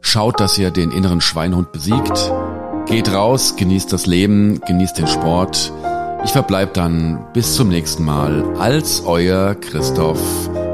Schaut, 0.00 0.40
dass 0.40 0.58
ihr 0.58 0.70
den 0.70 0.90
inneren 0.90 1.20
Schweinhund 1.20 1.72
besiegt. 1.72 2.32
Geht 2.86 3.12
raus, 3.12 3.56
genießt 3.56 3.92
das 3.92 4.06
Leben, 4.06 4.60
genießt 4.66 4.98
den 4.98 5.06
Sport. 5.06 5.72
Ich 6.24 6.32
verbleib 6.32 6.74
dann 6.74 7.24
bis 7.32 7.54
zum 7.54 7.68
nächsten 7.68 8.04
Mal 8.04 8.44
als 8.58 9.02
euer 9.04 9.54
Christoph. 9.54 10.20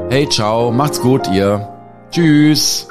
Hey, 0.09 0.27
ciao, 0.27 0.71
macht's 0.71 0.99
gut, 1.01 1.27
ihr. 1.31 1.67
Tschüss. 2.11 2.87